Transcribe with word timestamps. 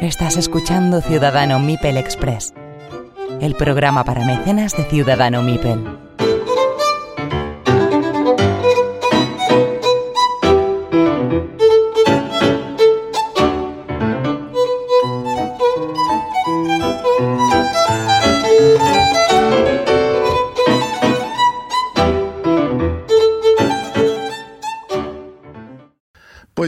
Estás 0.00 0.36
escuchando 0.36 1.00
Ciudadano 1.00 1.60
Mipel 1.60 1.96
Express, 1.96 2.52
el 3.40 3.54
programa 3.54 4.02
para 4.04 4.24
mecenas 4.24 4.76
de 4.76 4.84
Ciudadano 4.84 5.42
Mipel. 5.42 6.01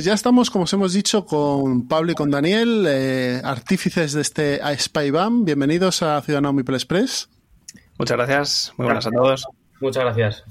Pues 0.05 0.11
ya 0.11 0.17
estamos, 0.17 0.51
como 0.51 0.65
os 0.65 0.73
hemos 0.75 0.93
dicho, 0.93 1.25
con 1.25 1.89
Pablo 1.89 2.13
y 2.13 2.15
con 2.15 2.31
Daniel, 2.31 2.85
eh, 2.87 3.41
artífices 3.43 4.13
de 4.13 4.21
este 4.21 4.61
SpyBAM. 4.79 5.47
Bienvenidos 5.47 6.03
a 6.03 6.21
Ciudadano 6.21 6.53
Mipel 6.53 6.75
Express. 6.75 7.31
Muchas 7.99 8.19
gracias, 8.19 8.73
muy 8.77 8.85
buenas 8.85 9.07
a 9.07 9.11
todos. 9.11 9.47
Muchas 9.81 10.05
gracias. 10.05 10.45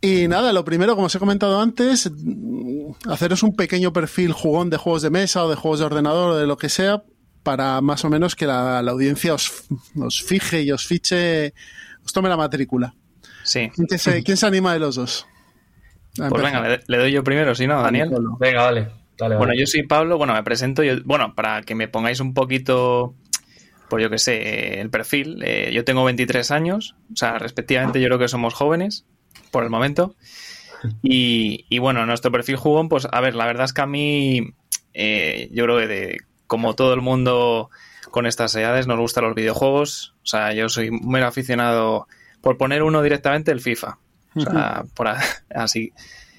Y 0.00 0.28
nada, 0.28 0.52
lo 0.52 0.64
primero, 0.64 0.94
como 0.94 1.08
os 1.08 1.14
he 1.16 1.18
comentado 1.18 1.60
antes, 1.60 2.08
haceros 3.08 3.42
un 3.42 3.56
pequeño 3.56 3.92
perfil 3.92 4.30
jugón 4.30 4.70
de 4.70 4.76
juegos 4.76 5.02
de 5.02 5.10
mesa 5.10 5.44
o 5.44 5.50
de 5.50 5.56
juegos 5.56 5.80
de 5.80 5.86
ordenador 5.86 6.30
o 6.30 6.36
de 6.36 6.46
lo 6.46 6.56
que 6.56 6.68
sea, 6.68 7.02
para 7.42 7.80
más 7.80 8.04
o 8.04 8.10
menos 8.10 8.36
que 8.36 8.46
la, 8.46 8.80
la 8.80 8.92
audiencia 8.92 9.34
os, 9.34 9.64
os, 10.00 10.22
fije 10.22 10.62
y 10.62 10.70
os 10.70 10.86
fiche, 10.86 11.52
os 12.04 12.12
tome 12.12 12.28
la 12.28 12.36
matrícula. 12.36 12.94
Sí. 13.42 13.72
¿Quién 13.74 13.98
se, 13.98 14.22
¿quién 14.22 14.36
se 14.36 14.46
anima 14.46 14.72
de 14.72 14.78
los 14.78 14.94
dos? 14.94 15.26
Pues 16.16 16.42
venga, 16.42 16.60
le, 16.60 16.80
le, 16.86 16.98
doy 16.98 17.12
yo 17.12 17.24
primero, 17.24 17.54
si 17.54 17.66
no, 17.66 17.82
Daniel. 17.82 18.10
Venga, 18.38 18.62
dale. 18.62 18.88
dale 19.18 19.36
bueno, 19.36 19.50
vale. 19.50 19.58
yo 19.60 19.66
soy 19.66 19.82
Pablo, 19.82 20.18
bueno, 20.18 20.34
me 20.34 20.42
presento, 20.42 20.82
yo, 20.82 20.94
bueno, 21.04 21.34
para 21.34 21.62
que 21.62 21.74
me 21.74 21.88
pongáis 21.88 22.20
un 22.20 22.34
poquito, 22.34 23.14
pues 23.88 24.02
yo 24.02 24.10
que 24.10 24.18
sé, 24.18 24.80
el 24.80 24.90
perfil, 24.90 25.42
eh, 25.44 25.70
yo 25.72 25.84
tengo 25.84 26.04
23 26.04 26.50
años, 26.50 26.96
o 27.12 27.16
sea, 27.16 27.38
respectivamente 27.38 28.00
yo 28.00 28.06
creo 28.08 28.18
que 28.18 28.28
somos 28.28 28.54
jóvenes, 28.54 29.04
por 29.50 29.64
el 29.64 29.70
momento, 29.70 30.14
y, 31.02 31.66
y 31.68 31.78
bueno, 31.78 32.06
nuestro 32.06 32.30
perfil 32.30 32.56
jugón, 32.56 32.88
pues 32.88 33.08
a 33.10 33.20
ver, 33.20 33.34
la 33.34 33.46
verdad 33.46 33.64
es 33.64 33.72
que 33.72 33.82
a 33.82 33.86
mí, 33.86 34.54
eh, 34.94 35.48
yo 35.52 35.64
creo 35.64 35.78
que 35.78 35.86
de, 35.86 36.16
como 36.46 36.74
todo 36.74 36.94
el 36.94 37.00
mundo 37.00 37.70
con 38.10 38.26
estas 38.26 38.54
edades 38.54 38.86
nos 38.86 38.98
gustan 38.98 39.24
los 39.24 39.34
videojuegos, 39.34 40.14
o 40.22 40.26
sea, 40.26 40.52
yo 40.52 40.68
soy 40.68 40.90
muy 40.90 41.20
aficionado, 41.20 42.06
por 42.40 42.56
poner 42.56 42.82
uno 42.82 43.02
directamente, 43.02 43.50
el 43.50 43.60
FIFA. 43.60 43.98
O 44.36 44.40
sea, 44.40 44.84
por 44.94 45.08
así. 45.50 45.92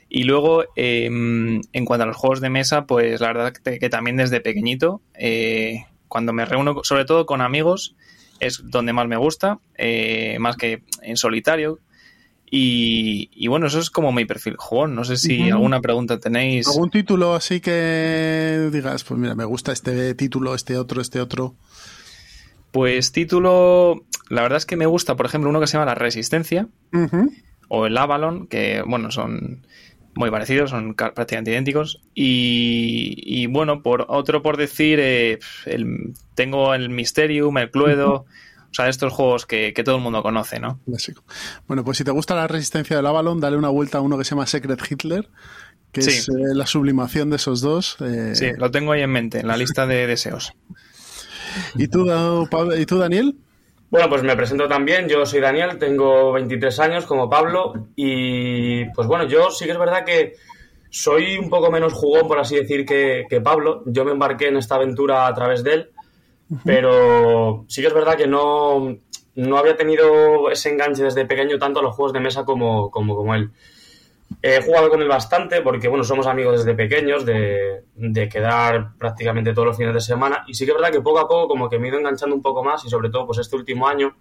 Y 0.09 0.23
luego, 0.23 0.63
eh, 0.75 1.05
en 1.05 1.85
cuanto 1.85 2.03
a 2.03 2.07
los 2.07 2.15
juegos 2.15 2.39
de 2.39 2.49
mesa, 2.49 2.85
pues 2.85 3.19
la 3.19 3.27
verdad 3.27 3.53
que, 3.53 3.79
que 3.79 3.89
también 3.89 4.17
desde 4.17 4.39
pequeñito, 4.39 5.01
eh, 5.13 5.85
cuando 6.07 6.31
me 6.31 6.45
reúno, 6.45 6.81
sobre 6.83 7.05
todo 7.05 7.25
con 7.25 7.41
amigos, 7.41 7.95
es 8.39 8.61
donde 8.63 8.93
más 8.93 9.07
me 9.07 9.17
gusta, 9.17 9.59
eh, 9.77 10.37
más 10.39 10.55
que 10.55 10.83
en 11.01 11.17
solitario. 11.17 11.79
Y, 12.49 13.29
y, 13.33 13.47
bueno, 13.47 13.67
eso 13.67 13.79
es 13.79 13.89
como 13.89 14.13
mi 14.13 14.23
perfil 14.23 14.55
jugón. 14.57 14.95
No 14.95 15.03
sé 15.03 15.17
si 15.17 15.41
uh 15.41 15.45
-huh. 15.47 15.53
alguna 15.55 15.81
pregunta 15.81 16.17
tenéis. 16.17 16.65
¿Algún 16.69 16.89
título 16.89 17.35
así 17.35 17.59
que 17.59 18.69
digas, 18.71 19.03
pues 19.03 19.19
mira, 19.19 19.35
me 19.35 19.43
gusta 19.43 19.73
este 19.73 20.15
título, 20.15 20.55
este 20.55 20.77
otro, 20.77 21.01
este 21.01 21.19
otro? 21.19 21.55
Pues 22.71 23.11
título, 23.11 24.05
la 24.29 24.43
verdad 24.43 24.59
es 24.59 24.65
que 24.65 24.77
me 24.77 24.85
gusta, 24.85 25.17
por 25.17 25.25
ejemplo, 25.25 25.49
uno 25.49 25.59
que 25.59 25.67
se 25.67 25.73
llama 25.73 25.87
La 25.87 25.95
Resistencia. 25.95 26.69
Uh 26.93 26.99
-huh 26.99 27.46
o 27.67 27.85
el 27.85 27.97
Avalon, 27.97 28.47
que 28.47 28.81
bueno, 28.85 29.11
son 29.11 29.65
muy 30.17 30.31
parecidos, 30.31 30.71
son 30.71 30.95
prácticamente 30.95 31.51
idénticos. 31.51 32.01
Y, 32.13 33.15
y 33.25 33.47
bueno, 33.47 33.81
por 33.81 34.05
otro 34.09 34.41
por 34.41 34.57
decir, 34.57 34.99
eh, 34.99 35.39
el, 35.65 36.13
tengo 36.35 36.73
el 36.73 36.89
Mysterium, 36.89 37.57
el 37.57 37.71
Cluedo, 37.71 38.25
o 38.69 38.73
sea, 38.73 38.89
estos 38.89 39.13
juegos 39.13 39.45
que, 39.45 39.73
que, 39.73 39.83
todo 39.83 39.95
el 39.95 40.01
mundo 40.01 40.21
conoce, 40.21 40.59
¿no? 40.59 40.79
Bueno, 41.67 41.83
pues 41.83 41.97
si 41.97 42.03
te 42.03 42.11
gusta 42.11 42.35
la 42.35 42.47
resistencia 42.47 42.97
del 42.97 43.05
Avalon, 43.05 43.39
dale 43.39 43.57
una 43.57 43.69
vuelta 43.69 43.99
a 43.99 44.01
uno 44.01 44.17
que 44.17 44.25
se 44.25 44.31
llama 44.31 44.45
Secret 44.45 44.81
Hitler, 44.89 45.29
que 45.91 46.01
sí. 46.01 46.09
es 46.11 46.29
eh, 46.29 46.33
la 46.53 46.65
sublimación 46.65 47.29
de 47.29 47.37
esos 47.37 47.61
dos. 47.61 47.97
Eh... 48.01 48.31
Sí, 48.35 48.51
lo 48.57 48.71
tengo 48.71 48.91
ahí 48.91 49.01
en 49.01 49.11
mente, 49.11 49.39
en 49.39 49.47
la 49.47 49.55
lista 49.55 49.87
de 49.87 50.05
deseos. 50.05 50.53
¿Y 51.75 51.87
tú, 51.87 52.07
¿y 52.77 52.85
tú 52.85 52.97
Daniel? 52.97 53.37
Bueno, 53.89 54.09
pues 54.09 54.21
me 54.23 54.35
presento 54.35 54.67
también. 54.67 55.07
Yo 55.07 55.25
soy 55.25 55.39
Daniel, 55.39 55.77
tengo 55.77 56.33
23 56.33 56.79
años 56.79 57.05
como 57.05 57.29
Pablo 57.29 57.87
y 57.95 58.85
pues 58.91 59.07
bueno, 59.07 59.25
yo 59.25 59.49
sí 59.49 59.65
que 59.65 59.71
es 59.71 59.77
verdad 59.79 60.03
que 60.03 60.33
soy 60.89 61.37
un 61.37 61.49
poco 61.49 61.71
menos 61.71 61.93
jugón, 61.93 62.27
por 62.27 62.39
así 62.39 62.55
decir, 62.55 62.85
que, 62.85 63.25
que 63.29 63.41
Pablo. 63.41 63.83
Yo 63.85 64.03
me 64.03 64.11
embarqué 64.11 64.47
en 64.47 64.57
esta 64.57 64.75
aventura 64.75 65.27
a 65.27 65.33
través 65.33 65.63
de 65.63 65.73
él, 65.73 65.91
uh 66.49 66.55
-huh. 66.55 66.61
pero 66.65 67.65
sí 67.67 67.81
que 67.81 67.87
es 67.87 67.93
verdad 67.93 68.17
que 68.17 68.27
no, 68.27 68.97
no 69.35 69.57
había 69.57 69.77
tenido 69.77 70.49
ese 70.49 70.69
enganche 70.69 71.03
desde 71.03 71.25
pequeño 71.25 71.57
tanto 71.57 71.79
a 71.79 71.83
los 71.83 71.95
juegos 71.95 72.13
de 72.13 72.19
mesa 72.19 72.43
como, 72.43 72.91
como, 72.91 73.15
como 73.15 73.35
él. 73.35 73.51
He 74.41 74.61
jugado 74.61 74.89
con 74.89 75.01
él 75.01 75.07
bastante 75.07 75.61
porque, 75.61 75.87
bueno, 75.87 76.03
somos 76.03 76.27
amigos 76.27 76.59
desde 76.59 76.75
pequeños, 76.75 77.25
de, 77.25 77.83
de, 77.95 78.29
quedar 78.29 78.95
prácticamente 78.97 79.53
todos 79.53 79.67
los 79.67 79.77
fines 79.77 79.93
de 79.93 80.01
semana. 80.01 80.43
Y 80.47 80.53
sí 80.53 80.65
que 80.65 80.71
es 80.71 80.77
verdad 80.77 80.91
que 80.91 81.01
poco 81.01 81.19
a 81.19 81.27
poco 81.27 81.47
como 81.47 81.69
que 81.69 81.79
me 81.79 81.87
he 81.87 81.89
ido 81.89 81.99
enganchando 81.99 82.35
un 82.35 82.41
poco 82.41 82.63
más 82.63 82.85
y 82.85 82.89
sobre 82.89 83.09
todo 83.09 83.25
pues 83.25 83.39
este 83.39 83.55
último 83.55 83.87
año. 83.87 84.15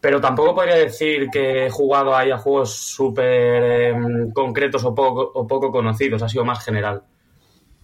Pero 0.00 0.20
tampoco 0.20 0.56
podría 0.56 0.74
decir 0.74 1.28
que 1.30 1.66
he 1.66 1.70
jugado 1.70 2.16
ahí 2.16 2.32
a 2.32 2.38
juegos 2.38 2.74
súper 2.74 3.62
eh, 3.62 3.94
concretos 4.34 4.84
o 4.84 4.92
poco, 4.92 5.30
o 5.32 5.46
poco 5.46 5.70
conocidos, 5.70 6.22
ha 6.22 6.28
sido 6.28 6.44
más 6.44 6.64
general. 6.64 7.04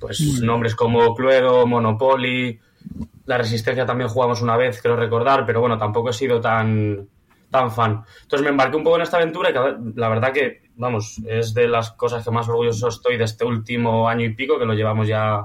Pues 0.00 0.21
mm. 0.21 0.45
nombres 0.45 0.75
como 0.75 1.15
Cluedo, 1.15 1.65
Monopoly, 1.66 2.59
La 3.27 3.39
Resistencia 3.39 3.87
también 3.87 4.10
jugamos 4.10 4.43
una 4.43 4.56
vez, 4.56 4.83
creo 4.83 4.97
recordar, 4.97 5.47
pero 5.47 5.60
bueno, 5.60 5.78
tampoco 5.78 6.10
he 6.10 6.12
sido 6.12 6.41
tan, 6.41 7.09
tan 7.50 7.71
fan. 7.71 8.03
Entonces 8.22 8.43
me 8.43 8.50
embarqué 8.50 8.77
un 8.77 8.84
poco 8.84 8.97
en 8.97 9.03
esta 9.03 9.19
aventura 9.19 9.50
y 9.50 9.55
la 9.95 10.09
verdad 10.09 10.33
que, 10.33 10.67
vamos, 10.78 11.21
es 11.27 11.53
de 11.53 11.69
las 11.69 11.93
cosas 11.93 12.25
que 12.25 12.31
más 12.31 12.49
orgulloso 12.49 12.89
estoy 12.89 13.19
de 13.19 13.25
este 13.25 13.44
último 13.44 14.09
año 14.09 14.25
y 14.25 14.34
pico 14.34 14.59
que 14.59 14.65
lo 14.65 14.75
llevamos 14.75 15.06
ya 15.06 15.44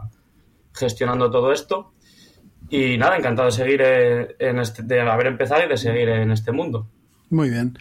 gestionando 0.73 1.29
todo 1.29 1.51
esto. 1.51 1.91
Y 2.69 2.97
nada, 2.97 3.17
encantado 3.17 3.47
de 3.47 3.51
seguir 3.51 3.81
en 3.81 4.59
este, 4.59 4.83
de 4.83 5.01
haber 5.01 5.27
empezado 5.27 5.63
y 5.65 5.67
de 5.67 5.77
seguir 5.77 6.07
en 6.09 6.31
este 6.31 6.51
mundo. 6.51 6.87
Muy 7.29 7.49
bien. 7.49 7.77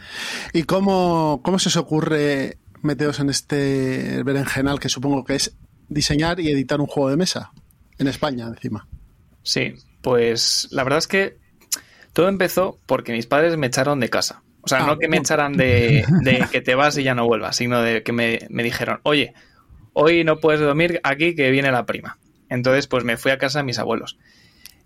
¿Y 0.52 0.64
cómo, 0.64 1.40
cómo 1.44 1.58
se 1.58 1.68
os 1.68 1.76
ocurre 1.76 2.58
meteros 2.80 3.20
en 3.20 3.30
este 3.30 4.22
berenjenal 4.24 4.80
que 4.80 4.88
supongo 4.88 5.24
que 5.24 5.36
es 5.36 5.56
diseñar 5.88 6.40
y 6.40 6.50
editar 6.50 6.80
un 6.80 6.86
juego 6.86 7.10
de 7.10 7.16
mesa? 7.16 7.52
En 7.98 8.08
España, 8.08 8.46
encima. 8.48 8.88
Sí, 9.42 9.74
pues 10.02 10.68
la 10.72 10.84
verdad 10.84 10.98
es 10.98 11.06
que 11.06 11.38
todo 12.12 12.28
empezó 12.28 12.78
porque 12.86 13.12
mis 13.12 13.26
padres 13.26 13.56
me 13.56 13.68
echaron 13.68 14.00
de 14.00 14.10
casa. 14.10 14.42
O 14.62 14.68
sea, 14.68 14.84
ah, 14.84 14.86
no 14.86 14.98
que 14.98 15.08
me 15.08 15.16
echaran 15.16 15.56
de, 15.56 16.04
de, 16.22 16.46
que 16.50 16.60
te 16.60 16.74
vas 16.74 16.96
y 16.96 17.02
ya 17.02 17.14
no 17.14 17.26
vuelvas, 17.26 17.56
sino 17.56 17.82
de 17.82 18.02
que 18.02 18.12
me, 18.12 18.40
me, 18.48 18.62
dijeron, 18.62 19.00
oye, 19.02 19.34
hoy 19.92 20.22
no 20.22 20.38
puedes 20.38 20.60
dormir 20.60 21.00
aquí 21.02 21.34
que 21.34 21.50
viene 21.50 21.72
la 21.72 21.84
prima. 21.84 22.18
Entonces, 22.48 22.86
pues 22.86 23.02
me 23.02 23.16
fui 23.16 23.32
a 23.32 23.38
casa 23.38 23.58
de 23.58 23.64
mis 23.64 23.78
abuelos. 23.78 24.18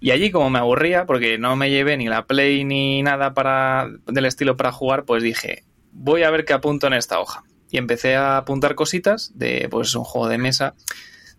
Y 0.00 0.10
allí, 0.10 0.30
como 0.30 0.50
me 0.50 0.58
aburría, 0.58 1.06
porque 1.06 1.38
no 1.38 1.56
me 1.56 1.70
llevé 1.70 1.96
ni 1.96 2.06
la 2.06 2.26
Play 2.26 2.64
ni 2.64 3.02
nada 3.02 3.34
para, 3.34 3.90
del 4.06 4.26
estilo 4.26 4.56
para 4.56 4.72
jugar, 4.72 5.04
pues 5.04 5.22
dije, 5.22 5.64
voy 5.92 6.22
a 6.22 6.30
ver 6.30 6.44
qué 6.44 6.52
apunto 6.52 6.86
en 6.86 6.92
esta 6.92 7.18
hoja. 7.18 7.44
Y 7.70 7.78
empecé 7.78 8.16
a 8.16 8.38
apuntar 8.38 8.74
cositas 8.74 9.32
de, 9.34 9.68
pues, 9.70 9.94
un 9.94 10.04
juego 10.04 10.28
de 10.28 10.38
mesa, 10.38 10.74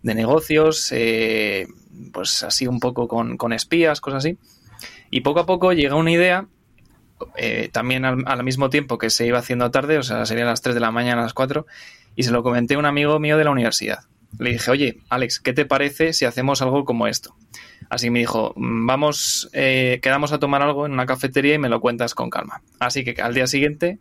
de 0.01 0.15
negocios, 0.15 0.91
eh, 0.91 1.67
pues 2.11 2.43
así 2.43 2.67
un 2.67 2.79
poco 2.79 3.07
con, 3.07 3.37
con 3.37 3.53
espías, 3.53 4.01
cosas 4.01 4.25
así. 4.25 4.37
Y 5.09 5.21
poco 5.21 5.39
a 5.39 5.45
poco 5.45 5.73
llega 5.73 5.95
una 5.95 6.11
idea, 6.11 6.47
eh, 7.35 7.69
también 7.71 8.05
al, 8.05 8.23
al, 8.25 8.43
mismo 8.43 8.69
tiempo 8.69 8.97
que 8.97 9.09
se 9.09 9.25
iba 9.25 9.39
haciendo 9.39 9.71
tarde, 9.71 9.97
o 9.97 10.03
sea, 10.03 10.25
serían 10.25 10.47
las 10.47 10.61
3 10.61 10.75
de 10.75 10.81
la 10.81 10.91
mañana, 10.91 11.21
las 11.21 11.33
4, 11.33 11.65
y 12.15 12.23
se 12.23 12.31
lo 12.31 12.43
comenté 12.43 12.75
a 12.75 12.79
un 12.79 12.85
amigo 12.85 13.19
mío 13.19 13.37
de 13.37 13.43
la 13.43 13.51
universidad. 13.51 13.99
Le 14.39 14.51
dije, 14.51 14.69
oye, 14.69 14.99
Alex, 15.09 15.39
¿qué 15.39 15.53
te 15.53 15.65
parece 15.65 16.13
si 16.13 16.25
hacemos 16.25 16.61
algo 16.61 16.85
como 16.85 17.07
esto? 17.07 17.35
Así 17.89 18.09
me 18.09 18.19
dijo, 18.19 18.53
vamos, 18.55 19.49
eh, 19.53 19.99
quedamos 20.01 20.31
a 20.31 20.39
tomar 20.39 20.61
algo 20.61 20.85
en 20.85 20.91
una 20.91 21.05
cafetería 21.05 21.55
y 21.55 21.59
me 21.59 21.69
lo 21.69 21.79
cuentas 21.79 22.13
con 22.13 22.29
calma. 22.29 22.61
Así 22.79 23.03
que 23.03 23.21
al 23.21 23.33
día 23.33 23.47
siguiente, 23.47 23.99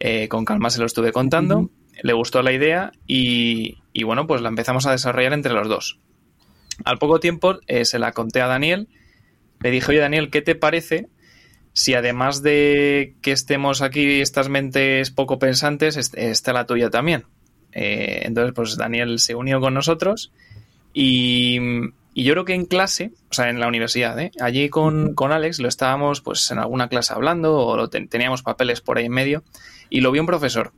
eh, 0.00 0.28
con 0.28 0.44
calma 0.44 0.70
se 0.70 0.80
lo 0.80 0.86
estuve 0.86 1.12
contando, 1.12 1.58
uh 1.58 1.62
-huh. 1.62 2.00
le 2.02 2.12
gustó 2.14 2.42
la 2.42 2.52
idea 2.52 2.92
y, 3.06 3.78
y, 3.92 4.04
bueno, 4.04 4.26
pues 4.26 4.40
la 4.40 4.48
empezamos 4.48 4.86
a 4.86 4.92
desarrollar 4.92 5.34
entre 5.34 5.52
los 5.52 5.68
dos. 5.68 6.00
Al 6.84 6.98
poco 6.98 7.20
tiempo 7.20 7.58
se 7.82 7.98
la 7.98 8.12
conté 8.12 8.40
a 8.40 8.46
Daniel, 8.46 8.88
le 9.60 9.70
dije, 9.70 9.90
oye 9.90 10.00
Daniel, 10.00 10.30
¿qué 10.30 10.40
te 10.40 10.54
parece 10.54 11.08
si 11.72 11.94
además 11.94 12.42
de 12.42 13.14
que 13.22 13.32
estemos 13.32 13.82
aquí 13.82 14.20
estas 14.20 14.48
mentes 14.48 15.10
poco 15.10 15.38
pensantes, 15.38 15.96
está 15.96 16.52
la 16.52 16.66
tuya 16.66 16.90
también? 16.90 17.24
Eh, 17.72 18.22
entonces, 18.24 18.52
pues 18.54 18.76
Daniel 18.76 19.18
se 19.18 19.34
unió 19.34 19.60
con 19.60 19.74
nosotros 19.74 20.32
y, 20.92 21.58
y 22.14 22.24
yo 22.24 22.32
creo 22.32 22.44
que 22.44 22.54
en 22.54 22.66
clase, 22.66 23.12
o 23.30 23.34
sea, 23.34 23.48
en 23.48 23.60
la 23.60 23.68
universidad, 23.68 24.18
¿eh? 24.18 24.32
allí 24.40 24.68
con, 24.68 25.14
con, 25.14 25.30
Alex 25.30 25.60
lo 25.60 25.68
estábamos 25.68 26.20
pues 26.20 26.50
en 26.50 26.58
alguna 26.58 26.88
clase 26.88 27.12
hablando 27.12 27.56
o 27.56 27.76
lo 27.76 27.88
teníamos 27.88 28.42
papeles 28.42 28.80
por 28.80 28.98
ahí 28.98 29.06
en 29.06 29.12
medio 29.12 29.44
y 29.88 30.00
lo 30.00 30.10
vio 30.10 30.22
un 30.22 30.26
profesor 30.26 30.72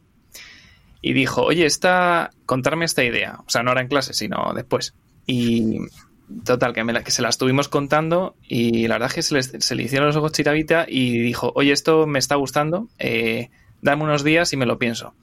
y 1.02 1.12
dijo, 1.12 1.42
oye, 1.42 1.66
esta, 1.66 2.30
contarme 2.46 2.84
esta 2.84 3.02
idea. 3.02 3.40
O 3.44 3.50
sea, 3.50 3.64
no 3.64 3.72
era 3.72 3.80
en 3.80 3.88
clase, 3.88 4.14
sino 4.14 4.52
después. 4.54 4.94
Y 5.26 5.78
total, 6.44 6.73
que, 6.73 6.84
me 6.84 7.02
que 7.02 7.11
se 7.11 7.23
la 7.23 7.29
estuvimos 7.29 7.69
contando 7.69 8.34
y 8.46 8.87
la 8.88 8.94
verdad 8.94 9.08
es 9.08 9.14
que 9.14 9.23
se 9.23 9.34
le, 9.34 9.43
se 9.43 9.75
le 9.75 9.82
hicieron 9.82 10.08
los 10.08 10.17
ojos 10.17 10.32
chiravita 10.32 10.87
y 10.88 11.19
dijo, 11.19 11.52
oye, 11.55 11.73
esto 11.73 12.06
me 12.06 12.19
está 12.19 12.37
gustando, 12.37 12.88
eh, 12.99 13.50
dame 13.81 14.05
unos 14.05 14.25
días 14.25 14.52
y 14.52 14.56
me 14.56 14.67
lo 14.67 14.79
pienso. 14.79 15.14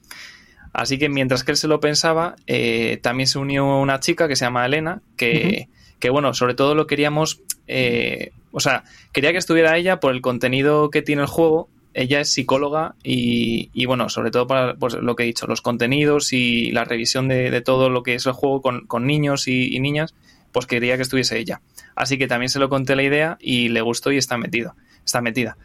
Así 0.72 0.98
que 0.98 1.08
mientras 1.08 1.42
que 1.42 1.50
él 1.50 1.56
se 1.56 1.68
lo 1.68 1.80
pensaba, 1.80 2.36
eh, 2.46 2.98
también 3.02 3.26
se 3.26 3.38
unió 3.38 3.66
una 3.80 4.00
chica 4.00 4.28
que 4.28 4.36
se 4.36 4.44
llama 4.44 4.64
Elena, 4.66 5.02
que 5.16 5.68
que 6.00 6.10
bueno, 6.10 6.34
sobre 6.34 6.54
todo 6.54 6.74
lo 6.74 6.86
queríamos, 6.88 7.42
eh, 7.68 8.32
o 8.50 8.58
sea, 8.58 8.84
quería 9.12 9.32
que 9.32 9.38
estuviera 9.38 9.76
ella 9.76 10.00
por 10.00 10.12
el 10.12 10.22
contenido 10.22 10.90
que 10.90 11.02
tiene 11.02 11.22
el 11.22 11.28
juego. 11.28 11.68
Ella 11.92 12.20
es 12.20 12.32
psicóloga 12.32 12.94
y, 13.02 13.84
bueno, 13.84 14.08
sobre 14.08 14.30
todo 14.30 14.46
para 14.46 14.74
pues, 14.74 14.94
lo 14.94 15.16
que 15.16 15.24
he 15.24 15.26
dicho, 15.26 15.46
los 15.46 15.60
contenidos 15.60 16.32
y 16.32 16.70
la 16.70 16.84
revisión 16.84 17.28
de, 17.28 17.60
todo 17.60 17.90
lo 17.90 18.02
que 18.02 18.14
es 18.14 18.26
el 18.26 18.32
juego 18.32 18.62
con, 18.62 19.06
niños 19.06 19.46
y, 19.48 19.78
niñas, 19.80 20.14
pues 20.52 20.66
quería 20.66 20.96
que 20.96 21.02
estuviese 21.02 21.38
ella. 21.38 21.60
Así 21.94 22.18
que 22.18 22.26
también 22.26 22.48
se 22.50 22.58
lo 22.58 22.68
conté 22.68 22.96
la 22.96 23.02
idea 23.02 23.38
y 23.40 23.68
le 23.68 23.80
gustó 23.80 24.12
y 24.12 24.16
está 24.16 24.38
metido, 24.38 24.74
está 25.04 25.20
metida. 25.20 25.56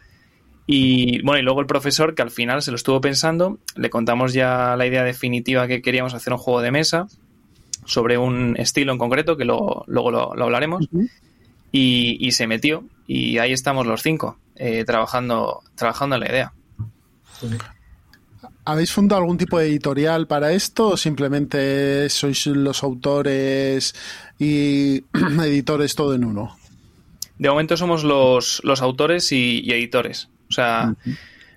Y 0.66 1.22
bueno, 1.22 1.38
y 1.38 1.42
luego 1.42 1.60
el 1.60 1.66
profesor, 1.66 2.14
que 2.14 2.22
al 2.22 2.30
final 2.30 2.60
se 2.62 2.72
lo 2.72 2.76
estuvo 2.76 3.00
pensando, 3.00 3.58
le 3.76 3.88
contamos 3.88 4.32
ya 4.32 4.74
la 4.76 4.86
idea 4.86 5.04
definitiva 5.04 5.68
que 5.68 5.80
queríamos 5.80 6.14
hacer 6.14 6.32
un 6.32 6.38
juego 6.38 6.60
de 6.60 6.72
mesa 6.72 7.06
sobre 7.84 8.18
un 8.18 8.56
estilo 8.58 8.92
en 8.92 8.98
concreto, 8.98 9.36
que 9.36 9.44
luego, 9.44 9.84
luego 9.86 10.10
lo, 10.10 10.42
hablaremos, 10.44 10.88
y, 11.70 12.30
se 12.32 12.46
metió. 12.48 12.84
Y 13.06 13.38
ahí 13.38 13.52
estamos 13.52 13.86
los 13.86 14.02
cinco, 14.02 14.38
eh, 14.56 14.84
trabajando, 14.84 15.62
trabajando 15.76 16.16
en 16.16 16.20
la 16.20 16.28
idea. 16.28 16.52
¿Habéis 18.68 18.92
fundado 18.92 19.22
algún 19.22 19.38
tipo 19.38 19.60
de 19.60 19.68
editorial 19.68 20.26
para 20.26 20.50
esto 20.50 20.88
o 20.88 20.96
simplemente 20.96 22.08
sois 22.10 22.48
los 22.48 22.82
autores 22.82 23.94
y 24.40 25.04
editores 25.44 25.94
todo 25.94 26.14
en 26.14 26.24
uno? 26.24 26.56
De 27.38 27.48
momento 27.48 27.76
somos 27.76 28.02
los, 28.02 28.60
los 28.64 28.82
autores 28.82 29.30
y, 29.30 29.70
editores. 29.70 30.30
O 30.48 30.52
sea, 30.52 30.96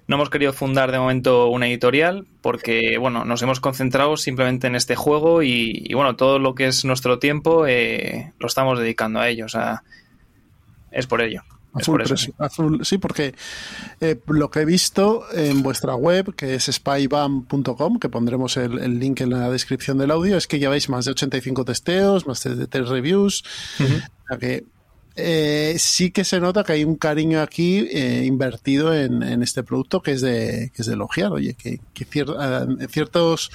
no 0.07 0.15
hemos 0.17 0.29
querido 0.29 0.53
fundar 0.53 0.91
de 0.91 0.99
momento 0.99 1.47
una 1.47 1.67
editorial 1.67 2.27
porque, 2.43 2.99
bueno, 2.99 3.25
nos 3.25 3.41
hemos 3.41 3.59
concentrado 3.59 4.15
simplemente 4.15 4.67
en 4.67 4.75
este 4.75 4.95
juego 4.95 5.41
y, 5.41 5.91
bueno, 5.95 6.15
todo 6.15 6.37
lo 6.37 6.53
que 6.53 6.67
es 6.67 6.85
nuestro 6.85 7.17
tiempo 7.17 7.65
eh, 7.65 8.33
lo 8.37 8.45
estamos 8.45 8.77
dedicando 8.77 9.19
a 9.19 9.29
ello. 9.29 9.45
O 9.45 9.49
sea, 9.49 9.81
es 10.91 11.07
por 11.07 11.23
ello. 11.23 11.41
Sí, 12.83 12.97
porque 12.97 13.35
eh, 14.01 14.19
lo 14.27 14.49
que 14.49 14.61
he 14.61 14.65
visto 14.65 15.25
en 15.33 15.61
vuestra 15.61 15.95
web, 15.95 16.35
que 16.35 16.55
es 16.55 16.65
spybam.com, 16.65 17.99
que 17.99 18.09
pondremos 18.09 18.57
el, 18.57 18.99
link 18.99 19.21
en 19.21 19.29
la 19.31 19.49
descripción 19.49 19.97
del 19.97 20.11
audio, 20.11 20.37
es 20.37 20.47
que 20.47 20.59
lleváis 20.59 20.89
más 20.89 21.05
de 21.05 21.11
85 21.11 21.65
testeos, 21.65 22.27
más 22.27 22.43
de 22.43 22.67
3 22.67 22.89
reviews. 22.89 23.43
O 23.79 24.27
sea 24.27 24.37
que 24.39 24.65
eh, 25.21 25.75
sí 25.79 26.11
que 26.11 26.23
se 26.23 26.39
nota 26.39 26.63
que 26.63 26.73
hay 26.73 26.85
un 26.85 26.95
cariño 26.95 27.41
aquí 27.41 27.87
eh, 27.91 28.23
invertido 28.25 28.95
en, 28.95 29.21
este 29.43 29.63
producto 29.63 30.01
que 30.01 30.11
es 30.13 30.21
de, 30.21 30.71
que 30.73 30.81
es 30.81 30.87
de 30.87 30.93
elogiar. 30.93 31.33
Oye, 31.33 31.55
que, 31.55 31.79
eh, 31.99 32.87
ciertos 32.89 33.51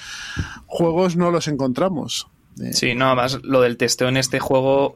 juegos 0.67 1.15
no 1.15 1.31
los 1.31 1.47
encontramos. 1.47 2.27
Sí, 2.71 2.93
nada 2.93 3.15
más 3.15 3.39
lo 3.43 3.61
del 3.61 3.77
testeo 3.77 4.09
en 4.09 4.17
este 4.17 4.39
juego 4.39 4.95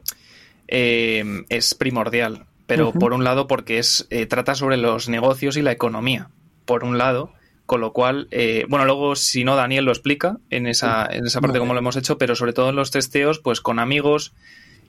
es 0.68 1.74
primordial. 1.74 2.46
Pero 2.74 2.92
por 2.92 3.12
un 3.12 3.24
lado, 3.24 3.46
porque 3.46 3.78
es 3.78 4.08
trata 4.28 4.54
sobre 4.54 4.76
los 4.76 5.08
negocios 5.08 5.56
y 5.56 5.62
la 5.62 5.72
economía. 5.72 6.30
Por 6.64 6.84
un 6.84 6.98
lado, 6.98 7.32
con 7.66 7.80
lo 7.80 7.92
cual, 7.92 8.28
bueno, 8.68 8.84
luego 8.84 9.16
si 9.16 9.44
no, 9.44 9.56
Daniel 9.56 9.84
lo 9.84 9.92
explica 9.92 10.38
en 10.50 10.66
esa, 10.66 11.06
en 11.10 11.26
esa 11.26 11.40
parte 11.40 11.58
como 11.58 11.74
lo 11.74 11.80
hemos 11.80 11.96
hecho, 11.96 12.18
pero 12.18 12.34
sobre 12.34 12.52
todo 12.52 12.70
en 12.70 12.76
los 12.76 12.90
testeos, 12.90 13.38
pues 13.38 13.60
con 13.60 13.78
amigos 13.78 14.32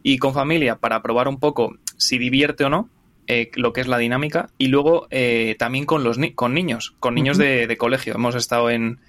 y 0.04 0.18
con 0.18 0.34
familia 0.34 0.78
para 0.78 1.02
probar 1.02 1.28
un 1.28 1.40
poco 1.40 1.76
si 1.98 2.18
divierte 2.18 2.66
o 2.66 2.70
no. 2.70 2.90
Eh, 3.28 3.52
lo 3.54 3.72
que 3.72 3.82
es 3.82 3.88
la 3.88 4.00
dinámica 4.00 4.50
y 4.58 4.68
luego 4.68 5.08
eh, 5.12 5.56
también 5.60 5.86
con 5.86 6.04
los 6.04 6.18
con 6.34 6.56
niños 6.56 6.96
con 7.00 7.14
niños 7.14 7.38
de, 7.38 7.78
colegio 7.78 8.16
hemos 8.16 8.34
estado 8.34 8.72
en, 8.72 9.00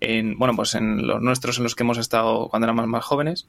en, 0.00 0.36
bueno 0.38 0.54
pues 0.56 0.74
en 0.74 1.06
los 1.06 1.22
nuestros 1.22 1.58
en 1.58 1.62
los 1.62 1.76
que 1.76 1.84
hemos 1.84 1.96
estado 1.96 2.48
cuando 2.48 2.66
éramos 2.66 2.88
más 2.88 3.04
jóvenes 3.04 3.46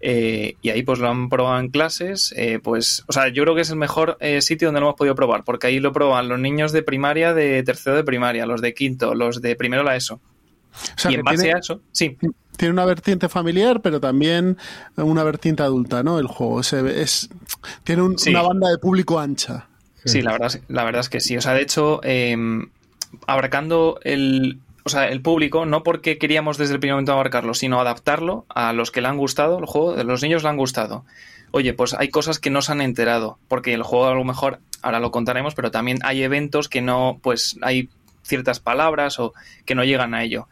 eh, 0.00 0.56
y 0.60 0.70
ahí 0.70 0.82
pues 0.82 0.98
lo 0.98 1.08
han 1.08 1.28
probado 1.28 1.58
en 1.58 1.68
clases 1.68 2.34
pues 2.62 3.02
o 3.06 3.12
sea 3.12 3.28
yo 3.28 3.42
creo 3.44 3.54
que 3.54 3.62
es 3.62 3.70
el 3.70 3.76
mejor 3.76 4.18
sitio 4.40 4.68
donde 4.68 4.80
lo 4.80 4.88
hemos 4.88 4.98
podido 4.98 5.14
probar 5.14 5.42
porque 5.42 5.68
ahí 5.68 5.80
lo 5.80 5.92
prueban 5.92 6.28
los 6.28 6.38
niños 6.38 6.72
de 6.72 6.82
primaria 6.82 7.32
de 7.32 7.62
tercero 7.62 7.96
de 7.96 8.04
primaria 8.04 8.44
los 8.44 8.60
de 8.60 8.74
quinto 8.74 9.14
los 9.14 9.40
de 9.40 9.56
primero 9.56 9.82
la 9.82 9.96
ESO 9.96 10.20
y 11.08 11.14
en 11.14 11.22
base 11.22 11.52
a 11.52 11.58
eso 11.58 11.80
sí 11.92 12.18
tiene 12.56 12.72
una 12.72 12.84
vertiente 12.84 13.28
familiar, 13.28 13.80
pero 13.82 14.00
también 14.00 14.56
una 14.96 15.22
vertiente 15.22 15.62
adulta, 15.62 16.02
¿no? 16.02 16.18
El 16.18 16.26
juego 16.26 16.62
se, 16.62 17.02
es, 17.02 17.28
tiene 17.84 18.02
una 18.02 18.42
banda 18.42 18.70
de 18.70 18.78
público 18.78 19.18
ancha. 19.18 19.68
Sí, 20.04 20.22
la 20.22 20.32
verdad, 20.32 20.52
la 20.68 20.84
verdad 20.84 21.00
es 21.00 21.08
que 21.08 21.20
sí. 21.20 21.36
O 21.36 21.40
sea, 21.40 21.52
de 21.52 21.62
hecho, 21.62 22.00
em, 22.02 22.70
abarcando 23.26 23.98
el, 24.02 24.60
o 24.86 24.88
sea, 24.88 25.08
el 25.08 25.20
público, 25.20 25.66
no 25.66 25.82
porque 25.82 26.16
queríamos 26.16 26.58
desde 26.58 26.74
el 26.74 26.80
primer 26.80 26.94
momento 26.94 27.12
abarcarlo, 27.12 27.54
sino 27.54 27.80
adaptarlo 27.80 28.46
a 28.48 28.72
los 28.72 28.92
que 28.92 29.00
le 29.00 29.08
han 29.08 29.18
gustado 29.18 29.58
el 29.58 29.66
juego, 29.66 30.00
los 30.04 30.22
niños 30.22 30.44
le 30.44 30.48
han 30.48 30.56
gustado. 30.56 31.04
Oye, 31.50 31.74
pues 31.74 31.92
hay 31.94 32.08
cosas 32.08 32.38
que 32.38 32.50
no 32.50 32.62
se 32.62 32.70
han 32.70 32.80
enterado, 32.80 33.38
porque 33.48 33.74
el 33.74 33.82
juego 33.82 34.06
a 34.06 34.14
lo 34.14 34.22
mejor, 34.22 34.60
ahora 34.82 35.00
lo 35.00 35.10
contaremos, 35.10 35.56
pero 35.56 35.72
también 35.72 35.98
hay 36.04 36.22
eventos 36.22 36.68
que 36.68 36.82
no, 36.82 37.18
pues 37.20 37.58
hay 37.62 37.88
ciertas 38.22 38.60
palabras 38.60 39.18
o 39.18 39.34
que 39.64 39.74
no 39.74 39.82
llegan 39.82 40.14
a 40.14 40.22
ello 40.22 40.46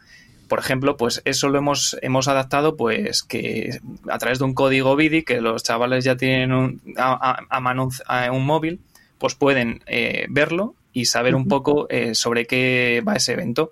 por 0.47 0.59
ejemplo, 0.59 0.95
pues 0.97 1.21
eso 1.25 1.49
lo 1.49 1.57
hemos, 1.57 1.97
hemos 2.01 2.27
adaptado 2.27 2.75
pues 2.77 3.23
que 3.23 3.79
a 4.09 4.17
través 4.17 4.39
de 4.39 4.45
un 4.45 4.53
código 4.53 4.95
BIDI 4.95 5.23
que 5.23 5.41
los 5.41 5.63
chavales 5.63 6.03
ya 6.03 6.17
tienen 6.17 6.51
un, 6.51 6.81
a, 6.97 7.59
mano 7.61 7.89
un 8.31 8.45
móvil, 8.45 8.79
pues 9.17 9.35
pueden 9.35 9.81
eh, 9.87 10.27
verlo 10.29 10.75
y 10.93 11.05
saber 11.05 11.35
un 11.35 11.47
poco 11.47 11.87
eh, 11.89 12.15
sobre 12.15 12.45
qué 12.45 13.03
va 13.07 13.15
ese 13.15 13.33
evento. 13.33 13.71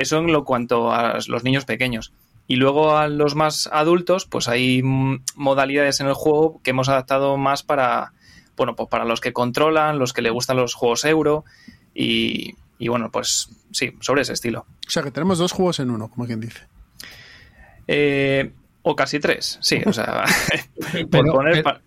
Eso 0.00 0.16
en 0.16 0.32
lo 0.32 0.46
cuanto 0.46 0.90
a 0.90 1.18
los 1.28 1.44
niños 1.44 1.66
pequeños. 1.66 2.14
Y 2.46 2.56
luego 2.56 2.96
a 2.96 3.06
los 3.06 3.34
más 3.34 3.68
adultos, 3.70 4.24
pues 4.24 4.48
hay 4.48 4.82
modalidades 4.82 6.00
en 6.00 6.06
el 6.06 6.14
juego 6.14 6.58
que 6.64 6.70
hemos 6.70 6.88
adaptado 6.88 7.36
más 7.36 7.62
para, 7.62 8.14
bueno, 8.56 8.74
pues 8.76 8.88
para 8.88 9.04
los 9.04 9.20
que 9.20 9.34
controlan, 9.34 9.98
los 9.98 10.14
que 10.14 10.22
le 10.22 10.30
gustan 10.30 10.56
los 10.56 10.72
juegos 10.72 11.04
euro 11.04 11.44
y, 11.94 12.54
y 12.78 12.88
bueno, 12.88 13.10
pues 13.10 13.50
sí, 13.72 13.92
sobre 14.00 14.22
ese 14.22 14.32
estilo. 14.32 14.64
O 14.86 14.90
sea 14.90 15.02
que 15.02 15.10
tenemos 15.10 15.36
dos 15.36 15.52
juegos 15.52 15.80
en 15.80 15.90
uno, 15.90 16.08
como 16.08 16.24
quien 16.24 16.40
dice. 16.40 16.66
Eh, 17.86 18.52
o 18.80 18.96
casi 18.96 19.20
tres, 19.20 19.58
sí, 19.60 19.82
o 19.84 19.92
sea, 19.92 20.24
por 21.10 21.30
poner... 21.30 21.62
Pero, 21.62 21.80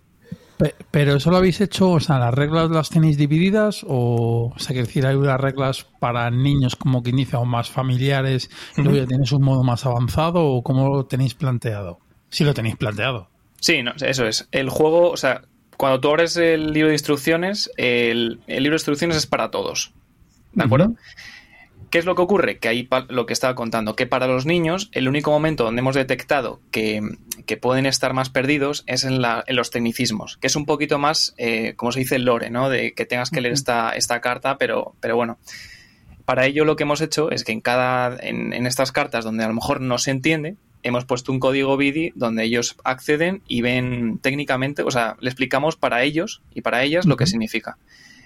eso 0.92 1.30
lo 1.30 1.36
habéis 1.36 1.60
hecho, 1.60 1.90
o 1.90 2.00
sea, 2.00 2.18
las 2.18 2.34
reglas 2.34 2.70
las 2.70 2.90
tenéis 2.90 3.16
divididas 3.16 3.84
o, 3.86 4.52
o 4.54 4.58
sea, 4.58 4.74
que 4.74 4.82
decir, 4.82 5.06
hay 5.06 5.16
unas 5.16 5.40
reglas 5.40 5.86
para 5.98 6.30
niños 6.30 6.76
como 6.76 7.02
quien 7.02 7.16
dice 7.16 7.36
o 7.36 7.44
más 7.44 7.70
familiares 7.70 8.50
y 8.76 8.82
luego 8.82 8.98
ya 8.98 9.06
tienes 9.06 9.32
un 9.32 9.42
modo 9.42 9.62
más 9.62 9.84
avanzado 9.86 10.44
o 10.44 10.62
cómo 10.62 10.88
lo 10.88 11.06
tenéis 11.06 11.34
planteado. 11.34 11.98
Si 12.30 12.44
lo 12.44 12.54
tenéis 12.54 12.76
planteado. 12.76 13.28
Sí, 13.60 13.82
no, 13.82 13.92
eso 14.00 14.26
es. 14.26 14.48
El 14.52 14.68
juego, 14.68 15.10
o 15.10 15.16
sea, 15.16 15.42
cuando 15.76 16.00
tú 16.00 16.08
abres 16.08 16.36
el 16.36 16.72
libro 16.72 16.88
de 16.88 16.94
instrucciones, 16.94 17.70
el, 17.76 18.40
el 18.46 18.62
libro 18.62 18.74
de 18.74 18.80
instrucciones 18.80 19.16
es 19.16 19.26
para 19.26 19.50
todos. 19.50 19.92
¿De 20.52 20.64
acuerdo? 20.64 20.94
¿Qué 21.94 22.00
es 22.00 22.06
lo 22.06 22.16
que 22.16 22.22
ocurre? 22.22 22.58
Que 22.58 22.66
ahí 22.66 22.88
lo 23.08 23.24
que 23.24 23.32
estaba 23.32 23.54
contando, 23.54 23.94
que 23.94 24.08
para 24.08 24.26
los 24.26 24.46
niños 24.46 24.88
el 24.90 25.06
único 25.06 25.30
momento 25.30 25.62
donde 25.62 25.78
hemos 25.78 25.94
detectado 25.94 26.60
que, 26.72 27.00
pueden 27.60 27.86
estar 27.86 28.14
más 28.14 28.30
perdidos 28.30 28.82
es 28.88 29.04
en, 29.04 29.22
los 29.22 29.70
tecnicismos, 29.70 30.36
que 30.38 30.48
es 30.48 30.56
un 30.56 30.66
poquito 30.66 30.98
más, 30.98 31.34
eh, 31.38 31.74
como 31.76 31.92
se 31.92 32.00
dice, 32.00 32.16
el 32.16 32.24
lore, 32.24 32.50
¿no? 32.50 32.68
De 32.68 32.94
que 32.94 33.06
tengas 33.06 33.30
que 33.30 33.40
leer 33.40 33.54
esta, 33.54 33.90
esta 33.90 34.20
carta, 34.20 34.58
pero, 34.58 34.96
pero 34.98 35.14
bueno. 35.14 35.38
Para 36.24 36.46
ello 36.46 36.64
lo 36.64 36.74
que 36.74 36.82
hemos 36.82 37.00
hecho 37.00 37.30
es 37.30 37.44
que 37.44 37.52
en 37.52 37.60
cada 37.60 38.18
en, 38.20 38.66
estas 38.66 38.90
cartas 38.90 39.24
donde 39.24 39.44
a 39.44 39.48
lo 39.48 39.54
mejor 39.54 39.80
no 39.80 39.98
se 39.98 40.10
entiende, 40.10 40.56
hemos 40.82 41.04
puesto 41.04 41.30
un 41.30 41.38
código 41.38 41.76
BIDI 41.76 42.10
donde 42.16 42.42
ellos 42.42 42.74
acceden 42.82 43.42
y 43.46 43.62
ven 43.62 44.18
técnicamente, 44.18 44.82
o 44.82 44.90
sea, 44.90 45.16
le 45.20 45.30
explicamos 45.30 45.76
para 45.76 46.02
ellos 46.02 46.42
y 46.52 46.62
para 46.62 46.82
ellas 46.82 47.06
lo 47.06 47.14
que 47.14 47.26
significa. 47.28 47.78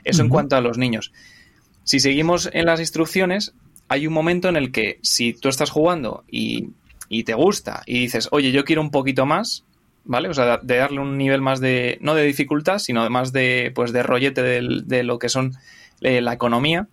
Eso 0.04 0.22
en 0.22 0.30
cuanto 0.30 0.56
a 0.56 0.62
los 0.62 0.78
niños. 0.78 1.12
Si 1.88 2.00
seguimos 2.00 2.50
en 2.52 2.66
las 2.66 2.80
instrucciones, 2.80 3.54
hay 3.88 4.06
un 4.06 4.12
momento 4.12 4.50
en 4.50 4.56
el 4.56 4.72
que 4.72 4.98
si 5.02 5.32
tú 5.32 5.48
estás 5.48 5.70
jugando 5.70 6.22
y, 6.30 6.74
te 7.24 7.32
gusta 7.32 7.82
y 7.86 8.00
dices, 8.00 8.28
oye, 8.30 8.52
yo 8.52 8.66
quiero 8.66 8.82
un 8.82 8.90
poquito 8.90 9.24
más, 9.24 9.64
¿vale? 10.04 10.28
O 10.28 10.34
sea, 10.34 10.58
de 10.58 10.76
darle 10.76 11.00
un 11.00 11.16
nivel 11.16 11.40
más 11.40 11.60
de, 11.60 11.96
no 12.02 12.14
de 12.14 12.24
dificultad, 12.24 12.78
sino 12.78 13.08
más 13.08 13.32
de, 13.32 13.72
pues, 13.74 13.92
de 13.92 14.02
rollete 14.02 14.42
de, 14.42 15.02
lo 15.02 15.18
que 15.18 15.30
son 15.30 15.54
eh, 16.02 16.20
la 16.20 16.34
economía, 16.34 16.88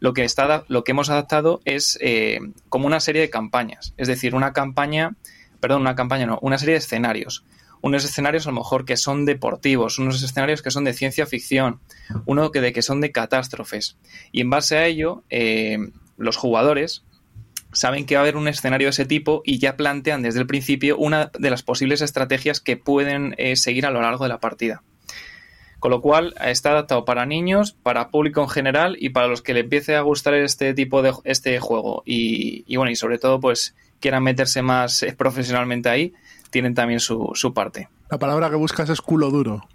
lo 0.00 0.14
que, 0.14 0.24
está, 0.24 0.64
lo 0.68 0.82
que 0.82 0.92
hemos 0.92 1.10
adaptado 1.10 1.60
es 1.66 1.98
eh, 2.00 2.38
como 2.70 2.86
una 2.86 3.00
serie 3.00 3.20
de 3.20 3.28
campañas. 3.28 3.92
Es 3.98 4.08
decir, 4.08 4.34
una 4.34 4.54
campaña, 4.54 5.14
perdón, 5.60 5.82
una 5.82 5.94
campaña 5.94 6.24
no, 6.24 6.38
una 6.40 6.56
serie 6.56 6.72
de 6.72 6.78
escenarios. 6.78 7.44
Unos 7.80 8.04
escenarios 8.04 8.46
a 8.46 8.50
lo 8.50 8.56
mejor 8.56 8.84
que 8.84 8.96
son 8.96 9.24
deportivos, 9.24 9.98
unos 9.98 10.22
escenarios 10.22 10.62
que 10.62 10.70
son 10.70 10.84
de 10.84 10.92
ciencia 10.92 11.26
ficción, 11.26 11.80
uno 12.26 12.50
que 12.50 12.60
de 12.60 12.72
que 12.72 12.82
son 12.82 13.00
de 13.00 13.12
catástrofes. 13.12 13.96
Y 14.32 14.40
en 14.40 14.50
base 14.50 14.76
a 14.76 14.86
ello, 14.86 15.24
eh, 15.30 15.78
los 16.16 16.36
jugadores 16.36 17.04
saben 17.72 18.06
que 18.06 18.14
va 18.14 18.20
a 18.20 18.22
haber 18.22 18.36
un 18.36 18.48
escenario 18.48 18.86
de 18.86 18.90
ese 18.90 19.04
tipo 19.04 19.42
y 19.44 19.58
ya 19.58 19.76
plantean 19.76 20.22
desde 20.22 20.40
el 20.40 20.46
principio 20.46 20.96
una 20.96 21.30
de 21.38 21.50
las 21.50 21.62
posibles 21.62 22.00
estrategias 22.00 22.60
que 22.60 22.76
pueden 22.76 23.34
eh, 23.38 23.56
seguir 23.56 23.86
a 23.86 23.90
lo 23.90 24.00
largo 24.00 24.24
de 24.24 24.30
la 24.30 24.40
partida. 24.40 24.82
Con 25.78 25.92
lo 25.92 26.00
cual 26.00 26.34
está 26.44 26.70
adaptado 26.70 27.04
para 27.04 27.24
niños, 27.24 27.72
para 27.72 28.10
público 28.10 28.42
en 28.42 28.48
general 28.48 28.96
y 28.98 29.10
para 29.10 29.28
los 29.28 29.42
que 29.42 29.54
le 29.54 29.60
empiece 29.60 29.94
a 29.94 30.00
gustar 30.00 30.34
este 30.34 30.74
tipo 30.74 31.02
de 31.02 31.12
este 31.22 31.60
juego. 31.60 32.02
Y, 32.04 32.76
bueno, 32.76 32.90
y 32.90 32.96
sobre 32.96 33.18
todo, 33.18 33.38
pues 33.38 33.76
quieran 34.00 34.24
meterse 34.24 34.62
más 34.62 35.02
eh, 35.04 35.14
profesionalmente 35.16 35.88
ahí, 35.88 36.14
tienen 36.50 36.74
también 36.74 37.00
su, 37.00 37.30
su 37.34 37.52
parte. 37.52 37.88
La 38.10 38.18
palabra 38.18 38.50
que 38.50 38.56
buscas 38.56 38.88
es 38.90 39.00
culo 39.00 39.30
duro. 39.30 39.66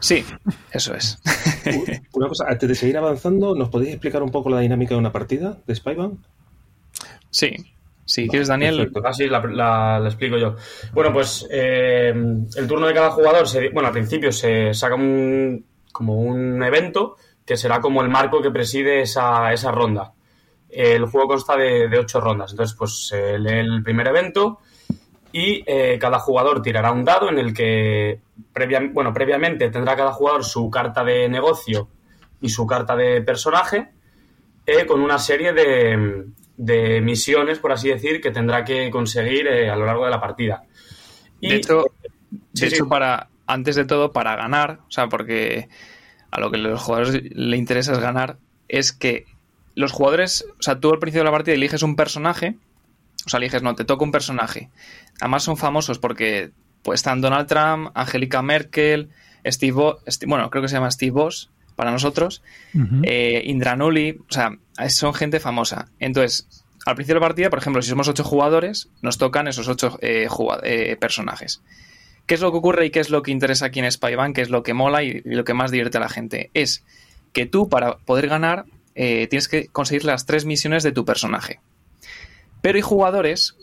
Sí, 0.00 0.24
eso 0.70 0.94
es. 0.94 1.18
Una 2.12 2.28
cosa, 2.28 2.44
antes 2.48 2.68
de 2.68 2.74
seguir 2.74 2.98
avanzando, 2.98 3.54
¿nos 3.54 3.70
podéis 3.70 3.92
explicar 3.92 4.22
un 4.22 4.30
poco 4.30 4.50
la 4.50 4.60
dinámica 4.60 4.94
de 4.94 5.00
una 5.00 5.12
partida 5.12 5.58
de 5.66 5.74
Spybank? 5.74 6.18
Sí. 7.30 7.56
Si 8.04 8.28
quieres, 8.28 8.48
Daniel. 8.48 8.92
Así 9.02 9.24
ah, 9.24 9.40
la, 9.48 9.98
la, 9.98 10.06
explico 10.08 10.36
yo. 10.36 10.56
Bueno, 10.92 11.10
pues 11.10 11.48
eh, 11.50 12.10
el 12.10 12.66
turno 12.66 12.86
de 12.86 12.92
cada 12.92 13.10
jugador, 13.12 13.48
se, 13.48 13.70
bueno, 13.70 13.86
al 13.86 13.94
principio 13.94 14.30
se 14.30 14.74
saca 14.74 14.94
un, 14.94 15.64
como 15.90 16.20
un 16.20 16.62
evento 16.62 17.16
que 17.46 17.56
será 17.56 17.80
como 17.80 18.02
el 18.02 18.10
marco 18.10 18.42
que 18.42 18.50
preside 18.50 19.00
esa, 19.00 19.54
esa 19.54 19.72
ronda. 19.72 20.12
El 20.68 21.06
juego 21.06 21.28
consta 21.28 21.56
de, 21.56 21.88
de 21.88 21.98
ocho 21.98 22.20
rondas. 22.20 22.50
Entonces, 22.50 22.76
pues 22.76 23.06
se 23.06 23.38
lee 23.38 23.60
el 23.60 23.82
primer 23.82 24.08
evento 24.08 24.60
y 25.36 25.64
eh, 25.66 25.98
cada 26.00 26.20
jugador 26.20 26.62
tirará 26.62 26.92
un 26.92 27.04
dado 27.04 27.28
en 27.28 27.38
el 27.38 27.52
que, 27.52 28.20
previa, 28.52 28.80
bueno, 28.92 29.12
previamente 29.12 29.68
tendrá 29.68 29.96
cada 29.96 30.12
jugador 30.12 30.44
su 30.44 30.70
carta 30.70 31.02
de 31.02 31.28
negocio 31.28 31.88
y 32.40 32.50
su 32.50 32.68
carta 32.68 32.94
de 32.94 33.20
personaje 33.20 33.88
eh, 34.64 34.86
con 34.86 35.00
una 35.00 35.18
serie 35.18 35.52
de, 35.52 36.26
de, 36.56 37.00
misiones, 37.00 37.58
por 37.58 37.72
así 37.72 37.88
decir, 37.88 38.20
que 38.20 38.30
tendrá 38.30 38.64
que 38.64 38.88
conseguir 38.92 39.48
eh, 39.48 39.68
a 39.68 39.74
lo 39.74 39.86
largo 39.86 40.04
de 40.04 40.12
la 40.12 40.20
partida. 40.20 40.62
Y, 41.40 41.48
de 41.48 41.56
hecho, 41.56 41.86
de 42.52 42.66
hecho 42.68 42.88
para, 42.88 43.28
antes 43.48 43.74
de 43.74 43.86
todo, 43.86 44.12
para 44.12 44.36
ganar, 44.36 44.82
o 44.86 44.90
sea, 44.92 45.08
porque 45.08 45.68
a 46.30 46.38
lo 46.38 46.52
que 46.52 46.58
a 46.58 46.60
los 46.60 46.80
jugadores 46.80 47.20
le 47.34 47.56
interesa 47.56 47.92
es 47.92 47.98
ganar, 47.98 48.38
es 48.68 48.92
que 48.92 49.24
los 49.74 49.90
jugadores, 49.90 50.46
o 50.60 50.62
sea, 50.62 50.78
tú 50.78 50.92
al 50.92 51.00
principio 51.00 51.22
de 51.22 51.30
la 51.30 51.36
partida 51.36 51.56
eliges 51.56 51.82
un 51.82 51.96
personaje, 51.96 52.56
o 53.26 53.28
sea, 53.28 53.38
eliges, 53.38 53.64
no, 53.64 53.74
te 53.74 53.84
toca 53.84 54.04
un 54.04 54.12
personaje 54.12 54.70
además 55.24 55.42
son 55.42 55.56
famosos 55.56 55.98
porque 55.98 56.50
pues, 56.82 57.00
están 57.00 57.22
Donald 57.22 57.48
Trump, 57.48 57.90
Angélica 57.94 58.42
Merkel, 58.42 59.08
Steve, 59.46 59.72
bueno, 60.26 60.50
creo 60.50 60.60
que 60.60 60.68
se 60.68 60.74
llama 60.74 60.90
Steve 60.90 61.12
Boss 61.12 61.50
para 61.76 61.90
nosotros, 61.90 62.42
eh, 63.04 63.40
Indra 63.46 63.74
Nulli, 63.74 64.18
o 64.20 64.32
sea, 64.32 64.58
son 64.88 65.14
gente 65.14 65.40
famosa. 65.40 65.88
Entonces, 65.98 66.46
al 66.84 66.94
principio 66.94 67.14
de 67.14 67.20
la 67.20 67.26
partida, 67.26 67.48
por 67.48 67.58
ejemplo, 67.58 67.80
si 67.80 67.88
somos 67.88 68.06
ocho 68.06 68.22
jugadores, 68.22 68.90
nos 69.00 69.16
tocan 69.16 69.48
esos 69.48 69.66
ocho 69.66 69.98
eh, 70.02 70.28
eh, 70.62 70.96
personajes. 71.00 71.62
¿Qué 72.26 72.34
es 72.34 72.42
lo 72.42 72.52
que 72.52 72.58
ocurre 72.58 72.84
y 72.84 72.90
qué 72.90 73.00
es 73.00 73.08
lo 73.08 73.22
que 73.22 73.30
interesa 73.30 73.66
aquí 73.66 73.80
en 73.80 73.90
Spybank? 73.90 74.34
¿Qué 74.36 74.42
es 74.42 74.50
lo 74.50 74.62
que 74.62 74.74
mola 74.74 75.02
y, 75.02 75.22
lo 75.24 75.44
que 75.44 75.54
más 75.54 75.70
divierte 75.70 75.96
a 75.96 76.02
la 76.02 76.10
gente? 76.10 76.50
Es 76.52 76.84
que 77.32 77.46
tú, 77.46 77.70
para 77.70 77.96
poder 77.96 78.28
ganar, 78.28 78.66
tienes 78.94 79.48
que 79.48 79.68
conseguir 79.68 80.04
las 80.04 80.26
tres 80.26 80.44
misiones 80.44 80.82
de 80.82 80.92
tu 80.92 81.06
personaje. 81.06 81.60
Pero 82.60 82.76
hay 82.76 82.82
jugadores 82.82 83.56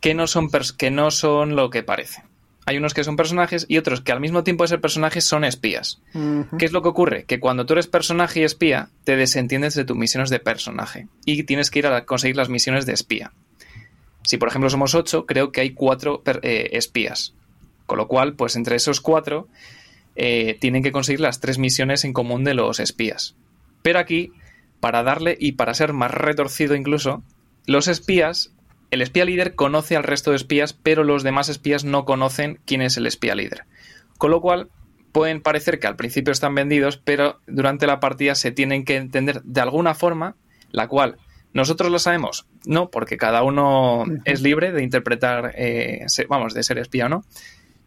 que 0.00 0.14
no 0.14 0.26
son, 0.26 0.48
que 0.78 0.90
no 0.90 1.10
son 1.10 1.56
lo 1.56 1.70
que 1.70 1.82
parece. 1.82 2.22
Hay 2.68 2.78
unos 2.78 2.94
que 2.94 3.04
son 3.04 3.14
personajes 3.14 3.64
y 3.68 3.78
otros 3.78 4.00
que 4.00 4.10
al 4.10 4.18
mismo 4.18 4.42
tiempo 4.42 4.64
de 4.64 4.68
ser 4.68 4.80
personajes 4.80 5.24
son 5.24 5.44
espías. 5.44 6.00
¿Qué 6.58 6.64
es 6.64 6.72
lo 6.72 6.82
que 6.82 6.88
ocurre? 6.88 7.24
Que 7.24 7.38
cuando 7.38 7.64
tú 7.64 7.74
eres 7.74 7.86
personaje 7.86 8.40
y 8.40 8.42
espía, 8.42 8.88
te 9.04 9.16
desentiendes 9.16 9.74
de 9.74 9.84
tus 9.84 9.96
misiones 9.96 10.30
de 10.30 10.40
personaje 10.40 11.06
y 11.24 11.44
tienes 11.44 11.70
que 11.70 11.78
ir 11.78 11.86
a 11.86 12.04
conseguir 12.04 12.36
las 12.36 12.48
misiones 12.48 12.84
de 12.84 12.92
espía. 12.92 13.32
Si 14.24 14.36
por 14.36 14.48
ejemplo 14.48 14.68
somos 14.68 14.96
ocho, 14.96 15.26
creo 15.26 15.52
que 15.52 15.60
hay 15.60 15.70
cuatro 15.70 16.24
eh, 16.42 16.70
espías. 16.72 17.34
Con 17.86 17.98
lo 17.98 18.08
cual, 18.08 18.34
pues 18.34 18.56
entre 18.56 18.74
esos 18.74 19.00
cuatro 19.00 19.46
eh, 20.16 20.58
tienen 20.60 20.82
que 20.82 20.90
conseguir 20.90 21.20
las 21.20 21.38
tres 21.38 21.58
misiones 21.58 22.04
en 22.04 22.12
común 22.12 22.42
de 22.42 22.54
los 22.54 22.80
espías. 22.80 23.36
Pero 23.82 24.00
aquí, 24.00 24.32
para 24.80 25.04
darle 25.04 25.36
y 25.38 25.52
para 25.52 25.72
ser 25.72 25.92
más 25.92 26.10
retorcido 26.10 26.74
incluso, 26.74 27.22
los 27.66 27.86
espías 27.86 28.52
el 28.90 29.02
espía 29.02 29.24
líder 29.24 29.54
conoce 29.54 29.96
al 29.96 30.04
resto 30.04 30.30
de 30.30 30.36
espías, 30.36 30.72
pero 30.72 31.04
los 31.04 31.22
demás 31.22 31.48
espías 31.48 31.84
no 31.84 32.04
conocen 32.04 32.60
quién 32.64 32.82
es 32.82 32.96
el 32.96 33.06
espía 33.06 33.34
líder. 33.34 33.64
Con 34.18 34.30
lo 34.30 34.40
cual, 34.40 34.70
pueden 35.12 35.40
parecer 35.40 35.78
que 35.78 35.86
al 35.86 35.96
principio 35.96 36.30
están 36.30 36.54
vendidos, 36.54 36.98
pero 36.98 37.40
durante 37.46 37.86
la 37.86 38.00
partida 38.00 38.34
se 38.34 38.52
tienen 38.52 38.84
que 38.84 38.96
entender 38.96 39.42
de 39.44 39.62
alguna 39.62 39.94
forma, 39.94 40.36
la 40.70 40.88
cual 40.88 41.16
nosotros 41.54 41.90
lo 41.90 41.98
sabemos, 41.98 42.46
no, 42.66 42.90
porque 42.90 43.16
cada 43.16 43.42
uno 43.42 44.04
es 44.26 44.42
libre 44.42 44.72
de 44.72 44.82
interpretar, 44.82 45.54
eh, 45.56 46.04
vamos, 46.28 46.52
de 46.52 46.62
ser 46.62 46.76
espía 46.76 47.06
o 47.06 47.08
no, 47.08 47.24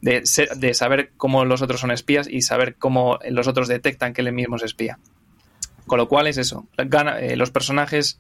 de, 0.02 0.24
de, 0.56 0.74
saber 0.74 1.12
cómo 1.18 1.46
los 1.46 1.62
otros 1.62 1.82
son 1.82 1.92
espías 1.92 2.28
y 2.28 2.42
saber 2.42 2.78
cómo 2.78 3.20
los 3.30 3.48
otros 3.48 3.68
detectan 3.68 4.14
que 4.14 4.22
él 4.22 4.34
mismo 4.34 4.56
es 4.56 4.64
espía. 4.64 4.98
Con 5.86 6.00
lo 6.00 6.08
cual 6.08 6.26
es 6.26 6.40
eso, 6.40 6.68
gana, 6.78 7.20
eh, 7.20 7.36
los 7.36 7.52
personajes 7.52 8.20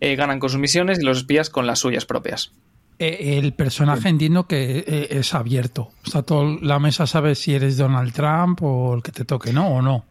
eh, 0.00 0.16
ganan 0.16 0.38
con 0.38 0.50
sus 0.50 0.60
misiones 0.60 1.00
y 1.00 1.02
los 1.02 1.18
espías 1.18 1.50
con 1.50 1.66
las 1.66 1.80
suyas 1.80 2.06
propias. 2.06 2.52
Eh, 2.98 3.38
el 3.38 3.52
personaje 3.52 4.08
entiendo 4.08 4.46
que 4.46 4.84
eh, 4.86 5.08
es 5.10 5.34
abierto. 5.34 5.90
O 6.06 6.10
sea, 6.10 6.22
toda 6.22 6.56
la 6.60 6.78
mesa 6.78 7.06
sabe 7.06 7.34
si 7.34 7.54
eres 7.54 7.76
Donald 7.76 8.12
Trump 8.12 8.62
o 8.62 8.94
el 8.94 9.02
que 9.02 9.12
te 9.12 9.24
toque, 9.24 9.52
¿no? 9.52 9.68
¿O 9.68 9.82
no? 9.82 10.04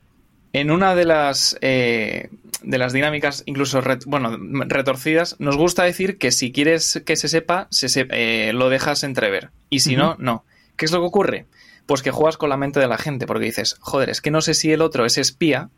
En 0.53 0.71
una 0.71 0.95
de 0.95 1.05
las, 1.05 1.57
de 1.61 2.29
las 2.63 2.93
dinámicas, 2.93 3.43
incluso 3.45 3.81
bueno, 4.07 4.37
retorcidas, 4.65 5.35
nos 5.39 5.55
gusta 5.55 5.83
decir 5.83 6.17
que 6.17 6.31
si 6.31 6.51
quieres 6.51 7.03
que 7.05 7.15
se 7.15 7.27
sepa, 7.27 7.67
se, 7.69 8.53
lo 8.53 8.69
dejas 8.69 9.03
entrever. 9.03 9.51
Y 9.69 9.81
si 9.81 9.95
no, 9.95 10.15
no. 10.17 10.45
¿Qué 10.75 10.85
es 10.85 10.91
lo 10.91 10.99
que 10.99 11.05
ocurre? 11.05 11.45
Pues 11.85 12.01
que 12.01 12.11
juegas 12.11 12.37
con 12.37 12.49
la 12.49 12.57
mente 12.57 12.79
de 12.79 12.87
la 12.87 12.97
gente, 12.97 13.27
porque 13.27 13.45
dices, 13.45 13.75
joder, 13.81 14.09
es 14.09 14.21
que 14.21 14.31
no 14.31 14.41
sé 14.41 14.53
si 14.53 14.71
el 14.71 14.81
otro 14.81 15.05
es 15.05 15.17
espía 15.17 15.69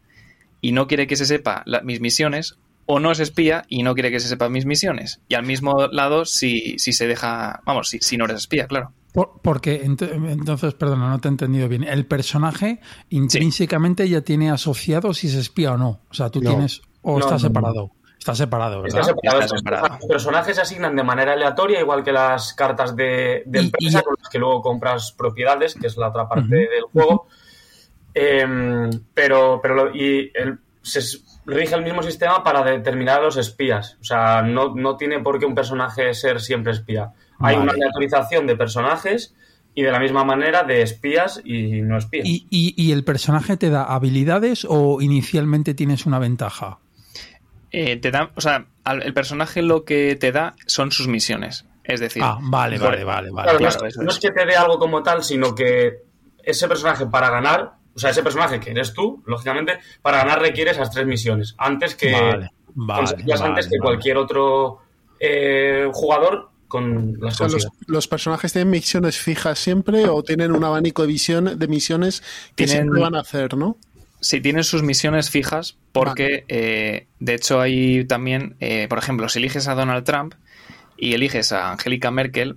y 0.61 0.71
no 0.71 0.87
quiere 0.87 1.07
que 1.07 1.15
se 1.17 1.25
sepa 1.25 1.63
mis 1.83 1.99
misiones, 1.99 2.57
o 2.91 2.99
no 2.99 3.11
es 3.11 3.19
espía 3.19 3.65
y 3.67 3.83
no 3.83 3.93
quiere 3.93 4.09
que 4.09 4.19
se 4.19 4.27
sepan 4.27 4.51
mis 4.51 4.65
misiones. 4.65 5.21
Y 5.27 5.35
al 5.35 5.45
mismo 5.45 5.85
lado, 5.91 6.25
si, 6.25 6.79
si 6.79 6.91
se 6.91 7.05
deja, 7.05 7.61
vamos, 7.63 7.87
si, 7.87 7.99
si 7.99 8.17
no 8.17 8.25
eres 8.25 8.37
espía, 8.37 8.65
claro. 8.65 8.93
porque 9.43 9.83
entonces, 9.83 10.73
perdona, 10.73 11.07
no 11.07 11.19
te 11.19 11.27
he 11.27 11.31
entendido 11.31 11.69
bien. 11.69 11.83
El 11.83 12.07
personaje 12.07 12.79
intrínsecamente 13.09 14.09
ya 14.09 14.21
tiene 14.21 14.49
asociado 14.49 15.13
si 15.13 15.27
es 15.27 15.35
espía 15.35 15.73
o 15.73 15.77
no. 15.77 16.01
O 16.09 16.13
sea, 16.15 16.31
tú 16.31 16.41
tienes 16.41 16.81
o 17.03 17.19
está 17.19 17.37
separado. 17.37 17.91
Está 18.17 18.33
separado, 18.33 18.81
¿verdad? 18.81 19.01
Está 19.01 19.47
separado. 19.55 19.87
Los 19.99 20.07
personajes 20.07 20.55
se 20.55 20.61
asignan 20.63 20.95
de 20.95 21.03
manera 21.03 21.33
aleatoria, 21.33 21.79
igual 21.79 22.03
que 22.03 22.11
las 22.11 22.55
cartas 22.55 22.95
de, 22.95 23.43
empresa 23.53 24.01
con 24.01 24.15
las 24.19 24.29
que 24.29 24.39
luego 24.39 24.63
compras 24.63 25.11
propiedades, 25.11 25.75
que 25.75 25.85
es 25.85 25.95
la 25.95 26.09
otra 26.09 26.27
parte 26.27 26.55
del 26.55 26.83
juego. 26.91 27.27
Em, 28.15 28.89
pero, 29.13 29.59
pero 29.61 29.95
y 29.95 30.31
el, 30.33 30.57
rige 31.49 31.75
el 31.75 31.83
mismo 31.83 32.03
sistema 32.03 32.43
para 32.43 32.63
determinar 32.63 33.19
a 33.19 33.23
los 33.23 33.37
espías. 33.37 33.97
O 34.01 34.03
sea, 34.03 34.41
no, 34.41 34.75
no 34.75 34.97
tiene 34.97 35.19
por 35.19 35.39
qué 35.39 35.45
un 35.45 35.55
personaje 35.55 36.13
ser 36.13 36.39
siempre 36.39 36.71
espía. 36.71 37.13
Hay 37.39 37.55
una 37.55 37.71
aleatorización 37.71 38.47
de 38.47 38.55
personajes 38.55 39.35
y 39.75 39.83
de 39.83 39.91
la 39.91 39.99
misma 39.99 40.23
manera 40.23 40.63
de 40.63 40.81
espías 40.81 41.41
y 41.43 41.81
no 41.81 41.97
espías. 41.97 42.25
¿Y, 42.27 42.45
y, 42.49 42.91
el 42.91 43.03
personaje 43.03 43.55
te 43.55 43.69
da 43.69 43.83
habilidades 43.83 44.65
o 44.67 45.01
inicialmente 45.01 45.73
tienes 45.73 46.05
una 46.05 46.19
ventaja? 46.19 46.79
Eh, 47.71 47.97
te 47.97 48.11
da, 48.11 48.31
o 48.35 48.41
sea, 48.41 48.65
el 48.85 49.13
personaje 49.13 49.61
lo 49.61 49.85
que 49.85 50.15
te 50.15 50.31
da 50.31 50.55
son 50.65 50.91
sus 50.91 51.07
misiones. 51.07 51.65
Es 51.83 51.99
decir, 51.99 52.21
ah, 52.23 52.37
vale, 52.41 52.77
vale, 52.77 53.03
vale, 53.03 53.31
vale. 53.31 53.59
no, 53.59 54.11
es, 54.11 54.19
que 54.19 54.31
te 54.31 54.45
dé 54.45 54.55
algo 54.55 54.77
como 54.77 55.01
tal, 55.01 55.23
sino 55.23 55.55
que 55.55 56.03
ese 56.43 56.67
personaje 56.67 57.07
para 57.07 57.29
ganar 57.29 57.78
o 57.99 58.01
sea, 58.01 58.11
ese 58.11 58.23
personaje 58.23 58.61
que 58.61 58.71
eres 58.71 58.93
tú, 58.93 59.21
lógicamente, 59.25 59.79
para 60.01 60.19
ganar 60.19 60.39
requiere 60.39 60.71
esas 60.71 60.89
tres 60.89 61.05
misiones. 61.05 61.53
Antes 61.57 61.95
que. 61.95 62.15
antes 62.15 63.67
que 63.67 63.77
cualquier 63.77 64.15
otro 64.15 64.79
eh, 65.19 65.85
jugador 65.91 66.49
con 66.69 67.17
las 67.19 67.37
los, 67.87 68.07
personajes 68.07 68.53
tienen 68.53 68.69
misiones 68.69 69.17
fijas 69.17 69.59
siempre 69.59 70.07
o 70.07 70.23
tienen 70.23 70.53
un 70.53 70.63
abanico 70.63 71.01
de, 71.01 71.09
visión, 71.09 71.59
de 71.59 71.67
misiones 71.67 72.23
que 72.55 72.69
siempre 72.69 73.01
van 73.01 73.15
a 73.15 73.19
hacer, 73.19 73.57
¿no? 73.57 73.75
Sí, 74.21 74.39
tienen 74.39 74.63
sus 74.63 74.81
misiones 74.81 75.29
fijas 75.29 75.75
porque, 75.91 76.45
eh, 76.47 77.07
de 77.19 77.33
hecho, 77.33 77.59
hay 77.59 78.05
también, 78.05 78.55
eh, 78.61 78.87
por 78.87 78.97
ejemplo, 78.97 79.27
si 79.27 79.39
eliges 79.39 79.67
a 79.67 79.75
Donald 79.75 80.05
Trump 80.05 80.35
y 80.95 81.15
eliges 81.15 81.51
a 81.51 81.71
Angélica 81.71 82.11
Merkel, 82.11 82.55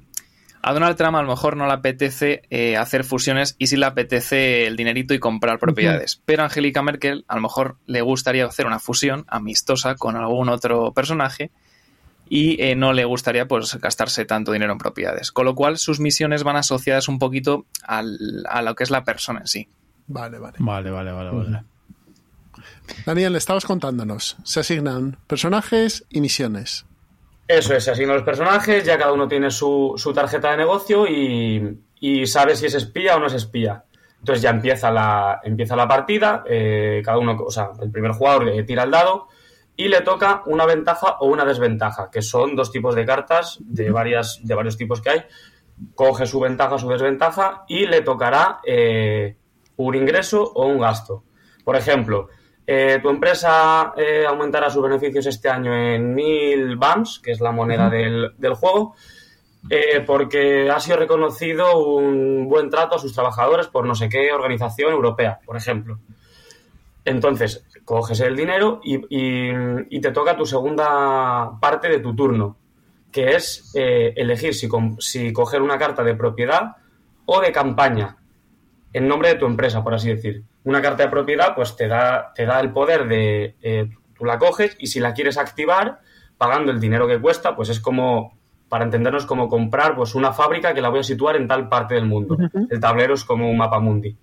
a 0.63 0.73
Donald 0.73 0.97
Trump 0.97 1.17
a 1.17 1.23
lo 1.23 1.29
mejor 1.29 1.57
no 1.57 1.67
le 1.67 1.73
apetece 1.73 2.43
eh, 2.49 2.77
hacer 2.77 3.03
fusiones 3.03 3.57
y 3.59 3.67
sí 3.67 3.77
le 3.77 3.87
apetece 3.87 4.67
el 4.67 4.77
dinerito 4.77 5.13
y 5.13 5.19
comprar 5.19 5.59
propiedades. 5.59 6.23
Pero 6.25 6.43
a 6.43 6.45
Angélica 6.47 6.83
Merkel 6.83 7.25
a 7.27 7.35
lo 7.35 7.43
mejor 7.43 7.77
le 7.87 8.01
gustaría 8.01 8.47
hacer 8.47 8.67
una 8.67 8.79
fusión 8.79 9.25
amistosa 9.27 9.97
con 9.97 10.17
algún 10.17 10.49
otro 10.49 10.93
personaje 10.93 11.51
y 12.29 12.63
eh, 12.63 12.77
no 12.77 12.93
le 12.93 13.05
gustaría 13.05 13.49
pues 13.49 13.75
gastarse 13.81 14.25
tanto 14.25 14.53
dinero 14.53 14.73
en 14.73 14.79
propiedades. 14.79 15.33
Con 15.33 15.47
lo 15.47 15.57
cual 15.57 15.79
sus 15.79 15.99
misiones 15.99 16.45
van 16.45 16.57
asociadas 16.57 17.09
un 17.09 17.19
poquito 17.19 17.67
al, 17.83 18.45
a 18.49 18.63
lo 18.63 18.77
que 18.77 18.85
es 18.85 18.91
la 18.91 19.03
persona 19.03 19.41
en 19.41 19.49
sí. 19.49 19.69
Vale, 20.07 20.39
vale. 20.39 20.57
Vale, 20.61 20.91
vale, 20.91 21.11
vale, 21.11 21.31
vale. 21.31 21.63
Daniel, 23.05 23.35
estabas 23.35 23.65
contándonos. 23.65 24.37
Se 24.45 24.61
asignan 24.61 25.19
personajes 25.27 26.05
y 26.09 26.21
misiones. 26.21 26.87
Eso 27.53 27.75
es, 27.75 27.85
se 27.85 27.91
asignan 27.91 28.17
los 28.17 28.25
personajes, 28.25 28.83
ya 28.83 28.97
cada 28.97 29.13
uno 29.13 29.29
tiene 29.29 29.51
su, 29.51 29.93
su 29.97 30.15
tarjeta 30.15 30.53
de 30.53 30.57
negocio 30.57 31.07
y, 31.07 31.81
y, 32.01 32.27
sabe 32.27 32.57
si 32.57 32.65
es 32.65 32.75
espía 32.75 33.17
o 33.17 33.21
no 33.21 33.27
es 33.27 33.35
espía. 33.35 33.85
Entonces 34.21 34.41
ya 34.41 34.49
empieza 34.49 34.91
la, 34.91 35.39
empieza 35.45 35.77
la 35.77 35.87
partida, 35.87 36.45
eh, 36.47 37.03
cada 37.05 37.19
uno, 37.19 37.37
o 37.47 37.51
sea, 37.51 37.73
el 37.83 37.91
primer 37.91 38.13
jugador 38.13 38.49
eh, 38.49 38.63
tira 38.63 38.85
el 38.85 38.91
dado 38.91 39.29
y 39.77 39.89
le 39.89 40.01
toca 40.01 40.43
una 40.47 40.65
ventaja 40.65 41.19
o 41.21 41.27
una 41.27 41.45
desventaja, 41.45 42.09
que 42.11 42.23
son 42.23 42.57
dos 42.57 42.73
tipos 42.73 42.95
de 42.95 43.05
cartas 43.05 43.59
de, 43.61 43.91
varias, 43.91 44.41
de 44.43 44.55
varios 44.55 44.79
tipos 44.79 45.03
que 45.03 45.11
hay. 45.11 45.23
Coge 45.95 46.25
su 46.25 46.41
ventaja 46.41 46.77
o 46.77 46.79
su 46.79 46.89
desventaja 46.89 47.65
y 47.69 47.85
le 47.85 48.01
tocará 48.01 48.61
eh, 48.67 49.37
un 49.77 49.95
ingreso 49.95 50.43
o 50.43 50.69
un 50.69 50.79
gasto. 50.79 51.25
Por 51.65 51.77
ejemplo, 51.77 52.31
eh, 52.67 53.01
tu 53.03 53.11
empresa 53.11 53.93
eh, 53.97 54.25
aumentará 54.27 54.71
sus 54.71 54.83
beneficios 54.83 55.27
este 55.27 55.49
año 55.49 55.75
en 55.75 56.15
1000 56.15 56.77
BAMs, 56.77 57.21
que 57.23 57.33
es 57.33 57.41
la 57.41 57.51
moneda 57.51 57.91
del, 57.91 58.33
del 58.39 58.55
juego, 58.55 58.95
eh, 59.69 60.03
porque 60.07 60.71
ha 60.71 60.79
sido 60.79 60.97
reconocido 60.97 61.79
un 61.79 62.49
buen 62.49 62.71
trato 62.71 62.97
a 62.97 62.99
sus 62.99 63.13
trabajadores 63.13 63.67
por 63.67 63.87
no 63.87 63.95
sé 63.95 64.09
qué 64.09 64.33
organización 64.33 64.93
europea, 64.93 65.41
por 65.45 65.57
ejemplo. 65.57 65.99
Entonces, 67.05 67.67
coges 67.85 68.21
el 68.21 68.37
dinero 68.37 68.81
y, 68.85 68.97
y, 69.09 69.51
y 69.91 70.01
te 70.01 70.13
toca 70.13 70.37
tu 70.37 70.47
segunda 70.47 71.59
parte 71.61 71.89
de 71.89 71.99
tu 71.99 72.15
turno, 72.15 72.57
que 73.11 73.35
es 73.35 73.73
elegir 73.75 74.55
si, 74.55 74.69
si 75.01 75.33
coger 75.33 75.63
una 75.63 75.79
carta 75.79 76.05
de 76.05 76.15
propiedad 76.15 76.77
o 77.27 77.41
de 77.41 77.51
campaña 77.51 78.17
en 78.93 79.09
nombre 79.09 79.31
de 79.31 79.35
tu 79.35 79.47
empresa, 79.47 79.83
por 79.83 79.95
así 79.95 80.11
decir. 80.11 80.45
Una 80.65 80.81
carta 80.81 81.05
de 81.05 81.09
propiedad, 81.09 81.55
pues 81.55 81.77
te 81.77 81.89
da, 81.89 82.33
te 82.35 82.47
da 82.47 82.61
el 82.61 82.73
poder 82.73 83.09
de, 83.09 83.57
eh, 83.63 83.91
tú 84.15 84.25
la 84.25 84.39
coges 84.39 84.77
y 84.79 84.87
si 84.87 85.01
la 85.01 85.13
quieres 85.13 85.39
activar, 85.39 86.01
pagando 86.39 86.71
el 86.73 86.81
dinero 86.81 87.07
que 87.07 87.21
cuesta, 87.21 87.55
pues 87.57 87.69
es 87.69 87.81
como, 87.81 88.39
para 88.69 88.85
entendernos, 88.85 89.27
como 89.27 89.49
comprar 89.49 89.95
pues 89.97 90.15
una 90.15 90.33
fábrica 90.33 90.73
que 90.73 90.81
la 90.81 90.89
voy 90.89 91.01
a 91.01 91.05
situar 91.05 91.37
en 91.37 91.49
tal 91.49 91.69
parte 91.69 91.95
del 91.95 92.07
mundo. 92.07 92.35
Uh 92.35 92.43
-huh. 92.43 92.67
El 92.71 92.81
tablero 92.81 93.15
es 93.15 93.25
como 93.25 93.51
un 93.51 93.57
mapa 93.57 93.81
mundi. 93.81 94.17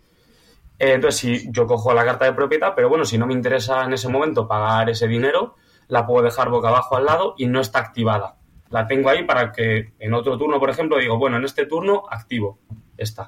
Eh, 0.79 0.93
entonces, 0.93 1.19
si 1.19 1.51
yo 1.51 1.67
cojo 1.67 1.93
la 1.93 2.05
carta 2.05 2.25
de 2.25 2.33
propiedad, 2.33 2.73
pero 2.73 2.87
bueno, 2.87 3.03
si 3.03 3.17
no 3.17 3.27
me 3.27 3.33
interesa 3.33 3.83
en 3.83 3.93
ese 3.93 4.07
momento 4.07 4.47
pagar 4.47 4.89
ese 4.89 5.07
dinero, 5.07 5.55
la 5.89 6.05
puedo 6.05 6.23
dejar 6.23 6.49
boca 6.49 6.69
abajo 6.69 6.95
al 6.95 7.05
lado 7.05 7.35
y 7.37 7.47
no 7.47 7.59
está 7.59 7.79
activada. 7.79 8.37
La 8.69 8.87
tengo 8.87 9.09
ahí 9.09 9.23
para 9.23 9.51
que 9.51 9.93
en 9.99 10.13
otro 10.13 10.37
turno, 10.37 10.59
por 10.59 10.69
ejemplo, 10.69 10.97
digo, 10.97 11.17
bueno, 11.17 11.37
en 11.37 11.43
este 11.43 11.65
turno 11.65 12.03
activo 12.09 12.59
esta. 12.97 13.27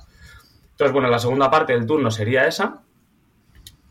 Entonces, 0.71 0.93
bueno, 0.93 1.09
la 1.09 1.19
segunda 1.19 1.49
parte 1.49 1.73
del 1.73 1.85
turno 1.85 2.09
sería 2.09 2.47
esa. 2.47 2.81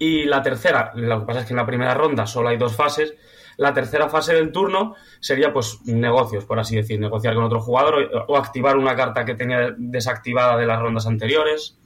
Y 0.03 0.25
la 0.25 0.43
tercera, 0.43 0.93
lo 0.95 1.21
que 1.21 1.27
pasa 1.27 1.41
es 1.41 1.47
que 1.47 1.53
en 1.53 1.59
la 1.59 1.67
primera 1.67 1.93
ronda 1.93 2.27
solo 2.27 2.49
hay 2.49 2.57
dos 2.57 2.75
fases. 2.75 3.15
La 3.59 3.75
tercera 3.75 4.09
fase 4.09 4.33
del 4.33 4.51
turno 4.51 4.95
sería, 5.21 5.53
pues, 5.53 5.79
negocios, 5.85 6.47
por 6.47 6.59
así 6.59 6.75
decir, 6.75 6.99
negociar 6.99 7.35
con 7.35 7.45
otro 7.45 7.61
jugador 7.61 8.11
o, 8.27 8.37
activar 8.39 8.79
una 8.79 8.97
carta 8.97 9.27
que 9.27 9.35
tenía 9.35 9.75
desactivada 9.77 10.57
de 10.57 10.65
las 10.65 10.81
rondas 10.81 11.07
anteriores. 11.07 11.77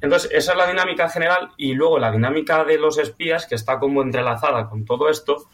Entonces, 0.00 0.32
esa 0.32 0.50
es 0.50 0.58
la 0.58 0.66
dinámica 0.66 1.08
general. 1.08 1.50
Y 1.56 1.74
luego 1.74 2.00
la 2.00 2.10
dinámica 2.10 2.64
de 2.64 2.76
los 2.76 2.98
espías, 2.98 3.46
que 3.46 3.54
está 3.54 3.78
como 3.78 4.02
entrelazada 4.02 4.68
con 4.68 4.84
todo 4.84 5.08
esto, 5.08 5.46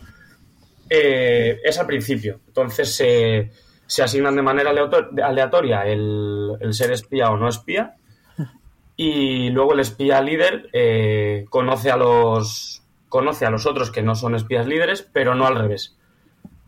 eh, 0.89 1.61
es 1.63 1.79
al 1.79 1.87
principio. 1.87 2.41
Entonces, 2.47 2.97
se, 2.97 4.03
asignan 4.03 4.37
de 4.37 4.43
manera 4.43 4.71
aleatoria 4.71 5.83
el 5.83 6.73
ser 6.73 6.93
espía 6.93 7.31
o 7.31 7.37
no 7.37 7.47
espía 7.47 7.95
y 9.01 9.51
luego 9.51 9.75
el 9.75 9.81
espía 9.81 10.21
líder 10.21 10.69
eh, 10.73 11.47
conoce 11.51 11.93
a 11.93 11.97
los 11.97 12.83
conoce 13.09 13.47
a 13.47 13.51
los 13.51 13.65
otros 13.65 13.93
que 13.93 14.03
no 14.03 14.17
son 14.17 14.35
espías 14.35 14.67
líderes, 14.67 15.09
pero 15.13 15.37
no 15.37 15.47
al 15.47 15.57
revés. 15.57 15.97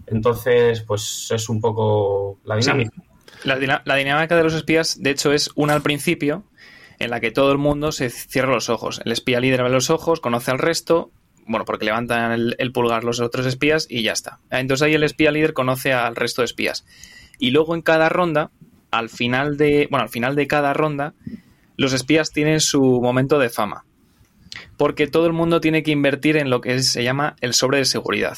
Entonces, 0.06 0.80
pues 0.82 1.28
es 1.32 1.48
un 1.48 1.60
poco 1.60 2.38
la 2.44 2.56
dinámica. 2.56 2.92
Sí. 2.94 3.02
La, 3.42 3.82
la, 3.84 3.94
dinámica 3.96 4.36
de 4.36 4.44
los 4.44 4.54
espías, 4.54 5.02
de 5.02 5.10
hecho, 5.10 5.32
es 5.32 5.50
una 5.56 5.74
al 5.74 5.82
principio, 5.82 6.44
en 7.00 7.10
la 7.10 7.20
que 7.20 7.32
todo 7.32 7.50
el 7.50 7.58
mundo 7.58 7.90
se 7.90 8.10
cierra 8.10 8.52
los 8.52 8.70
ojos. 8.70 9.02
El 9.04 9.10
espía 9.10 9.40
líder 9.40 9.60
abre 9.60 9.72
los 9.72 9.90
ojos, 9.90 10.20
conoce 10.20 10.52
al 10.52 10.58
resto, 10.58 11.10
bueno, 11.46 11.64
porque 11.64 11.84
levantan 11.84 12.30
el, 12.30 12.54
el 12.58 12.70
pulgar 12.70 13.02
los 13.02 13.20
otros 13.20 13.44
espías 13.44 13.86
y 13.90 14.02
ya 14.02 14.12
está. 14.12 14.38
Entonces 14.50 14.86
ahí 14.86 14.94
el 14.94 15.02
espía 15.02 15.32
líder 15.32 15.52
conoce 15.52 15.92
al 15.92 16.14
resto 16.14 16.42
de 16.42 16.46
espías. 16.46 16.86
Y 17.38 17.50
luego 17.50 17.74
en 17.74 17.82
cada 17.82 18.08
ronda, 18.08 18.50
al 18.92 19.08
final 19.08 19.56
de, 19.56 19.88
bueno, 19.90 20.04
al 20.04 20.10
final 20.10 20.36
de 20.36 20.46
cada 20.46 20.72
ronda, 20.74 21.14
los 21.80 21.94
espías 21.94 22.30
tienen 22.30 22.60
su 22.60 23.00
momento 23.00 23.38
de 23.38 23.48
fama. 23.48 23.86
Porque 24.76 25.06
todo 25.06 25.26
el 25.26 25.32
mundo 25.32 25.62
tiene 25.62 25.82
que 25.82 25.92
invertir 25.92 26.36
en 26.36 26.50
lo 26.50 26.60
que 26.60 26.82
se 26.82 27.02
llama 27.02 27.36
el 27.40 27.54
sobre 27.54 27.78
de 27.78 27.86
seguridad. 27.86 28.36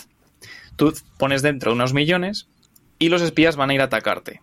Tú 0.76 0.94
pones 1.18 1.42
dentro 1.42 1.72
unos 1.72 1.92
millones 1.92 2.46
y 3.00 3.08
los 3.08 3.20
espías 3.20 3.56
van 3.56 3.70
a 3.70 3.74
ir 3.74 3.80
a 3.80 3.86
atacarte. 3.86 4.42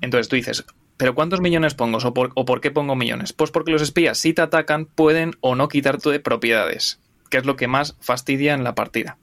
Entonces 0.00 0.28
tú 0.28 0.36
dices, 0.36 0.64
¿pero 0.96 1.16
cuántos 1.16 1.40
millones 1.40 1.74
pongo? 1.74 1.98
¿O 1.98 2.14
por, 2.14 2.30
¿O 2.36 2.44
por, 2.44 2.60
qué 2.60 2.70
pongo 2.70 2.94
millones? 2.94 3.32
Pues 3.32 3.50
porque 3.50 3.72
los 3.72 3.82
espías, 3.82 4.18
si 4.18 4.32
te 4.32 4.42
atacan, 4.42 4.86
pueden 4.86 5.32
o 5.40 5.56
no 5.56 5.66
quitarte 5.66 6.08
de 6.10 6.20
propiedades, 6.20 7.00
que 7.28 7.38
es 7.38 7.44
lo 7.44 7.56
que 7.56 7.66
más 7.66 7.96
fastidia 7.98 8.54
en 8.54 8.62
la 8.62 8.76
partida. 8.76 9.18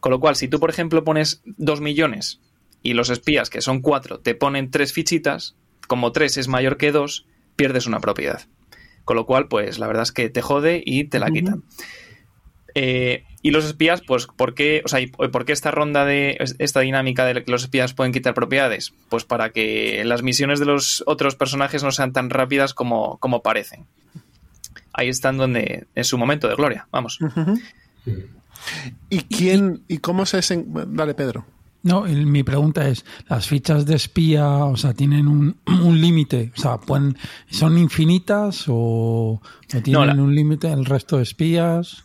Con 0.00 0.10
lo 0.10 0.20
cual, 0.20 0.36
si 0.36 0.48
tú, 0.48 0.58
por 0.58 0.70
ejemplo, 0.70 1.04
pones 1.04 1.42
dos 1.44 1.82
millones 1.82 2.40
y 2.82 2.94
los 2.94 3.10
espías, 3.10 3.50
que 3.50 3.60
son 3.60 3.82
cuatro, 3.82 4.20
te 4.20 4.34
ponen 4.34 4.70
tres 4.70 4.94
fichitas, 4.94 5.54
como 5.86 6.12
tres 6.12 6.38
es 6.38 6.48
mayor 6.48 6.78
que 6.78 6.92
dos, 6.92 7.26
pierdes 7.56 7.86
una 7.86 8.00
propiedad. 8.00 8.42
Con 9.04 9.16
lo 9.16 9.26
cual, 9.26 9.48
pues 9.48 9.78
la 9.78 9.86
verdad 9.86 10.04
es 10.04 10.12
que 10.12 10.28
te 10.28 10.42
jode 10.42 10.82
y 10.84 11.04
te 11.04 11.18
la 11.18 11.30
quitan. 11.30 11.54
Uh 11.54 11.62
-huh. 11.62 11.84
eh, 12.74 13.24
y 13.42 13.50
los 13.50 13.64
espías, 13.64 14.02
pues, 14.06 14.28
¿por 14.28 14.54
qué, 14.54 14.82
o 14.84 14.88
sea, 14.88 15.00
¿por 15.10 15.44
qué 15.44 15.52
esta 15.52 15.72
ronda 15.72 16.04
de 16.04 16.38
esta 16.60 16.80
dinámica 16.80 17.24
de 17.26 17.42
que 17.42 17.50
los 17.50 17.64
espías 17.64 17.92
pueden 17.92 18.12
quitar 18.12 18.34
propiedades? 18.34 18.94
Pues 19.08 19.24
para 19.24 19.50
que 19.50 20.04
las 20.04 20.22
misiones 20.22 20.60
de 20.60 20.66
los 20.66 21.02
otros 21.06 21.34
personajes 21.34 21.82
no 21.82 21.90
sean 21.90 22.12
tan 22.12 22.30
rápidas 22.30 22.72
como, 22.72 23.18
como 23.18 23.42
parecen. 23.42 23.86
Ahí 24.92 25.08
están 25.08 25.38
donde 25.38 25.86
es 25.96 26.06
su 26.06 26.18
momento 26.18 26.48
de 26.48 26.54
gloria, 26.54 26.86
vamos. 26.92 27.20
Uh 27.20 27.26
-huh. 27.26 27.60
¿Y 29.10 29.22
quién 29.22 29.82
y 29.88 29.98
cómo 29.98 30.24
se 30.24 30.36
desen... 30.36 30.66
Dale, 30.94 31.14
Pedro. 31.14 31.44
No, 31.82 32.02
mi 32.02 32.42
pregunta 32.44 32.88
es, 32.88 33.04
¿las 33.28 33.48
fichas 33.48 33.86
de 33.86 33.96
espía, 33.96 34.46
o 34.46 34.76
sea, 34.76 34.94
tienen 34.94 35.26
un, 35.26 35.56
un 35.66 36.00
límite? 36.00 36.52
O 36.56 36.60
sea, 36.60 36.78
¿pueden, 36.78 37.16
¿son 37.50 37.76
infinitas 37.78 38.66
o, 38.68 38.74
o 38.74 39.40
tienen 39.68 39.92
no, 39.92 40.04
la, 40.04 40.14
un 40.14 40.34
límite 40.34 40.70
el 40.70 40.84
resto 40.84 41.16
de 41.16 41.24
espías? 41.24 42.04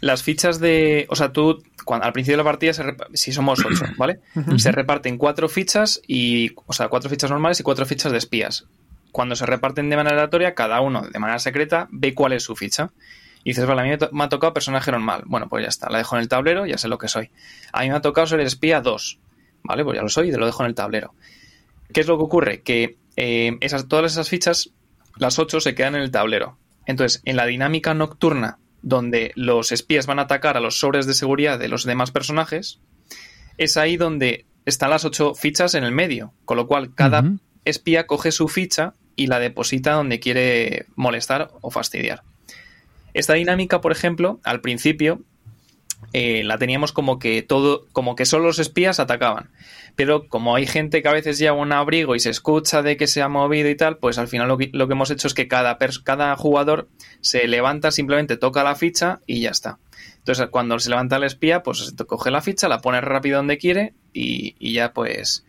Las 0.00 0.22
fichas 0.22 0.58
de, 0.58 1.06
o 1.10 1.16
sea, 1.16 1.32
tú 1.32 1.62
cuando, 1.84 2.06
al 2.06 2.12
principio 2.12 2.34
de 2.34 2.44
la 2.44 2.50
partida, 2.50 2.72
se, 2.72 2.84
si 3.14 3.32
somos 3.32 3.60
ocho, 3.64 3.84
¿vale? 3.98 4.20
Uh 4.34 4.40
-huh. 4.40 4.58
Se 4.58 4.72
reparten 4.72 5.18
cuatro 5.18 5.48
fichas 5.48 6.00
y, 6.06 6.52
o 6.66 6.72
sea, 6.72 6.88
cuatro 6.88 7.10
fichas 7.10 7.30
normales 7.30 7.60
y 7.60 7.62
cuatro 7.62 7.84
fichas 7.84 8.12
de 8.12 8.18
espías. 8.18 8.66
Cuando 9.12 9.34
se 9.34 9.44
reparten 9.44 9.90
de 9.90 9.96
manera 9.96 10.16
aleatoria, 10.16 10.54
cada 10.54 10.80
uno 10.80 11.02
de 11.02 11.18
manera 11.18 11.38
secreta 11.38 11.88
ve 11.90 12.14
cuál 12.14 12.32
es 12.32 12.44
su 12.44 12.54
ficha. 12.54 12.90
Y 13.42 13.50
dices, 13.50 13.66
vale, 13.66 13.80
a 13.80 13.84
mí 13.84 14.06
me 14.12 14.24
ha 14.24 14.28
tocado 14.28 14.52
personaje 14.52 14.90
normal. 14.90 15.22
Bueno, 15.26 15.48
pues 15.48 15.62
ya 15.62 15.68
está, 15.68 15.88
la 15.88 15.98
dejo 15.98 16.16
en 16.16 16.22
el 16.22 16.28
tablero, 16.28 16.66
ya 16.66 16.76
sé 16.76 16.88
lo 16.88 16.98
que 16.98 17.08
soy. 17.08 17.30
A 17.72 17.82
mí 17.82 17.88
me 17.88 17.96
ha 17.96 18.00
tocado 18.00 18.26
ser 18.26 18.40
espía 18.40 18.80
2. 18.80 19.18
Vale, 19.62 19.84
pues 19.84 19.96
ya 19.96 20.02
lo 20.02 20.08
soy 20.08 20.28
y 20.28 20.32
lo 20.32 20.46
dejo 20.46 20.62
en 20.62 20.68
el 20.68 20.74
tablero. 20.74 21.14
¿Qué 21.92 22.00
es 22.00 22.06
lo 22.06 22.18
que 22.18 22.24
ocurre? 22.24 22.62
Que 22.62 22.98
eh, 23.16 23.56
esas, 23.60 23.88
todas 23.88 24.12
esas 24.12 24.28
fichas, 24.28 24.70
las 25.16 25.38
8, 25.38 25.60
se 25.60 25.74
quedan 25.74 25.94
en 25.94 26.02
el 26.02 26.10
tablero. 26.10 26.58
Entonces, 26.86 27.22
en 27.24 27.36
la 27.36 27.46
dinámica 27.46 27.94
nocturna, 27.94 28.58
donde 28.82 29.32
los 29.36 29.72
espías 29.72 30.06
van 30.06 30.18
a 30.18 30.22
atacar 30.22 30.56
a 30.56 30.60
los 30.60 30.78
sobres 30.78 31.06
de 31.06 31.14
seguridad 31.14 31.58
de 31.58 31.68
los 31.68 31.84
demás 31.84 32.10
personajes, 32.10 32.80
es 33.58 33.76
ahí 33.76 33.96
donde 33.96 34.46
están 34.66 34.90
las 34.90 35.04
8 35.04 35.34
fichas 35.34 35.74
en 35.74 35.84
el 35.84 35.92
medio. 35.92 36.32
Con 36.44 36.56
lo 36.56 36.66
cual, 36.66 36.94
cada 36.94 37.20
uh 37.20 37.24
-huh. 37.24 37.38
espía 37.64 38.06
coge 38.06 38.32
su 38.32 38.48
ficha 38.48 38.94
y 39.16 39.26
la 39.26 39.38
deposita 39.38 39.92
donde 39.92 40.20
quiere 40.20 40.86
molestar 40.96 41.50
o 41.60 41.70
fastidiar. 41.70 42.22
Esta 43.14 43.34
dinámica, 43.34 43.80
por 43.80 43.92
ejemplo, 43.92 44.40
al 44.44 44.60
principio 44.60 45.20
eh, 46.12 46.42
la 46.44 46.58
teníamos 46.58 46.92
como 46.92 47.18
que 47.18 47.42
todo, 47.42 47.86
como 47.92 48.16
que 48.16 48.26
solo 48.26 48.44
los 48.44 48.58
espías 48.58 49.00
atacaban. 49.00 49.50
Pero 49.96 50.28
como 50.28 50.56
hay 50.56 50.66
gente 50.66 51.02
que 51.02 51.08
a 51.08 51.12
veces 51.12 51.38
lleva 51.38 51.56
un 51.56 51.72
abrigo 51.72 52.14
y 52.14 52.20
se 52.20 52.30
escucha 52.30 52.82
de 52.82 52.96
que 52.96 53.06
se 53.06 53.22
ha 53.22 53.28
movido 53.28 53.68
y 53.68 53.76
tal, 53.76 53.98
pues 53.98 54.18
al 54.18 54.28
final 54.28 54.48
lo 54.48 54.58
que, 54.58 54.70
lo 54.72 54.86
que 54.86 54.94
hemos 54.94 55.10
hecho 55.10 55.28
es 55.28 55.34
que 55.34 55.48
cada, 55.48 55.78
cada 56.04 56.34
jugador 56.36 56.88
se 57.20 57.46
levanta, 57.46 57.90
simplemente 57.90 58.36
toca 58.36 58.64
la 58.64 58.74
ficha 58.74 59.20
y 59.26 59.40
ya 59.40 59.50
está. 59.50 59.78
Entonces, 60.18 60.48
cuando 60.50 60.78
se 60.78 60.90
levanta 60.90 61.16
el 61.16 61.24
espía, 61.24 61.62
pues 61.62 61.94
coge 62.06 62.30
la 62.30 62.42
ficha, 62.42 62.68
la 62.68 62.80
pone 62.80 63.00
rápido 63.00 63.38
donde 63.38 63.58
quiere 63.58 63.94
y, 64.12 64.54
y 64.58 64.74
ya 64.74 64.92
pues 64.92 65.44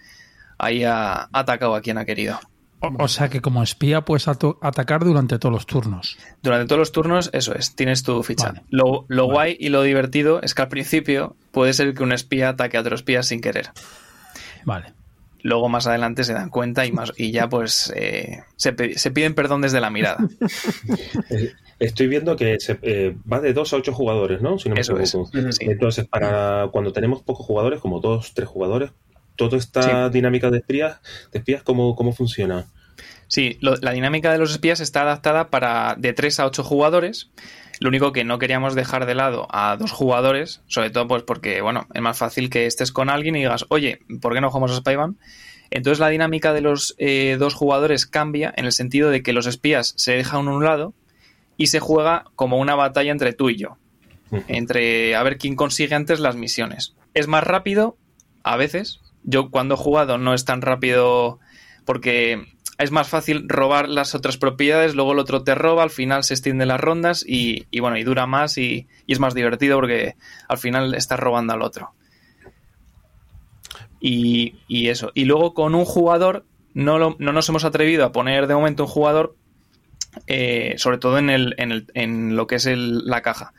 ahí 0.58 0.84
ha 0.84 1.30
atacado 1.32 1.76
a 1.76 1.82
quien 1.82 1.97
ha 1.97 2.06
querido. 2.06 2.39
O 2.82 3.08
sea 3.08 3.30
que 3.30 3.41
como 3.41 3.62
espía 3.62 4.02
puedes 4.02 4.28
atacar 4.28 5.04
durante 5.04 5.38
todos 5.38 5.54
los 5.54 5.65
turnos. 5.65 6.17
Durante 6.41 6.65
todos 6.67 6.80
los 6.80 6.91
turnos, 6.91 7.30
eso 7.34 7.54
es, 7.54 7.76
tienes 7.76 8.02
tu 8.04 8.22
ficha. 8.24 8.48
Vale. 8.48 8.63
Lo, 8.70 9.06
lo 9.08 9.28
vale. 9.28 9.34
guay 9.34 9.58
y 9.60 9.70
lo 9.70 9.84
divertido 9.84 10.41
es 10.41 10.56
que 10.56 10.63
al 10.63 10.67
principio 10.67 11.36
puede 11.52 11.74
ser 11.74 11.94
que 11.94 12.04
un 12.04 12.12
espía 12.12 12.50
ataque 12.50 12.78
a 12.78 12.82
otro 12.82 12.96
espía 12.96 13.24
sin 13.24 13.39
querer. 13.41 13.70
vale. 14.65 14.94
Luego 15.44 15.70
más 15.70 15.88
adelante 15.88 16.24
se 16.24 16.34
dan 16.34 16.50
cuenta 16.50 16.86
y, 16.86 16.91
más, 16.91 17.13
y 17.17 17.32
ya 17.32 17.50
pues 17.50 17.91
eh, 17.96 18.44
se, 18.58 18.74
piden 18.74 19.34
perdón 19.34 19.62
desde 19.62 19.82
la 19.82 19.89
mirada. 19.89 20.17
Eh, 21.30 21.54
estoy 21.80 22.08
viendo 22.08 22.36
que 22.36 22.60
se, 22.60 22.78
eh, 22.82 23.15
va 23.32 23.39
de 23.39 23.54
dos 23.54 23.74
a 23.74 23.78
ocho 23.78 23.94
jugadores, 23.94 24.41
¿no? 24.41 24.60
Si 24.60 24.70
no 24.70 24.76
me 24.76 24.82
equivoco. 24.82 25.30
Entonces, 25.62 26.06
para 26.06 26.67
cuando 26.72 26.91
tenemos 26.91 27.24
pocos 27.24 27.46
jugadores, 27.46 27.80
como 27.80 28.00
dos, 28.00 28.34
tres 28.34 28.48
jugadores, 28.48 28.91
toda 29.50 29.60
esta 29.60 30.10
dinámica 30.10 30.50
de 30.50 30.60
espías, 30.60 31.00
de 31.32 31.40
espías 31.40 31.64
¿cómo, 31.64 31.96
cómo 31.96 32.14
funciona? 32.14 32.68
Sí, 33.28 33.58
la 33.62 33.92
dinámica 33.92 34.32
de 34.32 34.38
los 34.38 34.52
espías 34.52 34.82
está 34.82 35.04
adaptada 35.04 35.50
para 35.50 35.96
de 35.98 36.12
tres 36.12 36.40
a 36.40 36.46
ocho 36.46 36.64
jugadores. 36.64 37.30
Lo 37.80 37.88
único 37.88 38.12
que 38.12 38.26
no 38.26 38.40
queríamos 38.40 38.76
dejar 38.76 39.06
de 39.06 39.16
lado 39.16 39.48
a 39.50 39.78
dos 39.78 39.92
jugadores, 39.92 40.62
sobre 40.68 40.90
todo 40.90 41.08
pues 41.08 41.24
porque, 41.24 41.62
bueno, 41.62 41.88
es 41.94 42.02
más 42.02 42.18
fácil 42.18 42.50
que 42.50 42.66
estés 42.66 42.92
con 42.92 43.10
alguien 43.10 43.36
y 43.36 43.40
digas, 43.40 43.66
oye, 43.70 44.02
¿por 44.22 44.34
qué 44.34 44.42
no 44.42 44.50
jugamos 44.50 44.72
a 44.72 44.76
Spyvan? 44.76 45.18
Entonces 45.72 46.00
la 46.00 46.10
dinámica 46.10 46.52
de 46.52 46.62
los 46.62 46.94
eh, 46.98 47.38
dos 47.40 47.56
jugadores 47.56 48.06
cambia 48.06 48.54
en 48.56 48.66
el 48.66 48.74
sentido 48.74 49.10
de 49.10 49.24
que 49.24 49.34
los 49.34 49.48
espías 49.48 49.94
se 49.96 50.12
dejan 50.12 50.48
a 50.48 50.52
un 50.52 50.66
lado 50.66 50.94
y 51.56 51.68
se 51.68 51.80
juega 51.80 52.26
como 52.36 52.60
una 52.60 52.76
batalla 52.76 53.12
entre 53.12 53.34
tú 53.34 53.50
y 53.50 53.56
yo. 53.56 53.78
Entre 54.48 55.16
a 55.16 55.24
ver 55.24 55.38
quién 55.38 55.56
consigue 55.56 55.96
antes 55.96 56.20
las 56.20 56.36
misiones. 56.36 56.96
Es 57.14 57.28
más 57.28 57.44
rápido, 57.44 57.98
a 58.44 58.58
veces. 58.58 59.00
Yo 59.24 59.50
cuando 59.50 59.76
he 59.76 59.78
jugado 59.78 60.18
no 60.18 60.34
es 60.34 60.46
tan 60.46 60.62
rápido 60.62 61.40
porque 61.86 62.46
es 62.78 62.92
más 62.92 63.08
fácil 63.08 63.48
robar 63.48 63.90
las 63.90 64.16
otras 64.16 64.38
propiedades, 64.38 64.96
luego 64.96 65.14
el 65.14 65.20
otro 65.20 65.44
te 65.44 65.56
roba, 65.56 65.84
al 65.84 65.90
final 65.92 66.24
se 66.24 66.34
extienden 66.34 66.68
las 66.68 66.80
rondas 66.80 67.24
y, 67.28 67.66
bueno, 67.80 67.98
y 67.98 68.04
dura 68.04 68.26
más 68.26 68.58
y, 68.58 68.88
es 69.08 69.20
más 69.20 69.36
divertido 69.36 69.78
porque 69.78 70.16
al 70.48 70.58
final 70.58 70.96
estás 70.96 71.20
robando 71.20 71.54
al 71.54 71.62
otro. 71.62 71.92
Y, 74.00 74.56
eso. 74.88 75.12
Y 75.14 75.26
luego 75.26 75.54
con 75.54 75.76
un 75.76 75.86
jugador, 75.86 76.46
no, 76.74 76.98
no, 76.98 77.16
nos 77.20 77.50
hemos 77.50 77.66
atrevido 77.66 78.04
a 78.04 78.12
poner 78.12 78.48
de 78.48 78.56
momento 78.56 78.84
un 78.84 78.90
jugador, 78.90 79.36
eh, 80.26 80.74
sobre 80.78 80.98
todo 80.98 81.20
en, 81.20 81.30
el, 81.30 81.54
en, 81.58 81.72
el, 81.72 81.88
en, 81.94 82.36
lo 82.36 82.48
que 82.48 82.56
es 82.56 82.66
la 82.66 83.22
caja. 83.22 83.54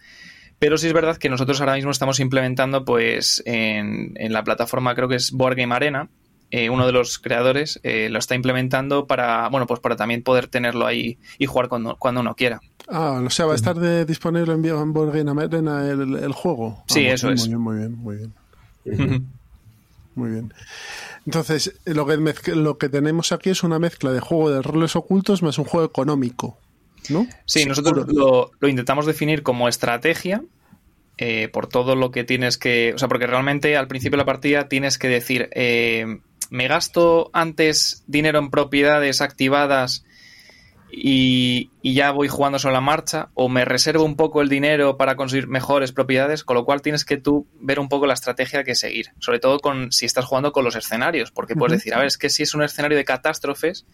Pero 0.63 0.79
sí 0.79 0.87
es 0.87 0.93
verdad 0.93 1.17
que 1.17 1.29
nosotros 1.29 1.59
ahora 1.59 1.75
mismo 1.75 1.91
estamos 1.91 2.21
implementando, 2.21 2.85
pues, 2.85 3.43
en, 3.47 4.13
en 4.15 4.33
la 4.33 4.45
plataforma, 4.45 4.95
creo 4.95 5.09
que 5.09 5.17
es 5.17 5.33
Board 5.33 5.57
Game 5.57 5.75
Arena, 5.75 6.09
eh, 6.53 6.71
uno 6.71 6.87
de 6.87 6.93
los 6.93 7.19
creadores 7.19 7.81
eh, 7.83 8.09
lo 8.09 8.21
está 8.21 8.37
implementando 8.37 9.09
para, 9.09 9.49
bueno, 9.49 9.67
pues 9.67 9.81
para 9.81 9.97
también 9.97 10.23
poder 10.23 10.47
tenerlo 10.47 10.87
ahí 10.87 11.19
y 11.37 11.47
jugar 11.47 11.69
cuando, 11.69 11.97
cuando 11.97 12.21
uno 12.21 12.37
quiera. 12.37 12.61
Ah, 12.87 13.21
o 13.27 13.29
sea, 13.31 13.47
va 13.47 13.55
a 13.55 13.57
estar 13.57 13.75
de, 13.75 14.05
disponible 14.05 14.53
en, 14.53 14.65
en 14.65 14.93
Board 14.93 15.17
el, 15.17 16.15
el 16.15 16.33
juego. 16.33 16.85
Sí, 16.87 17.07
eso 17.07 17.27
muy 17.27 17.35
es. 17.35 17.49
Bien, 17.49 17.61
muy 17.61 17.77
bien, 17.79 17.97
muy 17.97 18.17
bien. 18.19 19.27
muy 20.15 20.31
bien. 20.31 20.55
Entonces, 21.27 21.75
lo 21.87 22.07
que, 22.07 22.55
lo 22.55 22.79
que 22.79 22.89
tenemos 22.89 23.33
aquí 23.33 23.51
es 23.51 23.65
una 23.65 23.81
mezcla 23.81 24.13
de 24.13 24.21
juego 24.21 24.53
de 24.53 24.63
roles 24.63 24.95
ocultos 24.95 25.43
más 25.43 25.59
un 25.59 25.65
juego 25.65 25.85
económico, 25.85 26.57
¿no? 27.09 27.27
Sí, 27.45 27.65
nosotros 27.65 28.07
lo, 28.09 28.51
lo, 28.59 28.69
intentamos 28.69 29.07
definir 29.07 29.43
como 29.43 29.69
estrategia, 29.69 30.43
eh, 31.19 31.49
por 31.49 31.67
todo 31.67 31.95
lo 31.95 32.11
que 32.11 32.25
tienes 32.25 32.59
que. 32.59 32.93
O 32.95 32.99
sea, 32.99 33.09
porque 33.09 33.27
realmente 33.27 33.77
al 33.77 33.89
principio 33.89 34.17
de 34.17 34.23
la 34.23 34.27
partida 34.27 34.69
tienes 34.69 34.99
que 34.99 35.09
decir. 35.09 35.49
Eh, 35.53 36.19
me 36.51 36.69
gasto 36.69 37.31
antes 37.33 38.05
dinero 38.07 38.39
en 38.39 38.51
propiedades 38.51 39.23
activadas 39.23 40.05
y, 40.95 41.71
ya 41.83 42.11
voy 42.11 42.29
jugando 42.29 42.59
sobre 42.59 42.75
la 42.75 42.83
marcha, 42.83 43.31
o 43.33 43.49
me 43.49 43.65
reservo 43.65 44.05
un 44.05 44.17
poco 44.17 44.43
el 44.43 44.51
dinero 44.51 44.99
para 44.99 45.17
conseguir 45.17 45.49
mejores 45.49 45.93
propiedades, 45.93 46.45
con 46.45 46.55
lo 46.55 46.67
cual 46.67 46.83
tienes 46.83 47.07
que 47.07 47.17
tú 47.17 47.47
ver 47.55 47.81
un 47.81 47.89
poco 47.89 48.07
la 48.07 48.13
estrategia 48.13 48.65
que 48.65 48.75
seguir, 48.75 49.13
sobre 49.19 49.41
todo 49.41 49.59
con 49.61 49.91
si 49.93 50.05
estás 50.05 50.27
jugando 50.27 50.53
con 50.53 50.65
los 50.65 50.77
escenarios, 50.77 51.31
porque 51.31 51.55
puedes 51.55 51.79
decir, 51.79 51.95
a 51.95 51.99
ver, 51.99 52.07
es 52.07 52.19
que 52.19 52.29
si 52.29 52.43
es 52.43 52.55
un 52.55 52.63
escenario 52.63 52.99
de 52.99 53.05
catástrofes, 53.05 53.87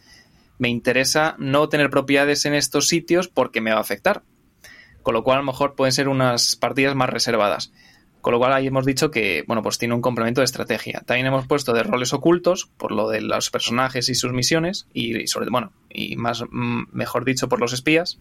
me 0.58 0.68
interesa 0.68 1.36
no 1.38 1.68
tener 1.68 1.90
propiedades 1.90 2.44
en 2.44 2.54
estos 2.54 2.88
sitios 2.88 3.28
porque 3.28 3.60
me 3.60 3.70
va 3.70 3.78
a 3.78 3.82
afectar. 3.82 4.22
Con 5.02 5.14
lo 5.14 5.24
cual, 5.24 5.38
a 5.38 5.40
lo 5.40 5.46
mejor 5.46 5.74
pueden 5.74 5.92
ser 5.92 6.08
unas 6.08 6.56
partidas 6.56 6.94
más 6.94 7.08
reservadas. 7.08 7.72
Con 8.20 8.32
lo 8.32 8.38
cual 8.40 8.52
ahí 8.52 8.66
hemos 8.66 8.84
dicho 8.84 9.10
que, 9.10 9.44
bueno, 9.46 9.62
pues 9.62 9.78
tiene 9.78 9.94
un 9.94 10.02
complemento 10.02 10.40
de 10.40 10.46
estrategia. 10.46 11.02
También 11.06 11.28
hemos 11.28 11.46
puesto 11.46 11.72
de 11.72 11.84
roles 11.84 12.12
ocultos, 12.12 12.68
por 12.76 12.92
lo 12.92 13.08
de 13.08 13.20
los 13.20 13.50
personajes 13.50 14.08
y 14.08 14.14
sus 14.14 14.32
misiones, 14.32 14.86
y, 14.92 15.26
sobre, 15.28 15.50
bueno, 15.50 15.72
y 15.88 16.16
más, 16.16 16.42
mm, 16.50 16.88
mejor 16.92 17.24
dicho, 17.24 17.48
por 17.48 17.60
los 17.60 17.72
espías. 17.72 18.18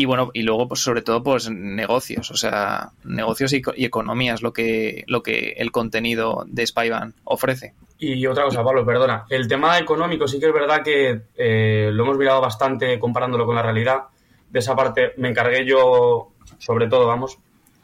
Y 0.00 0.04
bueno, 0.04 0.30
y 0.32 0.42
luego, 0.42 0.68
pues 0.68 0.80
sobre 0.80 1.02
todo, 1.02 1.24
pues 1.24 1.50
negocios, 1.50 2.30
o 2.30 2.36
sea, 2.36 2.92
negocios 3.02 3.52
y, 3.52 3.60
economía 3.84 4.34
es 4.34 4.42
lo 4.42 4.52
que, 4.52 5.02
lo 5.08 5.24
que 5.24 5.56
el 5.56 5.72
contenido 5.72 6.44
de 6.46 6.64
Spyvan 6.64 7.14
ofrece. 7.24 7.74
Y 7.98 8.24
otra 8.24 8.44
cosa, 8.44 8.62
Pablo, 8.62 8.86
perdona. 8.86 9.24
El 9.28 9.48
tema 9.48 9.76
económico 9.76 10.28
sí 10.28 10.38
que 10.38 10.46
es 10.46 10.52
verdad 10.52 10.84
que 10.84 11.22
eh, 11.34 11.90
lo 11.92 12.04
hemos 12.04 12.16
mirado 12.16 12.40
bastante 12.40 12.96
comparándolo 13.00 13.44
con 13.44 13.56
la 13.56 13.62
realidad. 13.62 14.02
De 14.48 14.60
esa 14.60 14.76
parte 14.76 15.14
me 15.16 15.30
encargué 15.30 15.66
yo, 15.66 16.28
sobre 16.58 16.86
todo, 16.86 17.08
vamos, 17.08 17.36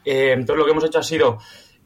eh, 0.04 0.34
entonces 0.34 0.56
lo 0.56 0.66
que 0.66 0.70
hemos 0.70 0.84
hecho 0.84 1.00
ha 1.00 1.02
sido 1.02 1.38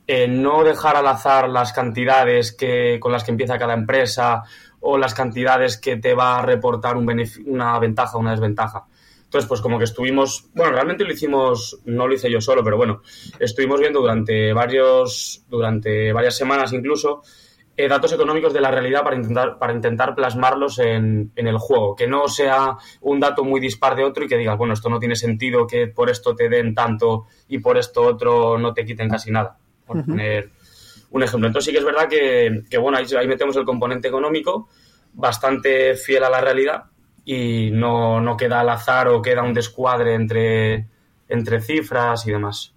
eh, 0.06 0.28
no 0.28 0.62
dejar 0.62 0.96
al 0.96 1.06
azar 1.06 1.48
las 1.48 1.72
cantidades 1.72 2.52
que, 2.52 2.98
con 3.00 3.12
las 3.12 3.24
que 3.24 3.30
empieza 3.30 3.58
cada 3.58 3.72
empresa 3.72 4.42
o 4.80 4.98
las 4.98 5.14
cantidades 5.14 5.78
que 5.78 5.96
te 5.96 6.12
va 6.12 6.38
a 6.38 6.42
reportar 6.42 6.98
una 6.98 7.78
ventaja 7.78 8.18
o 8.18 8.20
una 8.20 8.32
desventaja. 8.32 8.84
Entonces, 9.28 9.46
pues 9.46 9.60
como 9.60 9.76
que 9.76 9.84
estuvimos, 9.84 10.46
bueno, 10.54 10.72
realmente 10.72 11.04
lo 11.04 11.12
hicimos, 11.12 11.80
no 11.84 12.08
lo 12.08 12.14
hice 12.14 12.30
yo 12.30 12.40
solo, 12.40 12.64
pero 12.64 12.78
bueno, 12.78 13.02
estuvimos 13.38 13.78
viendo 13.78 14.00
durante 14.00 14.54
varios, 14.54 15.44
durante 15.50 16.14
varias 16.14 16.34
semanas 16.34 16.72
incluso, 16.72 17.20
eh, 17.76 17.88
datos 17.88 18.10
económicos 18.14 18.54
de 18.54 18.62
la 18.62 18.70
realidad 18.70 19.04
para 19.04 19.16
intentar, 19.16 19.58
para 19.58 19.74
intentar 19.74 20.14
plasmarlos 20.14 20.78
en, 20.78 21.30
en, 21.36 21.46
el 21.46 21.58
juego. 21.58 21.94
Que 21.94 22.06
no 22.06 22.26
sea 22.26 22.78
un 23.02 23.20
dato 23.20 23.44
muy 23.44 23.60
dispar 23.60 23.96
de 23.96 24.04
otro 24.04 24.24
y 24.24 24.28
que 24.28 24.38
digas, 24.38 24.56
bueno, 24.56 24.72
esto 24.72 24.88
no 24.88 24.98
tiene 24.98 25.14
sentido 25.14 25.66
que 25.66 25.88
por 25.88 26.08
esto 26.08 26.34
te 26.34 26.48
den 26.48 26.74
tanto 26.74 27.26
y 27.48 27.58
por 27.58 27.76
esto 27.76 28.04
otro 28.04 28.56
no 28.56 28.72
te 28.72 28.86
quiten 28.86 29.10
casi 29.10 29.30
nada. 29.30 29.58
Por 29.84 30.06
poner 30.06 30.52
un 31.10 31.22
ejemplo. 31.22 31.48
Entonces 31.48 31.66
sí 31.66 31.72
que 31.72 31.80
es 31.80 31.84
verdad 31.84 32.08
que, 32.08 32.62
que 32.70 32.78
bueno, 32.78 32.96
ahí, 32.96 33.04
ahí, 33.14 33.28
metemos 33.28 33.56
el 33.56 33.66
componente 33.66 34.08
económico 34.08 34.70
bastante 35.12 35.94
fiel 35.96 36.24
a 36.24 36.30
la 36.30 36.40
realidad 36.40 36.84
y 37.30 37.70
no, 37.72 38.22
no 38.22 38.38
queda 38.38 38.60
al 38.60 38.70
azar 38.70 39.08
o 39.08 39.20
queda 39.20 39.42
un 39.42 39.52
descuadre 39.52 40.14
entre, 40.14 40.86
entre 41.28 41.60
cifras 41.60 42.26
y 42.26 42.30
demás. 42.30 42.72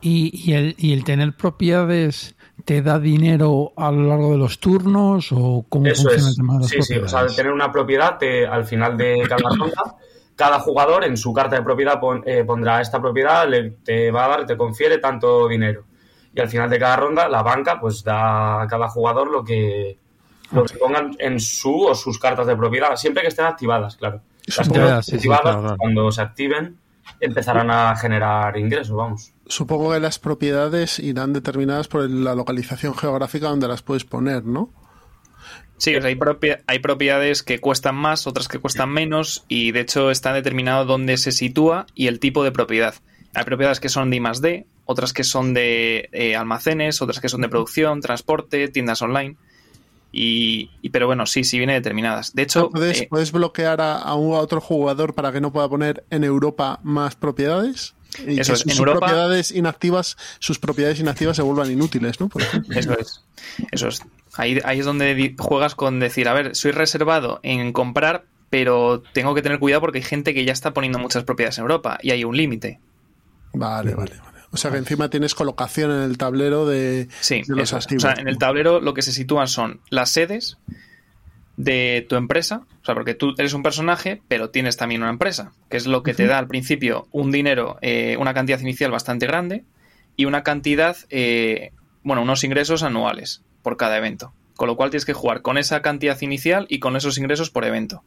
Y, 0.00 0.30
y, 0.32 0.54
el, 0.54 0.76
y 0.78 0.92
el 0.92 1.02
tener 1.02 1.36
propiedades 1.36 2.36
te 2.64 2.82
da 2.82 3.00
dinero 3.00 3.72
a 3.76 3.90
lo 3.90 4.06
largo 4.06 4.30
de 4.30 4.38
los 4.38 4.60
turnos 4.60 5.32
o 5.32 5.66
cómo 5.68 5.86
funciona 5.86 6.28
el 6.28 6.36
tema 6.36 6.54
de 6.54 6.60
las 6.60 6.68
sí, 6.68 6.82
Sí, 6.82 6.96
o 6.98 7.08
sea, 7.08 7.26
tener 7.26 7.50
una 7.50 7.72
propiedad 7.72 8.16
al 8.48 8.64
final 8.64 8.96
de 8.96 9.24
cada 9.28 9.56
ronda, 9.56 9.96
cada 10.36 10.60
jugador 10.60 11.02
en 11.02 11.16
su 11.16 11.32
carta 11.32 11.56
de 11.56 11.62
propiedad 11.62 12.00
eh, 12.24 12.44
pondrá 12.44 12.80
esta 12.80 13.00
propiedad, 13.02 13.48
le, 13.48 13.70
te 13.70 14.12
va 14.12 14.26
a 14.26 14.28
dar, 14.28 14.46
te 14.46 14.56
confiere 14.56 14.98
tanto 14.98 15.48
dinero. 15.48 15.82
Y 16.32 16.40
al 16.40 16.48
final 16.48 16.70
de 16.70 16.78
cada 16.78 16.94
ronda, 16.94 17.28
la 17.28 17.42
banca 17.42 17.80
pues 17.80 18.04
da 18.04 18.62
a 18.62 18.68
cada 18.68 18.88
jugador 18.88 19.32
lo 19.32 19.42
que, 19.42 19.98
lo 20.52 20.64
que 20.64 20.76
pongan 20.76 21.16
en 21.18 21.40
su 21.40 21.84
o 21.84 21.94
sus 21.94 22.18
cartas 22.18 22.46
de 22.46 22.56
propiedad, 22.56 22.96
siempre 22.96 23.22
que 23.22 23.28
estén 23.28 23.46
activadas, 23.46 23.96
claro. 23.96 24.20
activadas, 24.58 25.76
cuando 25.78 26.10
se 26.12 26.22
activen, 26.22 26.76
empezarán 27.20 27.70
a 27.70 27.96
generar 27.96 28.56
ingresos, 28.56 28.96
vamos. 28.96 29.32
Supongo 29.46 29.92
que 29.92 30.00
las 30.00 30.18
propiedades 30.18 30.98
irán 30.98 31.32
determinadas 31.32 31.88
por 31.88 32.08
la 32.08 32.34
localización 32.34 32.94
geográfica 32.94 33.48
donde 33.48 33.68
las 33.68 33.82
puedes 33.82 34.04
poner, 34.04 34.44
¿no? 34.44 34.70
Sí, 35.78 35.94
hay, 35.96 36.18
hay 36.68 36.78
propiedades 36.78 37.42
que 37.42 37.58
cuestan 37.58 37.96
más, 37.96 38.28
otras 38.28 38.46
que 38.46 38.60
cuestan 38.60 38.90
menos, 38.90 39.44
y 39.48 39.72
de 39.72 39.80
hecho 39.80 40.12
está 40.12 40.32
determinado 40.32 40.84
dónde 40.84 41.16
se 41.16 41.32
sitúa 41.32 41.86
y 41.94 42.06
el 42.06 42.20
tipo 42.20 42.44
de 42.44 42.52
propiedad. 42.52 42.94
Hay 43.34 43.44
propiedades 43.44 43.80
que 43.80 43.88
son 43.88 44.10
de 44.10 44.16
I 44.16 44.20
más 44.20 44.40
D, 44.40 44.66
otras 44.84 45.12
que 45.12 45.24
son 45.24 45.54
de 45.54 46.08
eh, 46.12 46.36
almacenes, 46.36 47.02
otras 47.02 47.20
que 47.20 47.28
son 47.28 47.40
de 47.40 47.48
producción, 47.48 48.00
transporte, 48.00 48.68
tiendas 48.68 49.02
online. 49.02 49.36
Y, 50.12 50.68
pero 50.90 51.06
bueno, 51.06 51.24
sí, 51.24 51.42
sí 51.42 51.56
viene 51.56 51.72
determinadas. 51.72 52.34
De 52.34 52.42
hecho, 52.42 52.68
¿puedes, 52.68 53.00
eh, 53.00 53.32
bloquear 53.32 53.80
a, 53.80 53.96
a, 53.96 54.14
otro 54.14 54.60
jugador 54.60 55.14
para 55.14 55.32
que 55.32 55.40
no 55.40 55.52
pueda 55.52 55.68
poner 55.68 56.04
en 56.10 56.22
Europa 56.22 56.80
más 56.82 57.16
propiedades? 57.16 57.94
Y 58.26 58.36
que 58.36 58.44
sus, 58.44 58.64
propiedades 58.78 59.50
inactivas, 59.50 60.16
sus 60.38 60.58
propiedades 60.58 61.00
inactivas 61.00 61.36
se 61.36 61.42
vuelvan 61.42 61.70
inútiles, 61.70 62.20
¿no? 62.20 62.28
Eso 62.70 62.98
es. 62.98 63.24
Eso 63.70 63.88
es. 63.88 64.02
Ahí, 64.34 64.58
ahí 64.64 64.80
es 64.80 64.84
donde 64.84 65.34
juegas 65.38 65.74
con 65.74 65.98
decir, 65.98 66.28
a 66.28 66.34
ver, 66.34 66.54
soy 66.54 66.72
reservado 66.72 67.40
en 67.42 67.72
comprar, 67.72 68.24
pero 68.50 69.02
tengo 69.14 69.34
que 69.34 69.42
tener 69.42 69.58
cuidado 69.58 69.80
porque 69.80 69.98
hay 69.98 70.04
gente 70.04 70.34
que 70.34 70.44
ya 70.44 70.52
está 70.52 70.74
poniendo 70.74 70.98
muchas 70.98 71.24
propiedades 71.24 71.56
en 71.58 71.62
Europa 71.62 71.98
y 72.02 72.10
hay 72.10 72.24
un 72.24 72.36
límite. 72.36 72.80
Vale, 73.54 73.94
vale, 73.94 74.12
vale. 74.22 74.31
O 74.52 74.58
sea 74.58 74.70
que 74.70 74.76
encima 74.76 75.08
tienes 75.08 75.34
colocación 75.34 75.90
en 75.90 76.02
el 76.02 76.18
tablero 76.18 76.66
de, 76.66 77.08
sí, 77.20 77.42
los 77.48 77.72
activos. 77.72 78.04
O 78.04 78.08
sea, 78.08 78.20
en 78.20 78.28
el 78.28 78.36
tablero 78.38 78.80
lo 78.80 78.92
que 78.92 79.00
se 79.02 79.12
sitúan 79.12 79.48
son 79.48 79.80
las 79.88 80.10
sedes 80.10 80.58
de 81.56 82.06
tu 82.08 82.16
empresa, 82.16 82.62
o 82.82 82.84
sea, 82.84 82.94
porque 82.94 83.14
tú 83.14 83.34
eres 83.38 83.54
un 83.54 83.62
personaje, 83.62 84.20
pero 84.28 84.50
tienes 84.50 84.76
también 84.76 85.02
una 85.02 85.10
empresa, 85.10 85.52
que 85.70 85.76
es 85.76 85.86
lo 85.86 86.02
que 86.02 86.12
te 86.14 86.26
da 86.26 86.38
al 86.38 86.48
principio 86.48 87.08
un 87.12 87.30
dinero, 87.30 87.78
eh, 87.82 88.16
una 88.18 88.34
cantidad 88.34 88.60
inicial 88.60 88.90
bastante 88.90 89.26
grande 89.26 89.64
y 90.16 90.26
una 90.26 90.42
cantidad, 90.42 90.96
eh, 91.08 91.72
bueno, 92.02 92.22
unos 92.22 92.44
ingresos 92.44 92.82
anuales 92.82 93.42
por 93.62 93.76
cada 93.76 93.96
evento. 93.96 94.34
con 94.54 94.68
lo 94.68 94.76
cual 94.76 94.90
tienes 94.90 95.06
que 95.06 95.14
jugar 95.14 95.42
con 95.42 95.56
esa 95.58 95.82
cantidad 95.82 96.20
inicial 96.20 96.66
y 96.68 96.78
con 96.78 96.94
esos 96.94 97.18
ingresos 97.18 97.50
por 97.50 97.64
evento. 97.64 98.04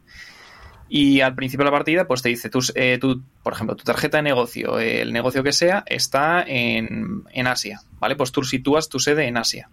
Y 0.87 1.21
al 1.21 1.33
principio 1.33 1.63
de 1.63 1.71
la 1.71 1.77
partida, 1.77 2.05
pues 2.05 2.21
te 2.21 2.29
dice, 2.29 2.49
tú, 2.49 2.59
eh, 2.75 2.99
por 3.41 3.53
ejemplo, 3.53 3.75
tu 3.75 3.83
tarjeta 3.83 4.17
de 4.17 4.23
negocio, 4.23 4.79
el 4.79 5.13
negocio 5.13 5.43
que 5.43 5.51
sea, 5.51 5.83
está 5.87 6.43
en, 6.45 7.25
Asia, 7.47 7.81
¿vale? 7.99 8.15
Pues 8.15 8.31
tú 8.31 8.43
sitúas 8.43 8.87
tu 8.87 8.99
sede 8.99 9.25
en 9.25 9.37
Asia. 9.37 9.69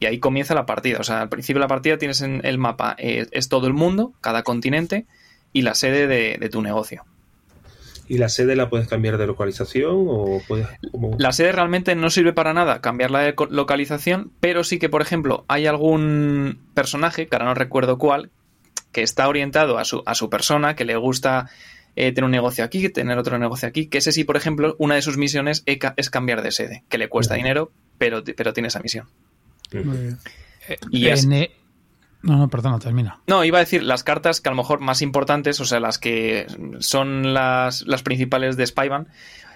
Y 0.00 0.06
ahí 0.06 0.18
comienza 0.18 0.54
la 0.54 0.66
partida. 0.66 0.98
O 1.00 1.04
sea, 1.04 1.22
al 1.22 1.28
principio 1.28 1.60
de 1.60 1.64
la 1.64 1.68
partida 1.68 1.96
tienes 1.96 2.20
en 2.20 2.42
el 2.44 2.58
mapa, 2.58 2.94
eh, 2.98 3.26
es 3.30 3.48
todo 3.48 3.66
el 3.66 3.72
mundo, 3.72 4.12
cada 4.20 4.42
continente 4.42 5.06
y 5.52 5.62
la 5.62 5.74
sede 5.74 6.06
de, 6.06 6.48
tu 6.50 6.60
negocio. 6.60 7.04
¿Y 8.06 8.18
la 8.18 8.28
sede 8.28 8.54
la 8.54 8.68
puedes 8.68 8.86
cambiar 8.86 9.16
de 9.16 9.26
localización 9.26 9.92
o 9.94 10.42
puedes...? 10.46 10.66
La 11.16 11.32
sede 11.32 11.52
realmente 11.52 11.94
no 11.94 12.10
sirve 12.10 12.34
para 12.34 12.52
nada 12.52 12.82
cambiarla 12.82 13.20
de 13.20 13.34
localización, 13.48 14.30
pero 14.40 14.62
sí 14.62 14.78
que, 14.78 14.90
por 14.90 15.00
ejemplo, 15.00 15.46
hay 15.48 15.66
algún 15.66 16.58
personaje, 16.74 17.28
que 17.28 17.36
ahora 17.36 17.46
no 17.46 17.54
recuerdo 17.54 17.96
cuál, 17.96 18.30
que 18.94 19.02
está 19.02 19.28
orientado 19.28 19.76
a 19.76 19.84
su, 19.84 20.02
a 20.06 20.14
su 20.14 20.30
persona, 20.30 20.74
que 20.74 20.86
le 20.86 20.96
gusta 20.96 21.50
eh, 21.96 22.12
tener 22.12 22.24
un 22.24 22.30
negocio 22.30 22.64
aquí, 22.64 22.88
tener 22.88 23.18
otro 23.18 23.38
negocio 23.38 23.68
aquí, 23.68 23.88
que 23.88 23.98
ese 23.98 24.12
sí, 24.12 24.24
por 24.24 24.38
ejemplo, 24.38 24.74
una 24.78 24.94
de 24.94 25.02
sus 25.02 25.18
misiones 25.18 25.62
es 25.66 26.08
cambiar 26.08 26.40
de 26.40 26.50
sede, 26.52 26.84
que 26.88 26.96
le 26.96 27.08
cuesta 27.10 27.34
dinero, 27.34 27.70
pero, 27.98 28.24
pero 28.24 28.54
tiene 28.54 28.68
esa 28.68 28.80
misión. 28.80 29.06
y 30.90 31.08
e- 31.08 31.52
No, 32.22 32.38
no, 32.38 32.48
perdona, 32.48 32.78
termina. 32.78 33.20
No, 33.26 33.44
iba 33.44 33.58
a 33.58 33.60
decir 33.60 33.82
las 33.82 34.02
cartas 34.02 34.40
que 34.40 34.48
a 34.48 34.52
lo 34.52 34.56
mejor 34.56 34.80
más 34.80 35.02
importantes, 35.02 35.60
o 35.60 35.66
sea, 35.66 35.78
las 35.78 35.98
que 35.98 36.46
son 36.78 37.34
las, 37.34 37.82
las 37.82 38.02
principales 38.02 38.56
de 38.56 38.66
Spyban, 38.66 39.08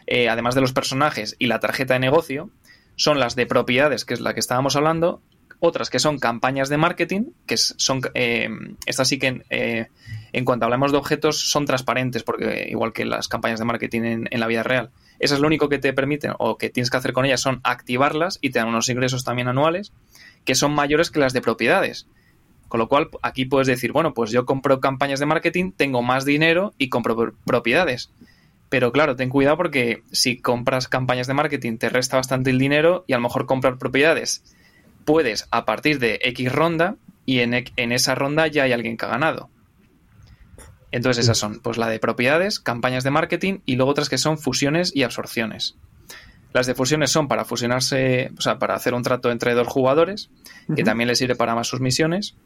eh, 0.07 0.29
además 0.29 0.55
de 0.55 0.61
los 0.61 0.75
personajes 0.75 1.35
y 1.39 1.47
la 1.47 1.61
tarjeta 1.61 1.95
de 1.95 2.01
negocio, 2.01 2.51
son 2.97 3.21
las 3.21 3.37
de 3.37 3.47
propiedades, 3.47 4.05
que 4.05 4.13
es 4.15 4.21
la 4.21 4.35
que 4.35 4.41
estábamos 4.41 4.77
hablando, 4.77 5.23
otras 5.61 5.91
que 5.91 5.99
son 5.99 6.19
campañas 6.19 6.69
de 6.69 6.77
marketing, 6.77 7.33
que 7.47 7.57
son 7.57 8.01
eh, 8.15 8.49
estas 8.87 9.09
sí 9.09 9.19
que 9.19 9.43
eh, 9.51 9.89
en 10.33 10.45
cuanto 10.45 10.65
hablamos 10.65 10.93
de 10.93 10.99
objetos 10.99 11.51
son 11.51 11.67
transparentes, 11.67 12.23
porque 12.23 12.69
igual 12.71 12.93
que 12.93 13.05
las 13.05 13.29
campañas 13.29 13.59
de 13.59 13.65
marketing 13.65 14.27
en, 14.31 14.41
la 14.41 14.47
vida 14.47 14.63
real. 14.63 14.91
Eso 15.19 15.35
es 15.35 15.41
lo 15.41 15.49
único 15.49 15.69
que 15.69 15.79
te 15.79 15.93
permiten 15.93 16.33
o 16.39 16.59
que 16.59 16.71
tienes 16.71 16.91
que 16.91 16.97
hacer 16.97 17.13
con 17.13 17.25
ellas 17.25 17.41
son 17.41 17.61
activarlas 17.65 18.39
y 18.41 18.51
te 18.51 18.61
dan 18.61 18.69
unos 18.69 18.89
ingresos 18.89 19.25
también 19.25 19.49
anuales 19.49 19.93
que 20.45 20.55
son 20.55 20.73
mayores 20.73 21.11
que 21.11 21.19
las 21.19 21.33
de 21.33 21.41
propiedades. 21.41 22.07
Con 22.69 22.79
lo 22.79 22.89
cual, 22.89 23.09
aquí 23.23 23.47
puedes 23.47 23.67
decir, 23.67 23.93
bueno, 23.93 24.15
pues 24.15 24.31
yo 24.31 24.45
compro 24.47 24.79
campañas 24.79 25.19
de 25.19 25.27
marketing, 25.27 25.73
tengo 25.73 26.03
más 26.03 26.25
dinero 26.25 26.75
y 26.79 26.89
compro 26.89 27.35
propiedades. 27.45 28.13
Pero 28.69 28.93
claro, 28.93 29.17
ten 29.17 29.31
cuidado 29.31 29.57
porque 29.57 30.03
si 30.13 30.39
compras 30.39 30.87
campañas 30.87 31.27
de 31.27 31.35
marketing 31.35 31.79
te 31.79 31.89
resta 31.89 32.17
bastante 32.17 32.51
el 32.51 32.59
dinero 32.59 33.05
y 33.07 33.15
a 33.15 33.17
lo 33.17 33.23
mejor 33.23 33.47
comprar 33.47 33.79
propiedades 33.79 34.45
puedes 35.09 35.49
a 35.51 35.65
partir 35.65 36.01
de 36.01 36.21
X 36.23 36.53
ronda 36.53 36.97
y 37.25 37.39
en, 37.39 37.55
en 37.55 37.93
esa 37.93 38.15
ronda 38.15 38.47
ya 38.47 38.65
hay 38.65 38.73
alguien 38.73 38.99
que 38.99 39.07
ha 39.07 39.09
ganado. 39.09 39.49
Entonces 40.93 41.25
esas 41.25 41.39
son 41.39 41.61
pues 41.61 41.79
la 41.79 41.89
de 41.89 41.99
propiedades, 41.99 42.61
campañas 42.61 43.05
de 43.05 43.11
marketing 43.11 43.61
y 43.65 43.77
luego 43.77 43.91
otras 43.91 44.11
que 44.11 44.19
son 44.19 44.37
fusiones 44.37 44.95
y 44.95 45.05
absorciones. 45.05 45.77
Las 46.53 46.67
de 46.67 46.75
fusiones 46.75 47.11
son 47.11 47.27
para 47.27 47.47
fusionarse, 47.47 48.33
o 48.37 48.43
sea, 48.43 48.59
para 48.59 48.75
hacer 48.75 48.93
un 48.93 49.03
trato 49.03 49.31
entre 49.31 49.55
dos 49.55 49.67
jugadores, 49.67 50.29
que 50.77 50.85
también 50.85 51.09
les 51.09 51.17
sirve 51.17 51.37
para 51.37 51.55
más 51.55 51.69
sus 51.69 51.81
misiones. 51.81 52.37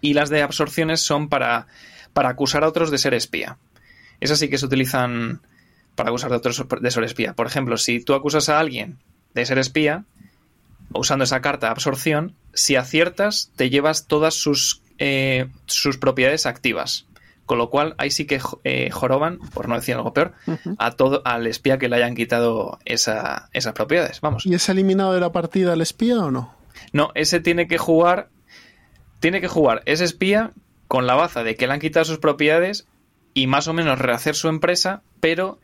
Y 0.00 0.14
las 0.14 0.28
de 0.28 0.42
absorciones 0.42 1.02
son 1.02 1.28
para, 1.28 1.68
para 2.12 2.30
acusar 2.30 2.64
a 2.64 2.68
otros 2.68 2.90
de 2.90 2.98
ser 2.98 3.14
espía. 3.14 3.58
Esas 4.18 4.40
sí 4.40 4.48
que 4.48 4.58
se 4.58 4.66
utilizan 4.66 5.40
para 5.94 6.08
acusar 6.08 6.32
a 6.32 6.36
otros 6.38 6.64
de 6.80 6.90
ser 6.90 7.04
espía. 7.04 7.34
Por 7.34 7.46
ejemplo, 7.46 7.76
si 7.76 8.00
tú 8.00 8.14
acusas 8.14 8.48
a 8.48 8.58
alguien 8.58 8.98
de 9.34 9.46
ser 9.46 9.58
espía, 9.58 10.04
usando 10.92 11.24
esa 11.24 11.40
carta 11.40 11.66
de 11.66 11.72
absorción, 11.72 12.34
si 12.54 12.76
aciertas, 12.76 13.50
te 13.56 13.70
llevas 13.70 14.06
todas 14.06 14.34
sus, 14.34 14.82
eh, 14.98 15.48
sus 15.66 15.98
propiedades 15.98 16.46
activas. 16.46 17.06
Con 17.44 17.58
lo 17.58 17.70
cual, 17.70 17.94
ahí 17.98 18.10
sí 18.10 18.26
que 18.26 18.40
eh, 18.64 18.90
joroban, 18.90 19.38
por 19.54 19.68
no 19.68 19.76
decir 19.76 19.94
algo 19.94 20.12
peor, 20.12 20.32
a 20.78 20.90
todo, 20.92 21.22
al 21.24 21.46
espía 21.46 21.78
que 21.78 21.88
le 21.88 21.94
hayan 21.94 22.16
quitado 22.16 22.80
esa, 22.84 23.50
esas 23.52 23.72
propiedades. 23.72 24.20
Vamos. 24.20 24.44
¿Y 24.46 24.54
es 24.54 24.68
eliminado 24.68 25.12
de 25.12 25.20
la 25.20 25.30
partida 25.30 25.74
el 25.74 25.80
espía 25.80 26.18
o 26.18 26.32
no? 26.32 26.52
No, 26.92 27.12
ese 27.14 27.38
tiene 27.38 27.68
que 27.68 27.78
jugar. 27.78 28.30
Tiene 29.20 29.40
que 29.40 29.46
jugar 29.46 29.82
ese 29.86 30.04
espía 30.04 30.52
con 30.88 31.06
la 31.06 31.14
baza 31.14 31.44
de 31.44 31.54
que 31.54 31.68
le 31.68 31.74
han 31.74 31.80
quitado 31.80 32.04
sus 32.04 32.18
propiedades 32.18 32.86
y 33.32 33.46
más 33.46 33.68
o 33.68 33.72
menos 33.72 33.98
rehacer 33.98 34.34
su 34.34 34.48
empresa, 34.48 35.02
pero 35.20 35.60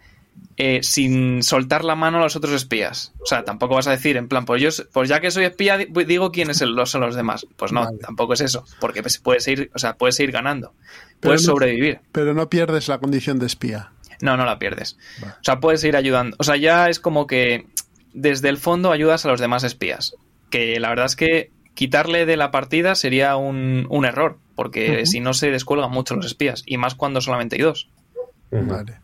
eh, 0.57 0.83
sin 0.83 1.43
soltar 1.43 1.83
la 1.83 1.95
mano 1.95 2.19
a 2.19 2.21
los 2.21 2.37
otros 2.37 2.53
espías. 2.53 3.13
O 3.21 3.27
sea, 3.27 3.45
tampoco 3.45 3.75
vas 3.75 3.87
a 3.87 3.91
decir, 3.91 4.17
en 4.17 4.29
plan, 4.29 4.45
pues 4.45 4.63
yo, 4.63 4.69
pues 4.93 5.09
ya 5.09 5.21
que 5.21 5.31
soy 5.31 5.45
espía, 5.45 5.79
digo 5.79 6.31
quiénes 6.31 6.59
son 6.59 7.01
los 7.01 7.15
demás. 7.15 7.47
Pues 7.57 7.73
no, 7.73 7.91
tampoco 7.99 8.35
es 8.35 8.43
eso, 8.43 8.65
porque 8.81 9.03
pues 9.03 9.19
puedes 9.19 9.49
ir, 9.49 9.71
o 9.75 9.79
sea, 9.79 9.95
puedes 9.95 10.21
ir 10.21 10.31
ganando, 10.31 10.75
puedes 11.21 11.43
sobrevivir. 11.45 12.01
Pero 12.13 12.35
no 12.35 12.51
pierdes 12.51 12.89
la 12.89 12.99
condición 12.99 13.39
de 13.39 13.47
espía. 13.47 13.93
No, 14.21 14.37
no 14.37 14.45
la 14.45 14.59
pierdes. 14.59 14.99
O 15.23 15.43
sea, 15.45 15.59
puedes 15.59 15.83
ir 15.85 15.97
ayudando. 15.97 16.37
O 16.39 16.45
sea, 16.45 16.57
ya 16.57 16.89
es 16.89 17.01
como 17.01 17.27
que 17.27 17.67
desde 18.13 18.49
el 18.49 18.59
fondo 18.59 18.93
ayudas 18.93 19.25
a 19.25 19.29
los 19.29 19.41
demás 19.41 19.65
espías. 19.65 20.15
Que 20.51 20.79
la 20.79 20.91
verdad 20.91 21.07
es 21.07 21.17
que 21.17 21.51
quitarle 21.75 22.27
de 22.27 22.37
la 22.37 22.51
partida 22.51 22.95
sería 22.95 23.37
un, 23.37 24.05
error, 24.05 24.39
porque 24.55 25.07
si 25.07 25.21
no 25.21 25.35
se 25.35 25.51
descuelgan 25.51 25.91
mucho 25.91 26.15
los 26.15 26.27
espías, 26.27 26.63
y 26.67 26.77
más 26.77 26.95
cuando 26.95 27.21
solamente 27.21 27.57
hay 27.57 27.63
dos. 27.63 27.89
Vale. 28.51 28.99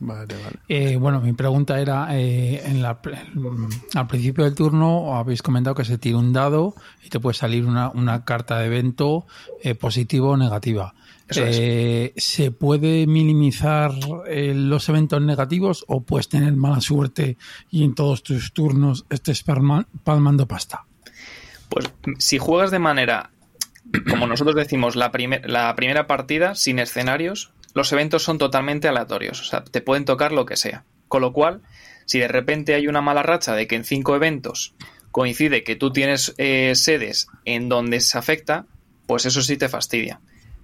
Vale, 0.00 0.34
eh, 0.68 0.96
bueno, 0.96 1.20
mi 1.20 1.32
pregunta 1.32 1.80
era, 1.80 2.08
eh, 2.18 2.62
en 2.64 2.84
al 2.84 4.06
principio 4.08 4.44
del 4.44 4.54
turno 4.54 5.16
habéis 5.16 5.40
comentado 5.40 5.74
que 5.74 5.84
se 5.84 5.98
tira 5.98 6.18
un 6.18 6.32
dado 6.32 6.74
y 7.02 7.08
te 7.10 7.20
puede 7.20 7.34
salir 7.34 7.64
una, 7.64 8.24
carta 8.24 8.58
de 8.58 8.66
evento 8.66 9.26
eh, 9.62 9.74
positiva 9.74 10.28
o 10.28 10.36
negativa. 10.36 10.94
¿Se 11.28 12.50
puede 12.58 13.06
minimizar 13.06 13.92
los 14.28 14.88
eventos 14.88 15.22
negativos 15.22 15.84
o 15.88 16.02
puedes 16.02 16.28
tener 16.28 16.54
mala 16.54 16.80
suerte 16.80 17.38
y 17.70 17.84
en 17.84 17.94
todos 17.94 18.22
tus 18.22 18.52
turnos 18.52 19.06
estés 19.08 19.42
palmando 19.42 20.46
pasta? 20.46 20.84
Pues 21.70 21.90
si 22.18 22.38
juegas 22.38 22.70
de 22.70 22.78
manera, 22.78 23.30
como 24.10 24.26
nosotros 24.26 24.54
decimos, 24.54 24.96
la, 24.96 25.10
la 25.44 25.74
primera 25.74 26.06
partida 26.06 26.54
sin 26.54 26.78
escenarios, 26.78 27.54
los 27.74 27.92
eventos 27.92 28.22
son 28.22 28.38
totalmente 28.38 28.88
aleatorios, 28.88 29.40
o 29.40 29.44
sea, 29.44 29.64
te 29.64 29.82
pueden 29.82 30.04
tocar 30.04 30.32
lo 30.32 30.46
que 30.46 30.56
sea. 30.56 30.84
Con 31.08 31.20
lo 31.20 31.32
cual, 31.32 31.62
si 32.06 32.18
de 32.18 32.28
repente 32.28 32.74
hay 32.74 32.86
una 32.86 33.02
mala 33.02 33.22
racha 33.22 33.54
de 33.54 33.66
que 33.66 33.76
en 33.76 33.84
cinco 33.84 34.16
eventos 34.16 34.74
coincide 35.10 35.62
que 35.64 35.76
tú 35.76 35.92
tienes 35.92 36.34
eh, 36.38 36.72
sedes 36.74 37.28
en 37.44 37.68
donde 37.68 38.00
se 38.00 38.16
afecta, 38.18 38.66
pues 39.06 39.26
eso 39.26 39.42
sí 39.42 39.56
te 39.56 39.68
fastidia. 39.68 40.20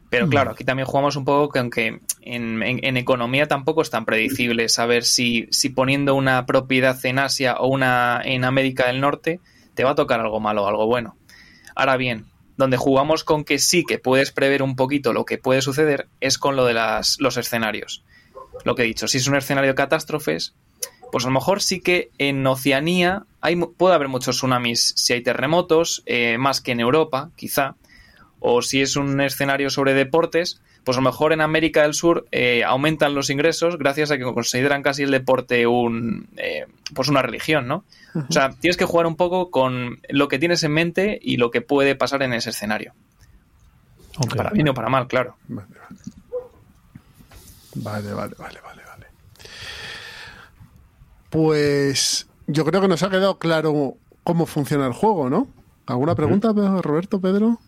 Pero 0.08 0.26
mm. 0.26 0.30
claro, 0.30 0.50
aquí 0.52 0.64
también 0.64 0.86
jugamos 0.86 1.16
un 1.16 1.24
poco 1.24 1.50
que 1.50 1.58
aunque 1.60 2.00
en, 2.22 2.96
economía 2.96 3.46
tampoco 3.46 3.82
es 3.82 3.90
tan 3.90 4.04
predecible 4.04 4.68
saber 4.68 5.04
si, 5.04 5.46
si, 5.50 5.70
poniendo 5.70 6.14
una 6.14 6.46
propiedad 6.46 6.98
en 7.04 7.18
Asia 7.18 7.56
o 7.58 7.68
una 7.68 8.20
en 8.24 8.44
América 8.44 8.86
del 8.88 9.00
Norte 9.00 9.40
te 9.74 9.84
va 9.84 9.90
a 9.90 9.94
tocar 9.94 10.20
algo 10.20 10.40
malo 10.40 10.64
o 10.64 10.66
algo 10.68 10.86
bueno. 10.86 11.16
Ahora 11.76 11.96
bien, 11.96 12.26
donde 12.60 12.76
jugamos 12.76 13.24
con 13.24 13.44
que 13.44 13.58
sí 13.58 13.84
que 13.84 13.98
puedes 13.98 14.30
prever 14.30 14.62
un 14.62 14.76
poquito 14.76 15.12
lo 15.12 15.24
que 15.24 15.38
puede 15.38 15.62
suceder 15.62 16.06
es 16.20 16.38
con 16.38 16.54
lo 16.54 16.64
de 16.64 16.74
las, 16.74 17.16
los 17.18 17.36
escenarios. 17.36 18.04
Lo 18.64 18.76
que 18.76 18.82
he 18.82 18.86
dicho, 18.86 19.08
si 19.08 19.18
es 19.18 19.26
un 19.26 19.36
escenario 19.36 19.70
de 19.70 19.74
catástrofes, 19.74 20.54
pues 21.10 21.24
a 21.24 21.28
lo 21.28 21.34
mejor 21.34 21.60
sí 21.60 21.80
que 21.80 22.10
en 22.18 22.46
Oceanía 22.46 23.24
hay, 23.40 23.56
puede 23.56 23.94
haber 23.94 24.08
muchos 24.08 24.36
tsunamis 24.36 24.92
si 24.96 25.12
hay 25.12 25.22
terremotos, 25.22 26.02
eh, 26.06 26.38
más 26.38 26.60
que 26.60 26.72
en 26.72 26.80
Europa, 26.80 27.30
quizá. 27.36 27.74
O 28.38 28.62
si 28.62 28.80
es 28.80 28.96
un 28.96 29.20
escenario 29.20 29.70
sobre 29.70 29.94
deportes, 29.94 30.60
pues 30.84 30.96
a 30.96 31.00
lo 31.00 31.04
mejor 31.04 31.32
en 31.32 31.40
América 31.40 31.82
del 31.82 31.94
Sur 31.94 32.26
eh, 32.32 32.64
aumentan 32.64 33.14
los 33.14 33.30
ingresos 33.30 33.78
gracias 33.78 34.10
a 34.10 34.18
que 34.18 34.24
consideran 34.24 34.82
casi 34.82 35.02
el 35.02 35.10
deporte 35.10 35.66
un, 35.66 36.28
eh, 36.36 36.66
pues 36.94 37.08
una 37.08 37.22
religión, 37.22 37.66
¿no? 37.66 37.84
O 38.14 38.32
sea, 38.32 38.50
tienes 38.50 38.76
que 38.76 38.84
jugar 38.84 39.06
un 39.06 39.16
poco 39.16 39.50
con 39.50 40.00
lo 40.08 40.28
que 40.28 40.38
tienes 40.38 40.62
en 40.64 40.72
mente 40.72 41.18
y 41.22 41.36
lo 41.36 41.50
que 41.50 41.60
puede 41.60 41.94
pasar 41.94 42.22
en 42.22 42.32
ese 42.32 42.50
escenario. 42.50 42.92
Para 44.36 44.50
bien 44.50 44.68
o 44.68 44.74
para 44.74 44.88
mal, 44.88 45.06
claro. 45.06 45.36
Vale, 45.48 45.68
vale, 48.12 48.36
vale, 48.36 48.60
vale, 48.60 48.82
vale. 48.84 49.06
Pues 51.30 52.28
yo 52.48 52.64
creo 52.64 52.80
que 52.80 52.88
nos 52.88 53.02
ha 53.02 53.10
quedado 53.10 53.38
claro 53.38 53.96
cómo 54.24 54.46
funciona 54.46 54.86
el 54.86 54.92
juego, 54.92 55.30
¿no? 55.30 55.48
¿Alguna 55.86 56.14
pregunta, 56.14 56.52
Roberto, 56.52 57.20
Pedro? 57.20 57.60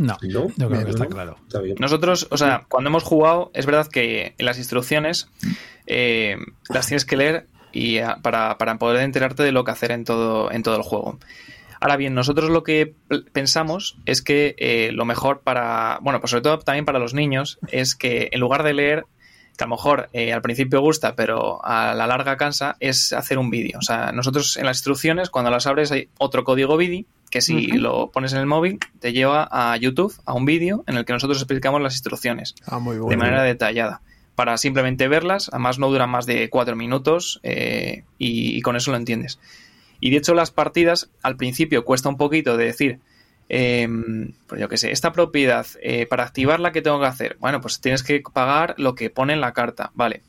No, 0.00 0.16
yo 0.22 0.46
creo 0.56 0.84
que 0.86 0.90
está 0.92 1.04
claro. 1.04 1.36
Nosotros, 1.78 2.26
o 2.30 2.38
sea, 2.38 2.64
cuando 2.70 2.88
hemos 2.88 3.02
jugado, 3.02 3.50
es 3.52 3.66
verdad 3.66 3.86
que 3.86 4.34
en 4.38 4.46
las 4.46 4.56
instrucciones 4.56 5.28
eh, 5.86 6.38
las 6.70 6.86
tienes 6.86 7.04
que 7.04 7.18
leer 7.18 7.46
y 7.70 7.98
para, 8.22 8.56
poder 8.78 9.02
enterarte 9.02 9.42
de 9.42 9.52
lo 9.52 9.62
que 9.62 9.72
hacer 9.72 9.90
en 9.92 10.06
todo, 10.06 10.50
en 10.50 10.62
todo 10.62 10.76
el 10.76 10.82
juego. 10.82 11.18
Ahora 11.80 11.98
bien, 11.98 12.14
nosotros 12.14 12.48
lo 12.48 12.62
que 12.62 12.94
pensamos 13.34 13.98
es 14.06 14.22
que 14.22 14.54
eh, 14.56 14.90
lo 14.92 15.04
mejor 15.04 15.40
para, 15.40 15.98
bueno, 16.00 16.18
pues 16.18 16.30
sobre 16.30 16.44
todo 16.44 16.58
también 16.60 16.86
para 16.86 16.98
los 16.98 17.12
niños, 17.12 17.58
es 17.68 17.94
que 17.94 18.30
en 18.32 18.40
lugar 18.40 18.62
de 18.62 18.72
leer, 18.72 19.04
que 19.58 19.64
a 19.64 19.66
lo 19.66 19.76
mejor 19.76 20.08
eh, 20.14 20.32
al 20.32 20.40
principio 20.40 20.80
gusta, 20.80 21.14
pero 21.14 21.62
a 21.62 21.94
la 21.94 22.06
larga 22.06 22.38
cansa, 22.38 22.74
es 22.80 23.12
hacer 23.12 23.36
un 23.36 23.50
vídeo. 23.50 23.78
O 23.78 23.82
sea, 23.82 24.12
nosotros 24.12 24.56
en 24.56 24.64
las 24.64 24.78
instrucciones, 24.78 25.28
cuando 25.28 25.50
las 25.50 25.66
abres, 25.66 25.92
hay 25.92 26.08
otro 26.16 26.42
código 26.42 26.78
vídeo 26.78 27.04
que 27.30 27.40
si 27.40 27.68
lo 27.68 28.10
pones 28.10 28.32
en 28.32 28.40
el 28.40 28.46
móvil 28.46 28.78
te 28.98 29.12
lleva 29.12 29.48
a 29.50 29.76
YouTube, 29.76 30.14
a 30.24 30.34
un 30.34 30.44
vídeo 30.44 30.84
en 30.86 30.96
el 30.96 31.04
que 31.04 31.12
nosotros 31.12 31.38
explicamos 31.38 31.80
las 31.80 31.94
instrucciones 31.94 32.56
ah, 32.66 32.80
de 32.80 33.16
manera 33.16 33.42
detallada. 33.44 34.02
Para 34.34 34.58
simplemente 34.58 35.06
verlas, 35.06 35.48
además 35.52 35.78
no 35.78 35.90
duran 35.90 36.10
más 36.10 36.26
de 36.26 36.50
cuatro 36.50 36.74
minutos 36.74 37.40
eh, 37.42 38.04
y, 38.18 38.60
con 38.62 38.74
eso 38.74 38.90
lo 38.90 38.96
entiendes. 38.96 39.38
Y 40.00 40.10
de 40.10 40.16
hecho 40.16 40.34
las 40.34 40.50
partidas 40.50 41.10
al 41.22 41.36
principio 41.36 41.84
cuesta 41.84 42.08
un 42.08 42.16
poquito 42.16 42.56
de 42.56 42.64
decir, 42.64 42.98
pues 43.48 44.60
yo 44.60 44.68
qué 44.68 44.76
sé, 44.76 44.90
esta 44.90 45.12
propiedad, 45.12 45.66
eh, 45.82 46.06
para 46.06 46.24
activarla, 46.24 46.72
¿qué 46.72 46.82
tengo 46.82 47.00
que 47.00 47.06
hacer? 47.06 47.36
Bueno, 47.38 47.60
pues 47.60 47.80
tienes 47.80 48.02
que 48.02 48.22
pagar 48.32 48.74
lo 48.78 48.94
que 48.94 49.10
pone 49.10 49.34
en 49.34 49.40
la 49.40 49.52
carta, 49.52 49.92
vale. 49.94 50.22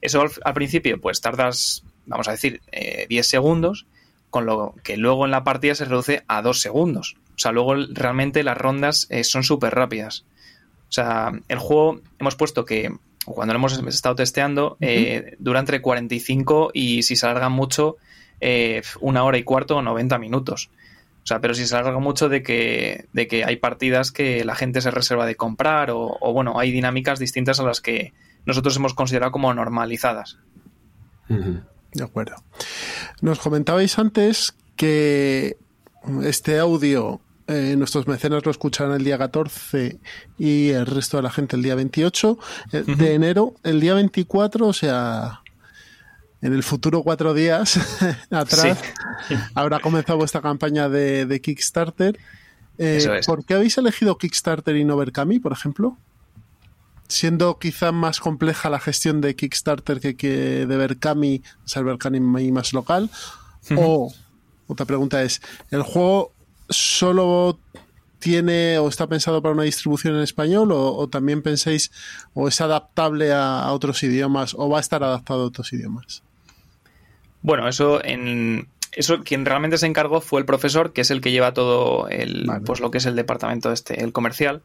Eso 0.00 0.24
al, 0.44 0.54
principio 0.54 1.00
pues 1.00 1.20
tardas, 1.20 1.84
vamos 2.06 2.26
a 2.28 2.32
decir, 2.32 2.60
10 2.72 3.10
eh, 3.10 3.22
segundos 3.22 3.86
con 4.30 4.46
lo 4.46 4.74
que 4.82 4.96
luego 4.96 5.24
en 5.24 5.30
la 5.30 5.44
partida 5.44 5.74
se 5.74 5.84
reduce 5.84 6.24
a 6.28 6.42
dos 6.42 6.60
segundos. 6.60 7.16
O 7.36 7.38
sea, 7.38 7.52
luego 7.52 7.74
realmente 7.90 8.42
las 8.42 8.58
rondas 8.58 9.06
eh, 9.10 9.24
son 9.24 9.44
súper 9.44 9.74
rápidas. 9.74 10.24
O 10.88 10.92
sea, 10.92 11.32
el 11.48 11.58
juego 11.58 12.00
hemos 12.18 12.34
puesto 12.34 12.64
que 12.64 12.90
cuando 13.24 13.52
lo 13.54 13.58
hemos 13.58 13.78
estado 13.78 14.16
testeando 14.16 14.76
eh, 14.80 15.36
dura 15.38 15.60
entre 15.60 15.80
45 15.80 16.70
y 16.72 17.02
si 17.02 17.14
se 17.14 17.26
alarga 17.26 17.48
mucho 17.48 17.96
eh, 18.40 18.82
una 19.00 19.24
hora 19.24 19.38
y 19.38 19.44
cuarto 19.44 19.76
o 19.76 19.82
90 19.82 20.18
minutos. 20.18 20.70
O 21.22 21.26
sea, 21.28 21.40
pero 21.40 21.54
si 21.54 21.66
se 21.66 21.76
alarga 21.76 21.98
mucho 21.98 22.28
de 22.28 22.42
que, 22.42 23.06
de 23.12 23.26
que 23.26 23.44
hay 23.44 23.56
partidas 23.56 24.12
que 24.12 24.44
la 24.44 24.54
gente 24.54 24.80
se 24.80 24.90
reserva 24.90 25.26
de 25.26 25.36
comprar 25.36 25.90
o, 25.90 26.18
bueno, 26.32 26.58
hay 26.58 26.70
dinámicas 26.70 27.18
distintas 27.18 27.60
a 27.60 27.64
las 27.64 27.80
que 27.80 28.14
nosotros 28.46 28.76
hemos 28.76 28.94
considerado 28.94 29.30
como 29.30 29.52
normalizadas. 29.52 30.38
De 31.98 32.04
acuerdo. 32.04 32.36
Nos 33.20 33.38
comentabais 33.40 33.98
antes 33.98 34.54
que 34.76 35.56
este 36.22 36.58
audio 36.58 37.20
eh, 37.48 37.74
nuestros 37.76 38.06
mecenas 38.06 38.44
lo 38.44 38.50
escucharán 38.50 38.94
el 38.94 39.04
día 39.04 39.16
14 39.16 39.98
y 40.38 40.68
el 40.68 40.84
resto 40.84 41.16
de 41.16 41.22
la 41.22 41.30
gente 41.30 41.56
el 41.56 41.62
día 41.62 41.74
28 41.74 42.38
eh, 42.72 42.84
de 42.86 43.14
enero. 43.14 43.54
El 43.64 43.80
día 43.80 43.94
24, 43.94 44.66
o 44.66 44.72
sea, 44.72 45.40
en 46.42 46.52
el 46.52 46.62
futuro 46.62 47.02
cuatro 47.02 47.34
días 47.34 47.80
atrás, 48.30 48.78
habrá 49.54 49.80
comenzado 49.80 50.18
vuestra 50.18 50.42
campaña 50.42 50.88
de, 50.88 51.40
Kickstarter. 51.42 52.18
Eh, 52.76 53.22
¿Por 53.26 53.44
qué 53.44 53.54
habéis 53.54 53.76
elegido 53.78 54.18
Kickstarter 54.18 54.76
y 54.76 54.84
no 54.84 54.96
Berkami, 54.96 55.40
por 55.40 55.52
ejemplo? 55.52 55.96
Siendo 57.08 57.58
quizá 57.58 57.92
más 57.92 58.20
compleja 58.20 58.70
la 58.70 58.80
gestión 58.80 59.20
de 59.20 59.34
Kickstarter 59.34 60.00
que, 60.00 60.16
que 60.16 60.66
de 60.66 60.76
Berkami, 60.76 61.42
ser 61.64 61.84
Berkami 61.84 62.20
más 62.20 62.72
local. 62.72 63.10
O, 63.76 64.12
otra 64.66 64.86
pregunta 64.86 65.22
es, 65.22 65.42
¿el 65.70 65.82
juego 65.82 66.32
solo 66.68 67.58
tiene 68.18 68.78
o 68.78 68.88
está 68.88 69.06
pensado 69.06 69.42
para 69.42 69.54
una 69.54 69.62
distribución 69.62 70.16
en 70.16 70.22
español 70.22 70.70
o, 70.72 71.08
también 71.08 71.42
pensáis 71.42 71.90
o 72.34 72.48
es 72.48 72.60
adaptable 72.60 73.32
a, 73.32 73.70
otros 73.72 74.02
idiomas 74.02 74.54
o 74.54 74.68
va 74.68 74.78
a 74.78 74.80
estar 74.80 75.02
adaptado 75.02 75.42
a 75.42 75.46
otros 75.46 75.72
idiomas? 75.72 76.22
Bueno, 77.42 77.68
eso 77.68 78.04
en 78.04 78.68
eso 78.92 79.22
quien 79.22 79.46
realmente 79.46 79.78
se 79.78 79.86
encargó 79.86 80.20
fue 80.20 80.40
el 80.40 80.46
profesor, 80.46 80.92
que 80.92 81.02
es 81.02 81.10
el 81.10 81.20
que 81.20 81.30
lleva 81.30 81.54
todo 81.54 82.08
el 82.08 82.50
pues 82.64 82.80
lo 82.80 82.90
que 82.90 82.98
es 82.98 83.06
el 83.06 83.14
departamento 83.16 83.72
este, 83.72 84.02
el 84.02 84.12
comercial. 84.12 84.62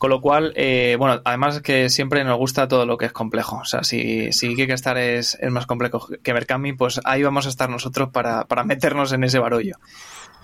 Con 0.00 0.08
lo 0.08 0.22
cual, 0.22 0.54
eh, 0.56 0.96
bueno, 0.98 1.20
además 1.26 1.60
que 1.60 1.90
siempre 1.90 2.24
nos 2.24 2.38
gusta 2.38 2.68
todo 2.68 2.86
lo 2.86 2.96
que 2.96 3.04
es 3.04 3.12
complejo. 3.12 3.58
O 3.58 3.66
sea, 3.66 3.84
si, 3.84 4.32
si 4.32 4.56
Kickstarter 4.56 5.16
es, 5.18 5.36
es 5.38 5.50
más 5.50 5.66
complejo 5.66 6.08
que 6.22 6.32
Berkami, 6.32 6.72
pues 6.72 7.02
ahí 7.04 7.22
vamos 7.22 7.44
a 7.44 7.50
estar 7.50 7.68
nosotros 7.68 8.08
para, 8.08 8.46
para 8.46 8.64
meternos 8.64 9.12
en 9.12 9.24
ese 9.24 9.38
barullo. 9.38 9.76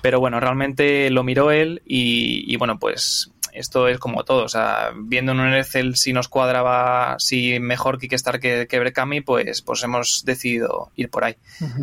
Pero 0.03 0.21
bueno, 0.21 0.41
realmente 0.41 1.09
lo 1.09 1.25
miró 1.25 1.53
él 1.53 1.81
y, 1.87 2.55
bueno, 2.57 2.79
pues 2.79 3.33
esto 3.55 3.89
es 3.89 3.99
como 3.99 4.25
todo. 4.25 4.45
O 4.45 4.49
sea, 4.51 4.91
viendo 4.95 5.33
en 5.33 5.41
un 5.41 5.55
Excel 5.55 5.97
si 5.97 6.13
nos 6.13 6.29
cuadraba, 6.29 7.17
si 7.19 7.59
mejor 7.59 7.99
Kickstarter 7.99 8.43
que, 8.43 8.67
que 8.67 8.79
Berkami, 8.79 9.23
pues, 9.23 9.63
pues 9.63 9.83
hemos 9.83 10.23
decidido 10.27 10.91
ir 10.97 11.09
por 11.09 11.25
ahí. 11.25 11.37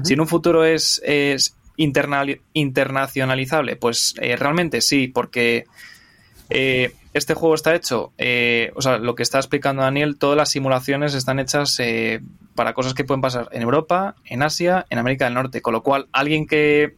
Si 0.03 0.13
en 0.13 0.21
un 0.21 0.27
futuro 0.27 0.63
es, 0.63 1.01
es 1.03 1.55
internacionalizable, 2.53 3.77
pues 3.77 4.13
eh, 4.21 4.35
realmente 4.35 4.79
sí, 4.81 5.07
porque 5.07 5.65
eh, 6.51 6.93
este 7.13 7.35
juego 7.35 7.55
está 7.55 7.75
hecho, 7.75 8.11
eh, 8.17 8.71
o 8.75 8.81
sea, 8.81 8.97
lo 8.97 9.15
que 9.15 9.23
está 9.23 9.37
explicando 9.37 9.83
Daniel, 9.83 10.17
todas 10.17 10.35
las 10.35 10.49
simulaciones 10.49 11.13
están 11.13 11.39
hechas 11.39 11.79
eh, 11.79 12.21
para 12.55 12.73
cosas 12.73 12.93
que 12.93 13.03
pueden 13.03 13.21
pasar 13.21 13.49
en 13.51 13.61
Europa, 13.61 14.15
en 14.25 14.41
Asia, 14.41 14.85
en 14.89 14.97
América 14.97 15.25
del 15.25 15.35
Norte, 15.35 15.61
con 15.61 15.73
lo 15.73 15.83
cual 15.83 16.07
alguien 16.11 16.47
que, 16.47 16.95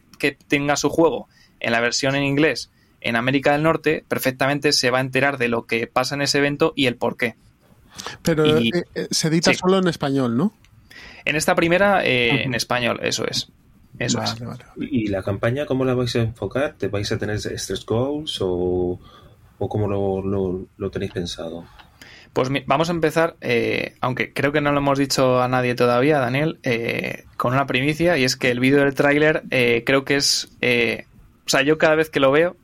tenga 0.47 0.75
su 0.75 0.89
juego 0.89 1.27
en 1.59 1.71
la 1.71 1.79
versión 1.79 2.15
en 2.15 2.23
inglés 2.23 2.71
en 3.01 3.15
América 3.15 3.51
del 3.51 3.61
Norte, 3.61 4.03
perfectamente 4.07 4.73
se 4.73 4.89
va 4.89 4.97
a 4.97 5.01
enterar 5.01 5.37
de 5.37 5.49
lo 5.49 5.67
que 5.67 5.85
pasa 5.85 6.15
en 6.15 6.23
ese 6.23 6.39
evento 6.39 6.73
y 6.75 6.87
el 6.87 6.95
por 6.95 7.15
qué. 7.15 7.35
Pero 8.23 8.57
eh, 8.57 8.71
se 9.11 9.27
edita 9.27 9.53
solo 9.53 9.77
en 9.77 9.87
español, 9.87 10.35
¿no? 10.35 10.51
En 11.25 11.35
esta 11.35 11.53
primera, 11.53 12.03
en 12.03 12.55
español, 12.55 12.99
eso 13.03 13.27
es. 13.27 13.49
Eso 13.99 14.21
es. 14.23 14.35
¿Y 14.77 15.07
la 15.07 15.21
campaña 15.21 15.67
cómo 15.67 15.85
la 15.85 15.93
vais 15.93 16.15
a 16.15 16.21
enfocar? 16.21 16.73
¿Te 16.79 16.87
vais 16.87 17.11
a 17.11 17.19
tener 17.19 17.37
stress 17.37 17.85
goals 17.85 18.39
o, 18.41 18.99
o 19.59 19.69
cómo 19.69 19.87
lo, 19.87 20.89
tenéis 20.89 21.11
pensado? 21.11 21.65
Pues 22.33 22.49
vamos 22.65 22.89
a 22.89 22.91
empezar, 22.91 23.37
eh, 23.39 23.95
aunque 24.01 24.33
creo 24.33 24.51
que 24.51 24.61
no 24.61 24.71
lo 24.71 24.79
hemos 24.79 24.99
dicho 24.99 25.41
a 25.41 25.47
nadie 25.47 25.75
todavía, 25.75 26.19
Daniel, 26.19 26.59
eh, 26.63 27.23
con 27.37 27.53
una 27.53 27.65
primicia, 27.65 28.17
y 28.17 28.25
es 28.25 28.35
que 28.35 28.51
el 28.51 28.59
vídeo 28.59 28.79
del 28.79 28.93
tráiler 28.93 29.43
eh, 29.51 29.83
creo 29.85 30.03
que 30.03 30.17
es... 30.17 30.49
o 30.61 31.49
sea, 31.49 31.61
yo 31.61 31.77
cada 31.77 31.95
vez 31.95 32.09
que 32.09 32.19
lo 32.19 32.31
veo, 32.31 32.57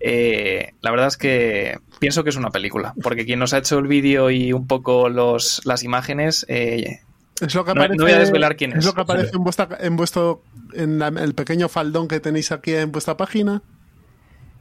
la 0.00 0.90
verdad 0.90 1.08
es 1.08 1.16
que 1.16 1.78
pienso 1.98 2.22
que 2.22 2.30
es 2.30 2.36
una 2.36 2.50
película, 2.50 2.94
porque 3.02 3.26
quien 3.26 3.40
nos 3.40 3.52
ha 3.52 3.58
hecho 3.58 3.78
el 3.78 3.88
vídeo 3.88 4.30
y 4.30 4.52
un 4.52 4.66
poco 4.66 5.08
los, 5.08 5.60
las 5.64 5.82
imágenes... 5.82 6.46
Es 6.48 7.54
lo 7.54 7.64
que 7.64 7.70
aparece, 7.70 7.96
no, 7.96 8.04
voy 8.04 8.12
a 8.12 8.18
desvelar 8.18 8.54
quién 8.54 8.72
es. 8.72 8.80
Es 8.80 8.84
lo 8.84 8.92
que 8.92 9.00
aparece 9.00 9.34
en, 9.34 9.42
vuestra, 9.42 9.78
en 9.80 9.96
vuestro 9.96 10.42
en 10.74 11.00
el 11.00 11.34
pequeño 11.34 11.70
faldón 11.70 12.06
que 12.06 12.20
tenéis 12.20 12.52
aquí 12.52 12.74
en 12.74 12.92
vuestra 12.92 13.16
página. 13.16 13.62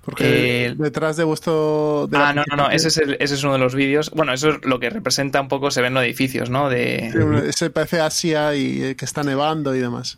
Porque 0.09 0.65
eh, 0.65 0.75
detrás 0.75 1.17
de 1.17 1.23
vuestro. 1.23 2.09
ah, 2.13 2.33
no, 2.33 2.43
no, 2.49 2.55
no, 2.55 2.69
ese 2.71 2.87
es, 2.87 2.97
ese 2.97 3.35
es 3.35 3.43
uno 3.43 3.53
de 3.53 3.59
los 3.59 3.75
vídeos. 3.75 4.09
Bueno, 4.09 4.33
eso 4.33 4.49
es 4.49 4.65
lo 4.65 4.79
que 4.79 4.89
representa 4.89 5.39
un 5.39 5.47
poco, 5.47 5.69
se 5.69 5.83
ven 5.83 5.93
los 5.93 6.03
edificios, 6.03 6.49
¿no? 6.49 6.67
De... 6.67 7.11
ese 7.47 7.69
parece 7.69 7.99
Asia 7.99 8.55
y 8.55 8.83
eh, 8.83 8.95
que 8.95 9.05
está 9.05 9.21
nevando 9.21 9.75
y 9.75 9.79
demás. 9.79 10.17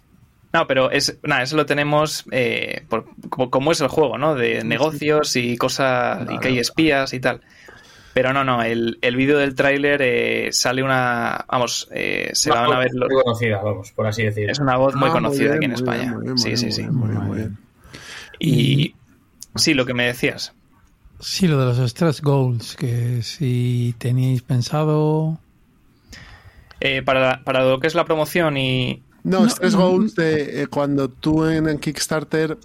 No, 0.54 0.66
pero 0.68 0.92
es, 0.92 1.18
nada, 1.24 1.44
eso 1.44 1.58
lo 1.58 1.66
tenemos 1.66 2.26
eh, 2.32 2.86
como, 3.30 3.72
es 3.72 3.82
el 3.82 3.88
juego, 3.90 4.18
¿no? 4.18 4.36
De 4.36 4.64
negocios 4.64 5.36
y 5.36 5.58
cosas, 5.58 6.26
y 6.30 6.40
que 6.40 6.50
hay 6.50 6.60
espías 6.60 7.14
y 7.14 7.20
tal. 7.20 7.42
Pero 8.14 8.34
no, 8.34 8.44
no, 8.44 8.62
el, 8.62 8.98
el 9.02 9.16
vídeo 9.16 9.38
del 9.38 9.56
tráiler 9.56 10.54
sale 10.54 10.84
una, 10.84 11.46
vamos, 11.50 11.88
se 12.34 12.50
van 12.50 12.72
a 12.72 12.80
ver... 12.80 12.92
Muy 12.94 13.24
conocida, 13.24 13.62
vamos, 13.62 13.92
por 13.92 14.08
así 14.08 14.24
decirlo. 14.24 14.52
Es 14.52 14.60
una 14.60 14.76
voz 14.76 14.96
muy 14.96 15.10
ah, 15.10 15.14
conocida 15.14 15.56
aquí 15.56 15.66
en 15.66 15.72
España. 15.72 16.18
sí, 16.36 16.58
sí, 16.58 16.72
sí, 16.72 16.84
muy 16.84 17.38
bien. 17.38 17.58
Y, 18.42 18.96
Sí, 19.56 19.74
lo 19.74 19.86
que 19.86 19.94
me 19.94 20.06
decías. 20.06 20.54
Sí, 21.22 21.48
lo 21.48 21.60
de 21.60 21.66
los 21.66 21.92
stress 21.92 22.22
goals, 22.22 22.76
que 22.76 23.22
si 23.22 23.94
teníais 24.00 24.42
pensado... 24.42 25.40
Eh, 26.80 27.04
para, 27.04 27.44
para, 27.44 27.64
lo 27.64 27.80
que 27.80 27.88
es 27.88 27.96
la 27.96 28.06
promoción 28.06 28.58
y... 28.58 29.04
No, 29.24 29.48
stress 29.48 29.76
goals 29.76 30.16
de 30.16 30.64
eh, 30.64 30.68
cuando 30.68 31.10
tú 31.10 31.46
en, 31.46 31.78
Kickstarter 31.78 32.58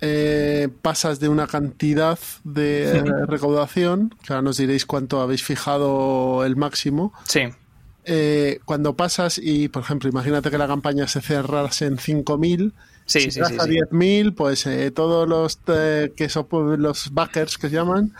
eh, 0.00 0.70
pasas 0.80 1.20
de 1.20 1.28
una 1.28 1.46
cantidad 1.46 2.18
de 2.44 3.02
recaudación, 3.26 4.14
que 4.24 4.32
ahora 4.32 4.42
nos 4.42 4.56
diréis 4.56 4.86
cuánto 4.86 5.20
habéis 5.20 5.42
fijado 5.42 6.46
el 6.46 6.56
máximo. 6.56 7.12
Sí. 7.24 7.42
cuando 8.64 8.96
pasas 8.96 9.36
y, 9.36 9.68
por 9.68 9.82
ejemplo, 9.82 10.08
imagínate 10.08 10.50
que 10.50 10.56
la 10.56 10.66
campaña 10.66 11.06
se 11.08 11.20
cerrase 11.20 11.84
en 11.84 11.98
5.000 11.98 12.72
Sí, 13.06 13.20
si 13.20 13.30
sí, 13.32 13.40
sí, 13.44 13.56
10.000, 13.56 14.34
pues 14.34 14.66
eh, 14.66 14.90
todos 14.90 15.28
los 15.28 15.58
eh, 15.68 16.12
que 16.16 16.28
son 16.28 16.46
los 16.78 17.12
backers 17.12 17.58
que 17.58 17.68
se 17.68 17.74
llaman 17.74 18.12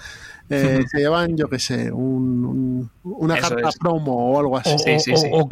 eh, 0.53 0.85
se 0.91 0.99
llevan, 0.99 1.37
yo 1.37 1.49
qué 1.49 1.59
sé, 1.59 1.91
un, 1.93 2.91
una 3.05 3.39
carta 3.39 3.70
promo 3.80 4.33
o 4.33 4.39
algo 4.39 4.59
así. 4.59 4.76
O, 5.30 5.49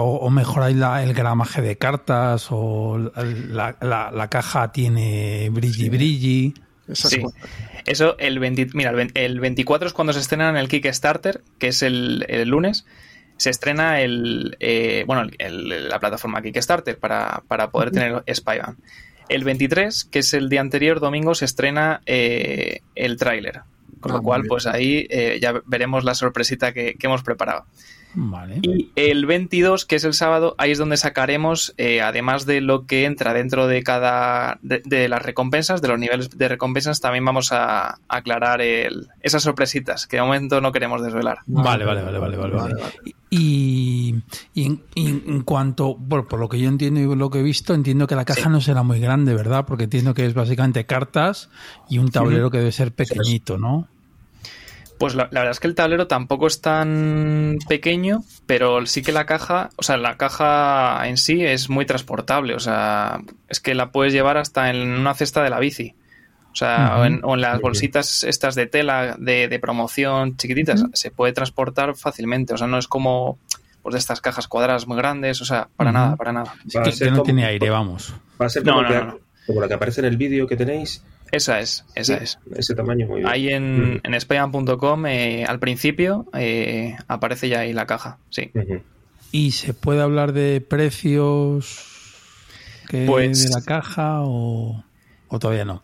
o, 0.00 0.30
mejoráis 0.30 0.76
el 0.76 1.14
gramaje 1.14 1.60
de 1.60 1.76
cartas 1.76 2.48
o 2.50 2.98
la, 2.98 3.76
la, 3.80 4.28
caja 4.28 4.72
tiene 4.72 5.50
brilli 5.50 5.88
brilli. 5.88 6.54
Sí. 6.92 7.22
Eso, 7.84 8.16
el 8.18 8.40
mira, 8.74 8.92
el, 9.14 9.40
24 9.40 9.88
es 9.88 9.92
cuando 9.92 10.12
se 10.12 10.20
estrena 10.20 10.48
en 10.48 10.56
el 10.56 10.68
Kickstarter, 10.68 11.42
que 11.58 11.68
es 11.68 11.82
el, 11.82 12.24
el 12.28 12.48
lunes 12.48 12.86
se 13.36 13.50
estrena 13.50 14.00
el, 14.00 14.56
eh, 14.60 15.04
bueno, 15.06 15.28
la 15.38 15.98
plataforma 15.98 16.42
Kickstarter 16.42 16.98
para, 16.98 17.42
para 17.48 17.70
poder 17.70 17.90
tener 17.90 18.22
Spyvan. 18.32 18.76
El 19.28 19.44
23, 19.44 20.04
que 20.04 20.18
es 20.18 20.34
el 20.34 20.48
día 20.48 20.60
anterior, 20.60 21.00
domingo, 21.00 21.34
se 21.34 21.44
estrena 21.44 22.02
eh, 22.06 22.80
el 22.94 23.16
tráiler. 23.16 23.62
Con 24.00 24.12
lo 24.12 24.18
ah, 24.18 24.22
cual, 24.22 24.42
pues 24.48 24.66
ahí 24.66 25.06
eh, 25.10 25.38
ya 25.40 25.54
veremos 25.64 26.04
la 26.04 26.14
sorpresita 26.14 26.72
que, 26.72 26.96
hemos 27.00 27.22
preparado. 27.22 27.64
Y 28.62 28.90
el 28.96 29.26
22, 29.26 29.86
que 29.86 29.96
es 29.96 30.04
el 30.04 30.14
sábado, 30.14 30.54
ahí 30.58 30.70
es 30.70 30.78
donde 30.78 30.96
sacaremos, 30.96 31.74
eh, 31.78 32.00
además 32.00 32.46
de 32.46 32.60
lo 32.60 32.86
que 32.86 33.04
entra 33.04 33.32
dentro 33.32 33.66
de 33.66 33.82
cada 33.82 34.58
de, 34.62 35.08
las 35.08 35.22
recompensas, 35.22 35.80
de 35.82 35.88
los 35.88 35.98
niveles 35.98 36.30
de 36.36 36.48
recompensas, 36.48 37.00
también 37.00 37.24
vamos 37.24 37.52
a, 37.52 37.98
aclarar 38.08 38.60
el, 38.60 39.08
esas 39.20 39.42
sorpresitas 39.42 40.06
que 40.06 40.16
de 40.16 40.22
momento 40.22 40.60
no 40.60 40.72
queremos 40.72 41.02
desvelar. 41.02 41.38
Vale, 41.46 41.84
vale, 41.84 42.02
vale, 42.02 42.18
vale, 42.18 42.36
vale. 42.36 42.74
Y, 43.34 44.14
en, 44.54 45.42
cuanto, 45.44 45.94
bueno, 45.94 46.28
por 46.28 46.38
lo 46.38 46.50
que 46.50 46.60
yo 46.60 46.68
entiendo 46.68 47.00
y 47.00 47.16
lo 47.16 47.30
que 47.30 47.38
he 47.38 47.42
visto, 47.42 47.72
entiendo 47.72 48.06
que 48.06 48.14
la 48.14 48.26
caja 48.26 48.50
no 48.50 48.60
será 48.60 48.82
muy 48.82 49.00
grande, 49.00 49.34
¿verdad? 49.34 49.64
Porque 49.64 49.84
entiendo 49.84 50.12
que 50.12 50.26
es 50.26 50.34
básicamente 50.34 50.84
cartas 50.84 51.48
y 51.88 51.96
un 51.96 52.10
tablero 52.10 52.50
que 52.50 52.58
debe 52.58 52.72
ser 52.72 52.92
pequeñito, 52.92 53.56
¿no? 53.56 53.88
Pues 55.02 55.16
la, 55.16 55.24
verdad 55.24 55.50
es 55.50 55.58
que 55.58 55.66
el 55.66 55.74
tablero 55.74 56.06
tampoco 56.06 56.46
es 56.46 56.60
tan 56.60 57.58
pequeño, 57.68 58.22
pero 58.46 58.86
sí 58.86 59.02
que 59.02 59.10
la 59.10 59.26
caja, 59.26 59.70
o 59.74 59.82
sea, 59.82 59.96
la 59.96 60.16
caja 60.16 61.08
en 61.08 61.16
sí 61.16 61.44
es 61.44 61.68
muy 61.68 61.86
transportable, 61.86 62.54
o 62.54 62.60
sea, 62.60 63.20
es 63.48 63.58
que 63.58 63.74
la 63.74 63.90
puedes 63.90 64.12
llevar 64.12 64.36
hasta 64.36 64.70
en 64.70 64.76
una 64.76 65.12
cesta 65.14 65.42
de 65.42 65.50
la 65.50 65.58
bici. 65.58 65.96
O 66.52 66.54
sea, 66.54 66.98
o, 67.00 67.04
en, 67.04 67.40
las 67.40 67.60
bolsitas 67.60 68.22
estas 68.22 68.54
de 68.54 68.66
tela 68.68 69.16
de, 69.18 69.58
promoción 69.60 70.36
chiquititas, 70.36 70.84
se 70.92 71.10
puede 71.10 71.32
transportar 71.32 71.96
fácilmente. 71.96 72.54
O 72.54 72.56
sea, 72.56 72.68
no 72.68 72.78
es 72.78 72.86
como 72.86 73.40
pues 73.82 73.94
de 73.94 73.98
estas 73.98 74.20
cajas 74.20 74.46
cuadradas 74.46 74.86
muy 74.86 74.96
grandes, 74.96 75.40
o 75.40 75.44
sea, 75.44 75.66
para 75.74 75.90
nada, 75.90 76.14
para 76.14 76.32
nada. 76.32 76.54
que, 76.70 77.10
no 77.10 77.24
tiene 77.24 77.44
aire, 77.44 77.70
vamos. 77.70 78.14
Va 78.40 78.46
a 78.46 78.48
ser 78.48 78.62
como, 78.62 78.84
como 79.48 79.60
la 79.60 79.66
que 79.66 79.74
aparece 79.74 80.00
en 80.00 80.06
el 80.06 80.16
vídeo 80.16 80.46
que 80.46 80.56
tenéis, 80.56 81.02
esa 81.32 81.60
es, 81.60 81.84
esa 81.94 82.18
es. 82.18 82.38
Ese 82.54 82.74
tamaño 82.74 83.06
muy 83.06 83.20
bien. 83.20 83.28
Ahí 83.32 83.48
en, 83.48 83.94
mm. 83.94 84.00
eh, 85.06 85.44
al 85.48 85.58
principio 85.58 86.26
eh, 86.34 86.94
aparece 87.08 87.48
ya 87.48 87.60
ahí 87.60 87.72
la 87.72 87.86
caja, 87.86 88.18
sí. 88.28 88.52
¿Y 89.32 89.52
se 89.52 89.72
puede 89.72 90.02
hablar 90.02 90.34
de 90.34 90.60
precios 90.60 92.04
pues, 93.06 93.44
de 93.44 93.48
la 93.48 93.62
caja 93.62 94.20
o, 94.20 94.84
todavía 95.40 95.64
no? 95.64 95.82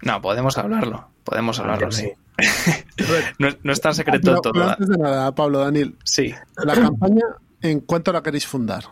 No, 0.00 0.22
podemos 0.22 0.56
hablarlo, 0.56 1.08
podemos 1.24 1.58
hablarlo, 1.58 1.90
sí. 1.90 2.12
no, 3.40 3.48
no, 3.64 3.72
es 3.72 3.80
tan 3.80 3.94
secreto 3.96 4.40
todo. 4.40 4.62
antes 4.62 4.88
de 4.88 4.96
nada, 4.96 5.34
Pablo, 5.34 5.58
Daniel. 5.58 5.96
Sí. 6.04 6.32
La 6.64 6.74
campaña, 6.74 7.24
¿en 7.60 7.80
cuánto 7.80 8.12
la 8.12 8.22
queréis 8.22 8.46
fundar? 8.46 8.84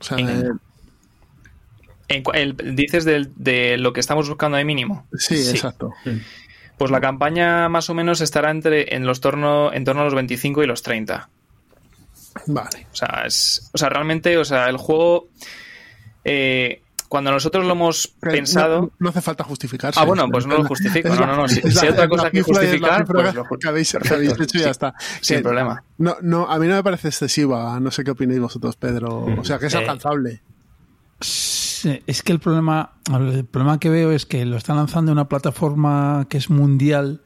O 0.00 0.04
sea, 0.04 0.18
dices 2.64 3.04
de 3.04 3.76
lo 3.78 3.92
que 3.92 4.00
estamos 4.00 4.28
buscando 4.28 4.56
de 4.56 4.64
mínimo. 4.64 5.06
Sí, 5.16 5.36
exacto. 5.36 5.92
Pues 6.78 6.90
la 6.90 7.00
campaña 7.00 7.68
más 7.68 7.88
o 7.88 7.94
menos 7.94 8.20
estará 8.20 8.50
entre 8.50 8.94
en 8.94 9.06
los 9.06 9.20
torno, 9.20 9.72
en 9.72 9.84
torno 9.84 10.02
a 10.02 10.04
los 10.04 10.14
25 10.14 10.62
y 10.62 10.66
los 10.66 10.82
30. 10.82 11.28
Vale. 12.46 12.86
O 12.92 12.96
sea, 12.96 13.22
es, 13.24 13.70
o 13.72 13.78
sea 13.78 13.88
realmente, 13.88 14.36
o 14.36 14.44
sea, 14.44 14.68
el 14.68 14.76
juego. 14.76 15.28
Eh, 16.24 16.82
cuando 17.08 17.30
nosotros 17.30 17.64
lo 17.64 17.72
hemos 17.72 18.08
pensado. 18.20 18.90
No, 18.98 19.10
hace 19.10 19.22
falta 19.22 19.44
justificarse. 19.44 19.98
Ah, 19.98 20.04
bueno, 20.04 20.28
pues 20.28 20.44
no 20.46 20.58
lo 20.58 20.64
justifico. 20.64 21.08
no, 21.08 21.24
no, 21.24 21.36
no. 21.36 21.48
Si, 21.48 21.60
hay 21.80 21.88
otra 21.88 22.08
cosa 22.08 22.30
que 22.30 22.42
justificar, 22.42 23.06
pues 23.06 23.34
lo 23.34 23.44
que 23.44 23.68
habéis, 23.68 23.94
hecho 23.94 24.58
ya 24.58 24.70
está. 24.70 24.92
Sin 25.20 25.42
problema. 25.42 25.82
No, 25.98 26.16
no, 26.20 26.50
a 26.50 26.58
mí 26.58 26.66
no 26.66 26.74
me 26.74 26.82
parece 26.82 27.08
excesiva. 27.08 27.78
No 27.80 27.90
sé 27.90 28.04
qué 28.04 28.10
opináis 28.10 28.40
vosotros, 28.40 28.76
Pedro. 28.76 29.24
O 29.38 29.44
sea, 29.44 29.58
que 29.58 29.66
es 29.66 29.74
eh, 29.74 29.86
es 31.84 32.22
que 32.22 32.32
el 32.32 32.40
problema, 32.40 32.92
el 33.12 33.44
problema 33.44 33.78
que 33.78 33.90
veo 33.90 34.12
es 34.12 34.26
que 34.26 34.44
lo 34.44 34.56
están 34.56 34.76
lanzando 34.76 35.12
en 35.12 35.18
una 35.18 35.28
plataforma 35.28 36.26
que 36.28 36.38
es 36.38 36.50
mundial, 36.50 37.22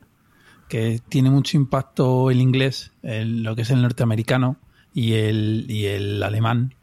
que 0.69 1.01
tiene 1.09 1.31
mucho 1.31 1.57
impacto 1.57 2.31
el 2.31 2.41
inglés, 2.41 2.93
lo 3.03 3.57
que 3.57 3.63
es 3.63 3.71
el 3.71 3.83
norteamericano 3.83 4.57
y 4.95 5.15
el, 5.15 5.67
y 5.69 5.87
el 5.87 6.23
alemán. 6.23 6.75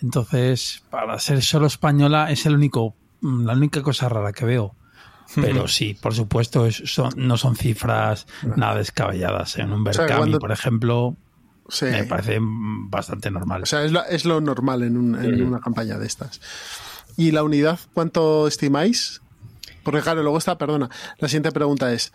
Entonces, 0.00 0.84
para 0.90 1.18
ser 1.18 1.42
solo 1.42 1.66
española 1.66 2.30
es 2.30 2.46
el 2.46 2.54
único, 2.54 2.94
la 3.20 3.52
única 3.52 3.82
cosa 3.82 4.08
rara 4.08 4.32
que 4.32 4.44
veo. 4.44 4.74
Pero 5.34 5.68
sí, 5.68 5.94
por 6.00 6.14
supuesto, 6.14 6.66
no 7.16 7.36
son 7.36 7.56
cifras 7.56 8.26
nada 8.56 8.76
descabelladas. 8.76 9.58
En 9.58 9.72
un 9.72 9.84
Berkami, 9.84 10.38
por 10.38 10.52
ejemplo, 10.52 11.16
me 11.82 12.04
parece 12.04 12.38
bastante 12.40 13.30
normal. 13.30 13.62
O 13.62 13.66
sea, 13.66 13.84
es 13.84 14.24
lo, 14.24 14.40
normal 14.40 14.82
en, 14.82 14.96
una 14.96 15.60
campaña 15.60 15.98
de 15.98 16.06
estas. 16.06 16.40
¿Y 17.18 17.32
la 17.32 17.42
unidad 17.42 17.80
cuánto 17.94 18.46
estimáis? 18.46 19.20
Porque 19.82 20.02
claro, 20.02 20.22
luego 20.22 20.38
está, 20.38 20.56
perdona, 20.56 20.88
la 21.18 21.26
siguiente 21.26 21.50
pregunta 21.50 21.92
es, 21.92 22.12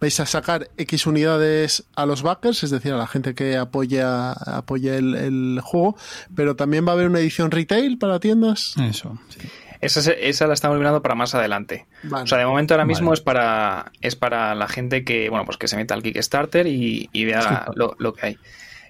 ¿vais 0.00 0.18
a 0.18 0.26
sacar 0.26 0.68
X 0.76 1.06
unidades 1.06 1.84
a 1.94 2.06
los 2.06 2.22
backers, 2.22 2.64
es 2.64 2.70
decir, 2.70 2.92
a 2.92 2.96
la 2.96 3.06
gente 3.06 3.36
que 3.36 3.56
apoya, 3.56 4.32
apoya 4.32 4.96
el, 4.96 5.60
juego, 5.62 5.96
pero 6.34 6.56
también 6.56 6.84
va 6.84 6.90
a 6.90 6.94
haber 6.94 7.06
una 7.06 7.20
edición 7.20 7.52
retail 7.52 7.98
para 7.98 8.18
tiendas? 8.18 8.74
Eso, 8.78 9.16
sí. 9.28 9.48
Esa, 9.80 10.10
esa, 10.10 10.48
la 10.48 10.54
estamos 10.54 10.76
mirando 10.76 11.02
para 11.02 11.14
más 11.14 11.36
adelante. 11.36 11.86
O 12.10 12.26
sea, 12.26 12.38
de 12.38 12.46
momento 12.46 12.74
ahora 12.74 12.84
mismo 12.84 13.14
es 13.14 13.20
para 13.20 13.92
es 14.00 14.16
para 14.16 14.56
la 14.56 14.66
gente 14.66 15.04
que, 15.04 15.30
bueno, 15.30 15.44
pues 15.44 15.56
que 15.56 15.68
se 15.68 15.76
meta 15.76 15.94
al 15.94 16.02
Kickstarter 16.02 16.66
y, 16.66 17.08
vea 17.14 17.66
lo, 17.76 17.94
lo, 17.98 18.12
que 18.12 18.26
hay. 18.26 18.38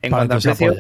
En 0.01 0.13
cuanto 0.13 0.35
al 0.37 0.41
precio, 0.41 0.75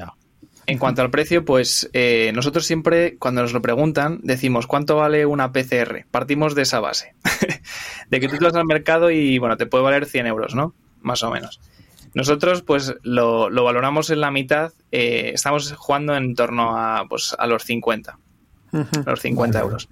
en 0.71 0.79
cuanto 0.79 1.03
al 1.03 1.11
precio, 1.11 1.45
pues 1.45 1.91
eh, 1.95 2.31
nosotros 2.33 2.65
siempre, 2.65 3.17
cuando 3.19 3.43
nos 3.43 3.53
lo 3.53 3.61
preguntan, 3.61 4.21
decimos 4.23 4.69
cuánto 4.69 4.95
vale 4.95 5.27
una 5.27 5.53
PCR. 5.53 6.07
Partimos 6.09 6.55
de 6.55 6.63
esa 6.63 6.79
base. 6.79 7.15
de 8.09 8.21
que 8.21 8.29
tú 8.29 8.39
te 8.39 8.45
vas 8.45 8.55
al 8.55 8.67
mercado 8.67 9.11
y, 9.11 9.39
bueno, 9.39 9.57
te 9.57 9.67
puede 9.67 9.83
valer 9.83 10.07
100 10.07 10.29
euros, 10.29 10.55
¿no? 10.55 10.73
Más 11.01 11.25
o 11.25 11.31
menos. 11.33 11.61
Nosotros, 12.15 12.63
pues, 12.63 12.95
lo, 13.03 13.51
lo 13.51 13.65
valoramos 13.65 14.11
en 14.11 14.21
la 14.21 14.31
mitad. 14.31 14.73
Eh, 14.93 15.33
estamos 15.35 15.73
jugando 15.73 16.15
en 16.15 16.37
torno 16.37 16.77
a, 16.77 17.07
pues, 17.09 17.35
a 17.37 17.49
los 17.49 17.65
50. 17.65 18.19
A 18.73 19.11
los 19.11 19.21
50 19.21 19.61
euros. 19.61 19.89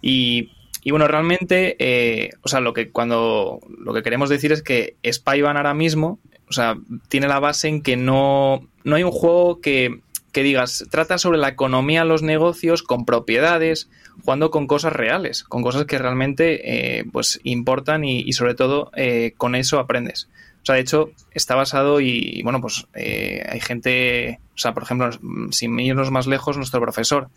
Y, 0.00 0.50
y, 0.82 0.90
bueno, 0.90 1.06
realmente, 1.06 1.76
eh, 1.78 2.30
o 2.42 2.48
sea, 2.48 2.58
lo 2.58 2.72
que 2.72 2.90
cuando 2.90 3.60
lo 3.78 3.94
que 3.94 4.02
queremos 4.02 4.28
decir 4.28 4.50
es 4.50 4.62
que 4.62 4.96
Spyvan 5.08 5.56
ahora 5.56 5.74
mismo, 5.74 6.18
o 6.52 6.54
sea, 6.54 6.76
tiene 7.08 7.28
la 7.28 7.40
base 7.40 7.68
en 7.68 7.80
que 7.80 7.96
no, 7.96 8.68
no 8.84 8.96
hay 8.96 9.04
un 9.04 9.10
juego 9.10 9.62
que, 9.62 10.00
que 10.32 10.42
digas, 10.42 10.84
trata 10.90 11.16
sobre 11.16 11.38
la 11.38 11.48
economía, 11.48 12.04
los 12.04 12.22
negocios, 12.22 12.82
con 12.82 13.06
propiedades, 13.06 13.88
jugando 14.22 14.50
con 14.50 14.66
cosas 14.66 14.92
reales, 14.92 15.44
con 15.44 15.62
cosas 15.62 15.86
que 15.86 15.96
realmente 15.96 16.98
eh, 16.98 17.04
pues 17.10 17.40
importan 17.42 18.04
y, 18.04 18.30
sobre 18.34 18.54
todo 18.54 18.90
eh, 18.94 19.32
con 19.38 19.54
eso 19.54 19.78
aprendes. 19.78 20.28
O 20.60 20.66
sea, 20.66 20.74
de 20.74 20.82
hecho, 20.82 21.08
está 21.30 21.54
basado 21.54 22.02
y, 22.02 22.42
bueno, 22.42 22.60
pues 22.60 22.86
eh, 22.92 23.42
hay 23.48 23.60
gente, 23.60 24.40
o 24.54 24.58
sea, 24.58 24.74
por 24.74 24.82
ejemplo, 24.82 25.08
sin 25.52 25.80
irnos 25.80 26.10
más 26.10 26.26
lejos, 26.26 26.58
nuestro 26.58 26.82
profesor. 26.82 27.30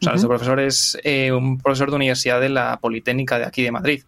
O 0.00 0.02
sea, 0.02 0.10
nuestro 0.10 0.28
profesor 0.28 0.58
es 0.58 0.98
un 1.32 1.58
profesor 1.58 1.90
de 1.90 1.96
universidad 1.96 2.40
de 2.40 2.48
la 2.48 2.80
Politécnica 2.80 3.38
de 3.38 3.46
aquí 3.46 3.62
de 3.62 3.70
Madrid. 3.70 4.02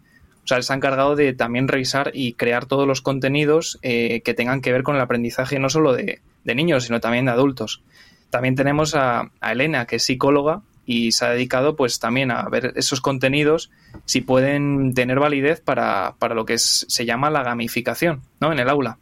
O 0.49 0.53
sea, 0.55 0.57
él 0.57 0.63
se 0.63 0.73
ha 0.73 0.77
encargado 0.77 1.15
de 1.15 1.35
también 1.35 1.69
revisar 1.69 2.11
y 2.15 2.33
crear 2.33 2.65
todos 2.65 2.87
los 2.87 3.03
contenidos 3.03 3.79
que 3.83 4.35
tengan 4.35 4.63
que 4.63 4.73
ver 4.73 4.83
con 4.83 4.97
el 4.97 5.03
aprendizaje 5.03 5.59
no 5.59 5.69
solo 5.69 5.93
de, 5.93 6.23
de 6.49 6.55
niños, 6.55 6.85
sino 6.85 6.99
también 6.99 7.27
de 7.27 7.33
adultos. 7.33 7.83
También 8.31 8.55
tenemos 8.55 8.95
a, 8.95 9.31
Elena, 9.43 9.87
que 9.87 9.97
es 9.97 10.05
psicóloga 10.05 10.63
y 10.85 11.13
se 11.13 11.27
ha 11.27 11.31
dedicado 11.31 11.77
pues 11.77 11.99
también 11.99 12.31
a 12.31 12.49
ver 12.49 12.73
esos 12.77 13.03
contenidos 13.03 13.71
si 14.07 14.23
pueden 14.23 14.95
tener 14.95 15.19
validez 15.21 15.61
para, 15.61 16.15
lo 16.35 16.47
que 16.47 16.57
se 16.57 17.05
llama 17.05 17.31
la 17.31 17.43
gamificación 17.43 18.23
¿no? 18.41 18.53
en 18.53 18.59
el 18.59 18.69
aula. 18.71 18.99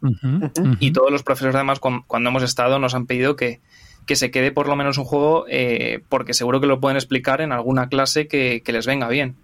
Y 0.80 0.90
todos 0.90 1.12
los 1.12 1.22
profesores 1.22 1.54
además 1.54 1.78
cuando, 1.78 2.28
hemos 2.28 2.42
estado 2.42 2.80
nos 2.80 2.94
han 2.94 3.06
pedido 3.06 3.36
que, 3.36 3.60
que 4.04 4.16
se 4.16 4.32
quede 4.32 4.50
por 4.50 4.66
lo 4.68 4.74
menos 4.74 4.98
un 4.98 5.04
juego 5.04 5.46
eh, 5.48 6.00
porque 6.08 6.34
seguro 6.34 6.60
que 6.60 6.66
lo 6.66 6.80
pueden 6.80 6.96
explicar 6.96 7.40
en 7.40 7.52
alguna 7.52 7.88
clase 7.88 8.26
que, 8.26 8.62
les 8.66 8.86
venga 8.86 9.08
bien. 9.08 9.36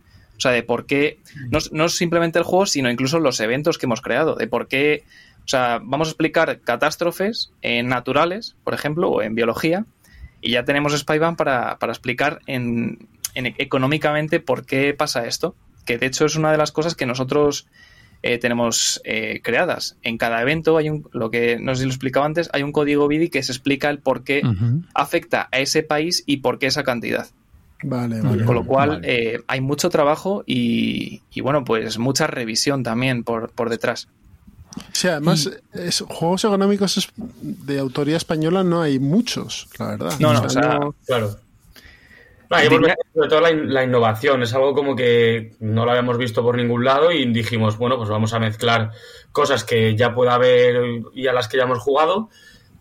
O 0.42 0.48
sea, 0.50 0.50
de 0.50 0.64
por 0.64 0.86
qué, 0.86 1.20
no, 1.50 1.60
no 1.70 1.88
simplemente 1.88 2.40
el 2.40 2.44
juego, 2.44 2.66
sino 2.66 2.90
incluso 2.90 3.20
los 3.20 3.38
eventos 3.38 3.78
que 3.78 3.86
hemos 3.86 4.00
creado, 4.00 4.34
de 4.34 4.48
por 4.48 4.66
qué 4.66 5.04
o 5.44 5.48
sea, 5.48 5.80
vamos 5.82 6.08
a 6.08 6.10
explicar 6.10 6.60
catástrofes 6.60 7.52
naturales, 7.62 8.56
por 8.64 8.74
ejemplo, 8.74 9.08
o 9.08 9.22
en 9.22 9.36
biología, 9.36 9.86
y 10.40 10.50
ya 10.50 10.64
tenemos 10.64 10.96
Spyban 10.96 11.36
para, 11.36 11.78
para 11.78 11.92
explicar 11.92 12.40
en, 12.46 13.08
económicamente 13.34 14.40
por 14.40 14.66
qué 14.66 14.94
pasa 14.94 15.26
esto, 15.26 15.54
que 15.84 15.98
de 15.98 16.06
hecho 16.06 16.26
es 16.26 16.36
una 16.36 16.50
de 16.50 16.58
las 16.58 16.72
cosas 16.72 16.94
que 16.96 17.06
nosotros 17.06 17.66
eh, 18.22 18.38
tenemos 18.38 19.00
eh, 19.04 19.40
creadas. 19.42 19.96
En 20.02 20.16
cada 20.16 20.40
evento 20.42 20.76
hay 20.76 20.90
un, 20.90 21.08
lo 21.12 21.30
que 21.30 21.58
no 21.60 21.74
sé 21.74 21.80
si 21.80 21.86
lo 21.86 21.92
explicaba 21.92 22.26
antes, 22.26 22.50
hay 22.52 22.62
un 22.62 22.72
código 22.72 23.08
BIDI 23.08 23.28
que 23.28 23.42
se 23.42 23.52
explica 23.52 23.90
el 23.90 23.98
por 23.98 24.22
qué 24.24 24.42
afecta 24.94 25.48
a 25.50 25.58
ese 25.58 25.82
país 25.82 26.22
y 26.26 26.38
por 26.38 26.58
qué 26.58 26.66
esa 26.66 26.84
cantidad. 26.84 27.28
Vale, 27.82 28.20
vale. 28.20 28.44
Con 28.44 28.54
lo 28.54 28.64
cual 28.64 29.00
eh, 29.04 29.40
hay 29.46 29.60
mucho 29.60 29.90
trabajo 29.90 30.44
y, 30.46 31.22
y, 31.32 31.40
bueno, 31.40 31.64
pues 31.64 31.98
mucha 31.98 32.26
revisión 32.26 32.82
también 32.82 33.24
por, 33.24 33.50
por 33.50 33.70
detrás. 33.70 34.08
Sí, 34.92 35.08
además, 35.08 35.50
juegos 36.08 36.44
económicos 36.44 37.12
de 37.16 37.78
autoría 37.78 38.16
española 38.16 38.62
no 38.62 38.82
hay 38.82 38.98
muchos, 38.98 39.68
la 39.78 39.88
verdad. 39.88 40.18
No, 40.18 40.32
no, 40.32 40.42
o 40.42 40.48
sea, 40.48 40.78
claro. 41.06 41.36
sobre 42.48 43.28
todo 43.28 43.40
la, 43.40 43.84
innovación, 43.84 44.42
es 44.42 44.54
algo 44.54 44.74
como 44.74 44.96
que 44.96 45.54
no 45.60 45.84
lo 45.84 45.90
habíamos 45.90 46.16
visto 46.18 46.42
por 46.42 46.56
ningún 46.56 46.84
lado 46.84 47.12
y 47.12 47.30
dijimos, 47.32 47.76
bueno, 47.76 47.96
pues 47.96 48.08
vamos 48.08 48.32
a 48.32 48.38
mezclar 48.38 48.92
cosas 49.30 49.64
que 49.64 49.94
ya 49.96 50.14
pueda 50.14 50.34
haber 50.34 51.02
y 51.14 51.26
a 51.26 51.32
las 51.32 51.48
que 51.48 51.58
ya 51.58 51.64
hemos 51.64 51.80
jugado, 51.80 52.30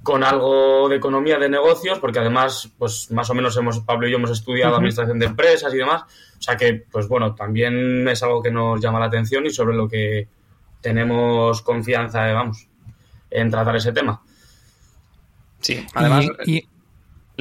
con 0.03 0.23
algo 0.23 0.89
de 0.89 0.95
economía 0.95 1.37
de 1.37 1.49
negocios, 1.49 1.99
porque 1.99 2.19
además, 2.19 2.69
pues 2.77 3.11
más 3.11 3.29
o 3.29 3.35
menos 3.35 3.55
hemos, 3.57 3.79
Pablo 3.81 4.07
y 4.07 4.11
yo 4.11 4.17
hemos 4.17 4.31
estudiado 4.31 4.75
administración 4.75 5.19
de 5.19 5.27
empresas 5.27 5.73
y 5.73 5.77
demás. 5.77 6.03
O 6.39 6.41
sea 6.41 6.57
que, 6.57 6.85
pues 6.91 7.07
bueno, 7.07 7.35
también 7.35 8.07
es 8.07 8.23
algo 8.23 8.41
que 8.41 8.51
nos 8.51 8.81
llama 8.81 8.99
la 8.99 9.05
atención 9.05 9.45
y 9.45 9.51
sobre 9.51 9.75
lo 9.75 9.87
que 9.87 10.27
tenemos 10.81 11.61
confianza, 11.61 12.29
eh, 12.29 12.33
vamos, 12.33 12.67
en 13.29 13.51
tratar 13.51 13.75
ese 13.75 13.91
tema. 13.91 14.21
Sí, 15.59 15.85
además, 15.93 16.25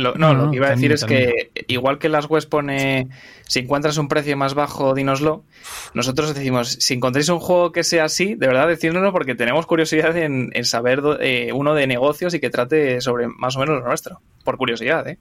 no, 0.01 0.35
lo 0.35 0.51
que 0.51 0.57
iba 0.57 0.69
a 0.69 0.71
decir 0.71 0.93
es 0.93 1.05
que 1.05 1.51
igual 1.69 1.99
que 1.99 2.09
las 2.09 2.29
webs 2.29 2.47
pone 2.47 3.09
si 3.47 3.61
encuentras 3.61 3.99
un 3.99 4.09
precio 4.09 4.37
más 4.37 4.55
bajo, 4.55 4.95
dínoslo. 4.95 5.45
Nosotros 5.95 6.35
decimos, 6.35 6.69
si 6.81 6.95
encontráis 6.95 7.29
un 7.29 7.41
juego 7.41 7.73
que 7.73 7.83
sea 7.83 8.05
así, 8.05 8.35
de 8.35 8.47
verdad 8.47 8.69
decírnoslo 8.69 9.13
porque 9.13 9.35
tenemos 9.35 9.67
curiosidad 9.67 10.17
en, 10.17 10.53
saber 10.65 11.03
eh, 11.21 11.51
uno 11.53 11.75
de 11.75 11.87
negocios 11.87 12.33
y 12.35 12.41
que 12.41 12.51
trate 12.51 13.01
sobre 13.01 13.27
más 13.27 13.57
o 13.57 13.61
menos 13.61 13.81
lo 13.81 13.87
nuestro. 13.87 14.21
Por 14.45 14.57
curiosidad, 14.57 15.09
¿eh? 15.09 15.19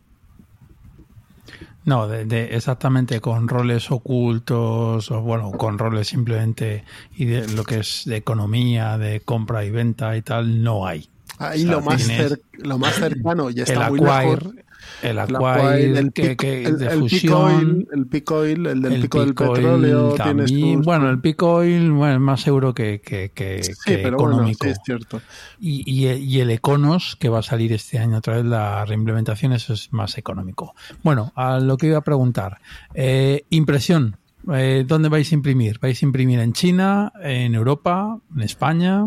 No, 1.86 2.08
de, 2.08 2.56
exactamente 2.56 3.20
con 3.20 3.48
roles 3.48 3.90
ocultos 3.90 5.10
o 5.10 5.22
bueno, 5.22 5.52
con 5.54 5.80
roles 5.80 6.08
simplemente 6.08 6.84
y 7.16 7.26
de 7.26 7.48
lo 7.48 7.64
que 7.64 7.80
es 7.80 8.04
de 8.06 8.18
economía, 8.18 9.00
de 9.00 9.22
compra 9.22 9.66
y 9.66 9.72
venta 9.72 10.16
y 10.16 10.22
tal, 10.22 10.62
no 10.62 10.86
hay. 10.86 11.10
Ahí 11.40 11.64
lo, 11.64 11.82
más 11.82 12.08
lo 12.54 12.78
más 12.78 12.94
cercano 12.96 13.50
y 13.50 13.62
está 13.62 13.88
el 13.88 13.92
muy 13.92 14.00
lejos 14.02 14.54
el 15.02 15.20
Aquaid, 15.20 15.96
el, 15.96 16.12
que, 16.14 16.36
de 16.36 16.90
fusión. 16.92 17.88
el 17.92 18.08
Picoil, 18.08 18.66
el 18.66 18.82
del 18.82 19.02
pico 19.02 19.20
del 19.22 19.34
petróleo. 19.34 20.14
También, 20.16 20.82
bueno, 20.82 21.10
el 21.10 21.20
Picoil 21.20 21.92
bueno, 21.92 22.16
es 22.16 22.20
más 22.20 22.42
seguro 22.42 22.74
que, 22.74 23.02
que, 23.02 23.62
económico. 23.86 24.68
es 24.68 24.80
cierto. 24.84 25.22
Y, 25.60 25.84
y, 25.90 26.40
el 26.40 26.50
Econos, 26.52 27.16
que 27.16 27.30
va 27.30 27.40
a 27.40 27.44
salir 27.44 27.74
este 27.74 28.00
año 28.00 28.18
otra 28.18 28.38
vez 28.38 28.46
la 28.46 28.86
reimplementación, 28.86 29.54
eso 29.54 29.74
es 29.74 29.92
más 29.94 30.18
económico. 30.18 30.76
Bueno, 31.04 31.32
a 31.36 31.60
lo 31.60 31.78
que 31.78 31.88
iba 31.88 31.98
a 31.98 32.04
preguntar. 32.04 32.60
Eh, 32.94 33.46
impresión. 33.50 34.18
Eh, 34.54 34.86
¿Dónde 34.88 35.10
vais 35.10 35.32
a 35.32 35.36
imprimir? 35.36 35.80
¿Vais 35.80 36.02
a 36.02 36.06
imprimir 36.06 36.40
en 36.40 36.54
China, 36.54 37.12
en 37.22 37.56
Europa, 37.56 38.18
en 38.36 38.42
España? 38.42 39.06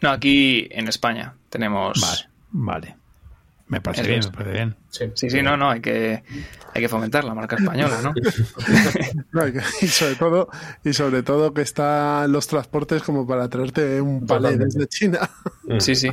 No, 0.00 0.10
aquí 0.10 0.68
en 0.70 0.88
España 0.88 1.34
tenemos. 1.48 2.00
Vale, 2.00 2.28
vale. 2.52 3.03
Me 3.66 3.80
parece 3.80 4.06
bien, 4.06 4.20
me 4.20 4.30
parece 4.30 4.52
bien. 4.52 4.76
Sí, 4.90 5.28
sí, 5.30 5.42
no, 5.42 5.56
no, 5.56 5.70
hay 5.70 5.80
que, 5.80 6.22
hay 6.74 6.82
que 6.82 6.88
fomentar 6.88 7.24
la 7.24 7.34
marca 7.34 7.56
española, 7.56 8.00
¿no? 8.02 8.12
y 9.80 9.86
sobre 9.86 10.16
todo, 10.16 10.50
y 10.84 10.92
sobre 10.92 11.22
todo 11.22 11.54
que 11.54 11.62
están 11.62 12.30
los 12.30 12.46
transportes 12.46 13.02
como 13.02 13.26
para 13.26 13.48
traerte 13.48 14.02
un 14.02 14.26
palé 14.26 14.58
desde 14.58 14.86
China. 14.86 15.30
Sí, 15.78 15.94
sí. 15.94 16.10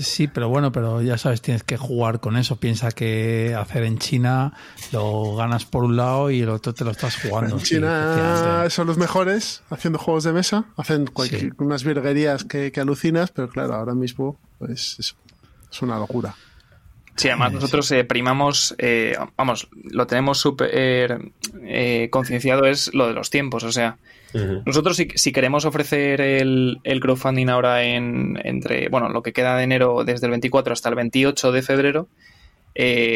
Sí, 0.00 0.26
pero 0.26 0.48
bueno, 0.48 0.72
pero 0.72 1.02
ya 1.02 1.18
sabes, 1.18 1.42
tienes 1.42 1.62
que 1.62 1.76
jugar 1.76 2.18
con 2.18 2.38
eso. 2.38 2.56
Piensa 2.56 2.90
que 2.92 3.54
hacer 3.54 3.84
en 3.84 3.98
China 3.98 4.54
lo 4.90 5.36
ganas 5.36 5.66
por 5.66 5.84
un 5.84 5.96
lado 5.96 6.30
y 6.30 6.40
el 6.40 6.48
otro 6.48 6.72
te 6.72 6.84
lo 6.84 6.92
estás 6.92 7.16
jugando. 7.20 7.56
En 7.56 7.62
China 7.62 8.64
son 8.70 8.86
los 8.86 8.96
mejores 8.96 9.62
haciendo 9.68 9.98
juegos 9.98 10.24
de 10.24 10.32
mesa, 10.32 10.64
hacen 10.78 11.10
unas 11.58 11.84
virguerías 11.84 12.44
que, 12.44 12.72
que 12.72 12.80
alucinas, 12.80 13.32
pero 13.32 13.50
claro, 13.50 13.74
ahora 13.74 13.94
mismo 13.94 14.38
pues 14.58 14.96
eso, 14.98 15.14
es 15.70 15.82
una 15.82 15.98
locura. 15.98 16.34
Sí, 17.16 17.28
además 17.28 17.52
nosotros 17.52 17.90
eh, 17.92 18.04
primamos, 18.04 18.74
eh, 18.78 19.16
vamos, 19.36 19.68
lo 19.72 20.06
tenemos 20.06 20.38
súper 20.38 21.32
eh, 21.62 22.08
concienciado 22.10 22.66
es 22.66 22.92
lo 22.92 23.08
de 23.08 23.14
los 23.14 23.30
tiempos, 23.30 23.64
o 23.64 23.72
sea, 23.72 23.96
nosotros 24.66 24.98
si, 24.98 25.32
queremos 25.32 25.64
ofrecer 25.64 26.20
el, 26.20 26.78
crowdfunding 27.00 27.48
ahora 27.48 27.84
en 27.84 28.38
entre, 28.44 28.90
bueno, 28.90 29.08
lo 29.08 29.22
que 29.22 29.32
queda 29.32 29.56
de 29.56 29.62
enero 29.62 30.04
desde 30.04 30.26
el 30.26 30.32
24 30.32 30.74
hasta 30.74 30.90
el 30.90 30.94
28 30.94 31.52
de 31.52 31.62
febrero, 31.62 32.08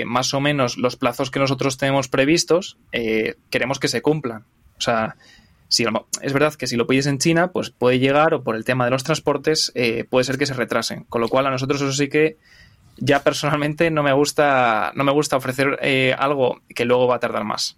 más 0.06 0.32
o 0.32 0.40
menos 0.40 0.78
los 0.78 0.96
plazos 0.96 1.30
que 1.30 1.38
nosotros 1.38 1.76
tenemos 1.76 2.08
previstos, 2.08 2.78
queremos 3.50 3.78
que 3.78 3.88
se 3.88 4.00
cumplan. 4.00 4.44
O 4.78 4.80
sea, 4.80 5.16
si, 5.68 5.84
es 6.22 6.32
verdad 6.32 6.54
que 6.54 6.66
si 6.66 6.76
lo 6.76 6.86
pides 6.86 7.04
en 7.04 7.18
China, 7.18 7.52
pues 7.52 7.68
puede 7.68 7.98
llegar 7.98 8.32
o 8.32 8.42
por 8.42 8.56
el 8.56 8.64
tema 8.64 8.86
de 8.86 8.90
los 8.92 9.04
transportes 9.04 9.74
puede 10.08 10.24
ser 10.24 10.38
que 10.38 10.46
se 10.46 10.54
retrasen. 10.54 11.04
Con 11.04 11.20
lo 11.20 11.28
cual 11.28 11.46
a 11.46 11.50
nosotros 11.50 11.82
eso 11.82 11.92
sí 11.92 12.08
que 12.08 12.38
ya 13.00 13.22
personalmente 13.22 13.90
no 13.90 14.02
me 14.02 14.12
gusta, 14.12 14.92
no 14.94 15.04
me 15.04 15.12
gusta 15.12 15.36
ofrecer 15.36 15.78
eh, 15.82 16.14
algo 16.16 16.60
que 16.68 16.84
luego 16.84 17.06
va 17.06 17.16
a 17.16 17.20
tardar 17.20 17.44
más. 17.44 17.76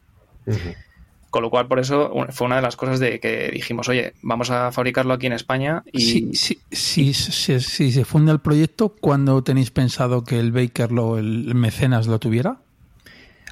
Con 1.30 1.42
lo 1.42 1.48
cual, 1.48 1.66
por 1.66 1.78
eso 1.78 2.12
fue 2.30 2.46
una 2.46 2.56
de 2.56 2.62
las 2.62 2.76
cosas 2.76 3.00
de 3.00 3.18
que 3.20 3.50
dijimos, 3.52 3.88
oye, 3.88 4.12
vamos 4.20 4.50
a 4.50 4.70
fabricarlo 4.72 5.14
aquí 5.14 5.26
en 5.26 5.32
España 5.32 5.82
y... 5.90 6.34
Si, 6.34 6.60
si, 6.70 7.14
si, 7.14 7.92
se 7.92 8.04
funda 8.04 8.32
el 8.32 8.40
proyecto, 8.40 8.90
¿cuándo 9.00 9.42
tenéis 9.42 9.70
pensado 9.70 10.24
que 10.24 10.38
el 10.38 10.52
Baker, 10.52 10.92
lo, 10.92 11.16
el 11.16 11.54
mecenas, 11.54 12.06
lo 12.06 12.18
tuviera? 12.18 12.58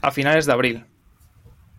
A 0.03 0.11
finales 0.11 0.45
de 0.45 0.53
abril. 0.53 0.85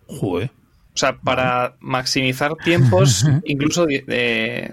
Joder. 0.08 0.50
O 0.94 0.98
sea, 0.98 1.18
para 1.18 1.76
maximizar 1.80 2.56
tiempos, 2.56 3.26
incluso 3.46 3.86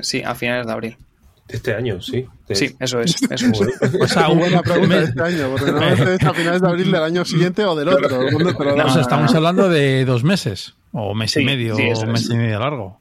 sí, 0.00 0.22
a 0.22 0.34
finales 0.34 0.66
de 0.66 0.72
abril 0.72 0.96
este 1.48 1.74
año, 1.74 2.00
sí. 2.00 2.26
Sí, 2.50 2.74
eso 2.78 3.00
es. 3.00 3.16
Eso 3.30 3.46
es. 3.46 3.94
O 4.00 4.06
sea, 4.06 4.28
buena 4.28 4.62
pregunta 4.62 4.98
de 4.98 5.04
este 5.04 5.22
año, 5.22 5.50
porque 5.50 5.72
normalmente 5.72 6.14
es 6.14 6.24
a 6.24 6.34
finales 6.34 6.60
de 6.60 6.68
abril 6.68 6.92
del 6.92 7.02
año 7.02 7.24
siguiente 7.24 7.64
o 7.64 7.74
del 7.74 7.88
otro. 7.88 8.30
No, 8.76 9.00
estamos 9.00 9.34
hablando 9.34 9.68
de 9.68 10.04
dos 10.04 10.24
meses, 10.24 10.74
o 10.92 11.14
mes 11.14 11.36
y 11.36 11.44
medio, 11.44 11.76
o 11.76 12.06
mes 12.06 12.30
y 12.30 12.36
medio 12.36 12.58
largo. 12.58 13.00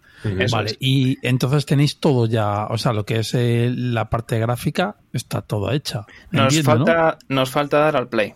Vale, 0.51 0.75
y 0.79 1.17
entonces 1.21 1.65
tenéis 1.65 1.99
todo 1.99 2.25
ya, 2.25 2.65
o 2.65 2.77
sea, 2.77 2.91
lo 2.91 3.05
que 3.05 3.19
es 3.19 3.33
eh, 3.33 3.71
la 3.73 4.09
parte 4.09 4.39
gráfica 4.39 4.95
está 5.13 5.41
toda 5.41 5.75
hecha. 5.75 6.05
Nos, 6.31 6.61
falta, 6.63 7.17
nos 7.29 7.51
falta 7.51 7.79
dar 7.79 7.95
al 7.95 8.09
play. 8.09 8.33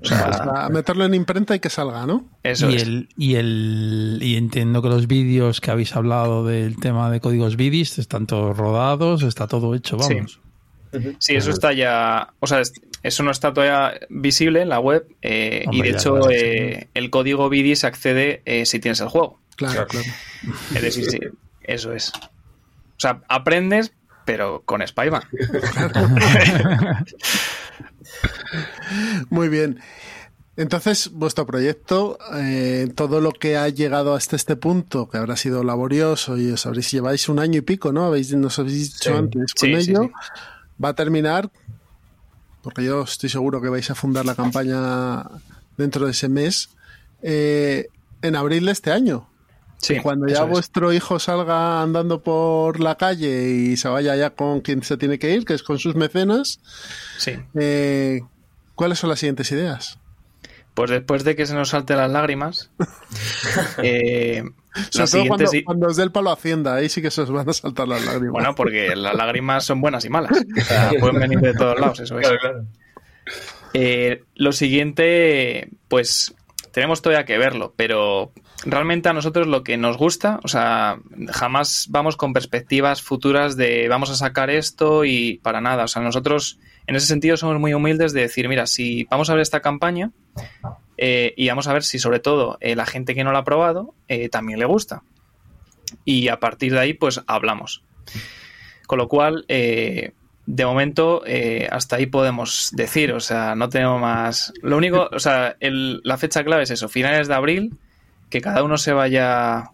O 0.00 0.06
sea, 0.06 0.68
meterlo 0.70 1.04
en 1.04 1.14
imprenta 1.14 1.54
y 1.54 1.60
que 1.60 1.70
salga, 1.70 2.06
¿no? 2.06 2.24
Eso 2.42 2.70
y 2.70 2.76
el 2.76 3.08
y 3.16 3.34
el 3.36 4.18
y 4.22 4.36
entiendo 4.36 4.82
que 4.82 4.88
los 4.88 5.06
vídeos 5.06 5.60
que 5.60 5.70
habéis 5.70 5.94
hablado 5.96 6.44
del 6.44 6.78
tema 6.78 7.10
de 7.10 7.20
códigos 7.20 7.56
BIDIS 7.56 7.98
están 7.98 8.26
todos 8.26 8.56
rodados, 8.56 9.22
está 9.22 9.46
todo 9.46 9.74
hecho, 9.74 9.96
vamos. 9.96 10.40
Sí. 11.18 11.34
eso 11.34 11.50
está 11.50 11.72
ya, 11.72 12.34
o 12.38 12.46
sea, 12.46 12.62
eso 13.02 13.22
no 13.24 13.32
está 13.32 13.52
todavía 13.52 13.98
visible 14.10 14.62
en 14.62 14.68
la 14.68 14.78
web 14.78 15.06
eh, 15.22 15.64
y 15.70 15.82
de 15.82 15.90
hecho 15.90 16.30
eh, 16.30 16.88
el 16.94 17.10
código 17.10 17.48
BIDIS 17.48 17.84
accede 17.84 18.42
eh, 18.44 18.64
si 18.66 18.78
tienes 18.78 19.00
el 19.00 19.08
juego. 19.08 19.40
Claro, 19.56 19.86
claro. 19.86 20.06
Es 20.74 20.82
decir, 20.82 21.04
sí, 21.10 21.18
eso 21.62 21.92
es. 21.92 22.12
O 22.16 23.00
sea, 23.00 23.22
aprendes, 23.28 23.92
pero 24.24 24.62
con 24.64 24.86
Spyman. 24.86 25.22
Muy 29.30 29.48
bien. 29.48 29.80
Entonces, 30.56 31.10
vuestro 31.12 31.46
proyecto, 31.46 32.16
eh, 32.34 32.88
todo 32.94 33.20
lo 33.20 33.32
que 33.32 33.56
ha 33.56 33.68
llegado 33.68 34.14
hasta 34.14 34.36
este 34.36 34.54
punto, 34.54 35.08
que 35.08 35.18
habrá 35.18 35.36
sido 35.36 35.64
laborioso 35.64 36.38
y 36.38 36.50
os 36.52 36.64
habréis 36.66 36.92
lleváis 36.92 37.28
un 37.28 37.40
año 37.40 37.58
y 37.58 37.62
pico, 37.62 37.92
¿no? 37.92 38.04
Habéis, 38.04 38.32
nos 38.34 38.58
habéis 38.60 38.92
dicho 38.94 39.16
antes 39.16 39.52
con 39.54 39.70
ello, 39.70 40.10
va 40.82 40.90
a 40.90 40.94
terminar, 40.94 41.50
porque 42.62 42.84
yo 42.84 43.02
estoy 43.02 43.30
seguro 43.30 43.60
que 43.60 43.68
vais 43.68 43.90
a 43.90 43.96
fundar 43.96 44.24
la 44.24 44.36
campaña 44.36 45.24
dentro 45.76 46.06
de 46.06 46.12
ese 46.12 46.28
mes, 46.28 46.70
eh, 47.22 47.88
en 48.22 48.36
abril 48.36 48.66
de 48.66 48.72
este 48.72 48.92
año. 48.92 49.28
Sí, 49.78 49.98
cuando 50.00 50.28
ya 50.28 50.44
vuestro 50.44 50.92
hijo 50.92 51.18
salga 51.18 51.82
andando 51.82 52.22
por 52.22 52.80
la 52.80 52.94
calle 52.94 53.50
y 53.50 53.76
se 53.76 53.88
vaya 53.88 54.16
ya 54.16 54.30
con 54.30 54.60
quien 54.60 54.82
se 54.82 54.96
tiene 54.96 55.18
que 55.18 55.34
ir, 55.34 55.44
que 55.44 55.52
es 55.52 55.62
con 55.62 55.78
sus 55.78 55.94
mecenas, 55.94 56.60
sí. 57.18 57.32
Eh, 57.54 58.22
¿cuáles 58.74 58.98
son 58.98 59.10
las 59.10 59.18
siguientes 59.18 59.50
ideas? 59.52 59.98
Pues 60.74 60.90
después 60.90 61.22
de 61.22 61.36
que 61.36 61.46
se 61.46 61.54
nos 61.54 61.68
salten 61.68 61.98
las 61.98 62.10
lágrimas. 62.10 62.70
eh, 63.82 64.42
cuando, 65.26 65.46
cuando, 65.64 65.86
os 65.86 65.96
dé 65.96 66.02
el 66.02 66.10
palo 66.10 66.32
Hacienda, 66.32 66.74
ahí 66.74 66.88
sí 66.88 67.00
que 67.00 67.12
se 67.12 67.22
os 67.22 67.30
van 67.30 67.48
a 67.48 67.52
saltar 67.52 67.86
las 67.86 68.04
lágrimas. 68.04 68.32
Bueno, 68.32 68.54
porque 68.56 68.96
las 68.96 69.14
lágrimas 69.14 69.64
son 69.64 69.80
buenas 69.80 70.04
y 70.04 70.10
malas. 70.10 70.32
O 70.32 70.64
sea, 70.64 70.90
pueden 71.00 71.20
venir 71.20 71.40
de 71.40 71.54
todos 71.54 71.78
lados, 71.78 72.00
eso 72.00 72.18
es. 72.18 72.28
Eh, 73.72 74.24
lo 74.34 74.52
siguiente, 74.52 75.68
pues 75.86 76.34
tenemos 76.72 77.02
todavía 77.02 77.24
que 77.24 77.38
verlo, 77.38 77.72
pero 77.76 78.32
realmente 78.64 79.08
a 79.08 79.12
nosotros 79.12 79.46
lo 79.46 79.62
que 79.62 79.76
nos 79.76 79.96
gusta, 79.96 80.40
o 80.42 80.48
sea, 80.48 80.98
jamás 81.30 81.86
vamos 81.90 82.16
con 82.16 82.32
perspectivas 82.32 83.02
futuras 83.02 83.56
de 83.56 83.88
vamos 83.88 84.10
a 84.10 84.14
sacar 84.14 84.50
esto 84.50 85.04
y 85.04 85.38
para 85.42 85.60
nada. 85.60 85.84
O 85.84 85.88
sea, 85.88 86.02
nosotros 86.02 86.58
en 86.86 86.96
ese 86.96 87.06
sentido 87.06 87.36
somos 87.36 87.58
muy 87.60 87.74
humildes 87.74 88.12
de 88.12 88.22
decir, 88.22 88.48
mira, 88.48 88.66
si 88.66 89.04
vamos 89.04 89.30
a 89.30 89.34
ver 89.34 89.42
esta 89.42 89.60
campaña 89.60 90.10
eh, 90.96 91.34
y 91.36 91.48
vamos 91.48 91.68
a 91.68 91.72
ver 91.72 91.82
si 91.82 91.98
sobre 91.98 92.20
todo 92.20 92.58
eh, 92.60 92.76
la 92.76 92.86
gente 92.86 93.14
que 93.14 93.24
no 93.24 93.32
la 93.32 93.40
ha 93.40 93.44
probado 93.44 93.94
eh, 94.08 94.28
también 94.28 94.58
le 94.58 94.66
gusta. 94.66 95.02
Y 96.04 96.28
a 96.28 96.40
partir 96.40 96.72
de 96.72 96.80
ahí, 96.80 96.94
pues 96.94 97.20
hablamos. 97.26 97.84
Con 98.86 98.98
lo 98.98 99.08
cual, 99.08 99.44
de 99.48 100.12
momento, 100.66 101.22
hasta 101.70 101.96
ahí 101.96 102.06
podemos 102.06 102.70
decir, 102.72 103.12
o 103.12 103.20
sea, 103.20 103.54
no 103.54 103.68
tenemos 103.68 104.00
más. 104.00 104.52
Lo 104.60 104.76
único, 104.76 105.08
o 105.10 105.18
sea, 105.20 105.56
la 105.60 106.18
fecha 106.18 106.44
clave 106.44 106.64
es 106.64 106.70
eso, 106.70 106.88
finales 106.88 107.28
de 107.28 107.34
abril 107.34 107.78
que 108.34 108.40
cada 108.40 108.64
uno 108.64 108.78
se 108.78 108.92
vaya 108.92 109.70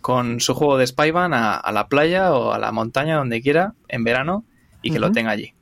con 0.00 0.40
su 0.40 0.54
juego 0.54 0.78
de 0.78 0.86
Spyban 0.86 1.34
a, 1.34 1.54
a, 1.54 1.70
la 1.70 1.86
playa 1.88 2.32
o 2.32 2.54
a 2.54 2.58
la 2.58 2.72
montaña, 2.72 3.16
donde 3.16 3.42
quiera, 3.42 3.74
en 3.88 4.04
verano, 4.04 4.42
y 4.80 4.90
que 4.90 4.98
lo 4.98 5.12
tenga 5.12 5.32
allí. 5.32 5.52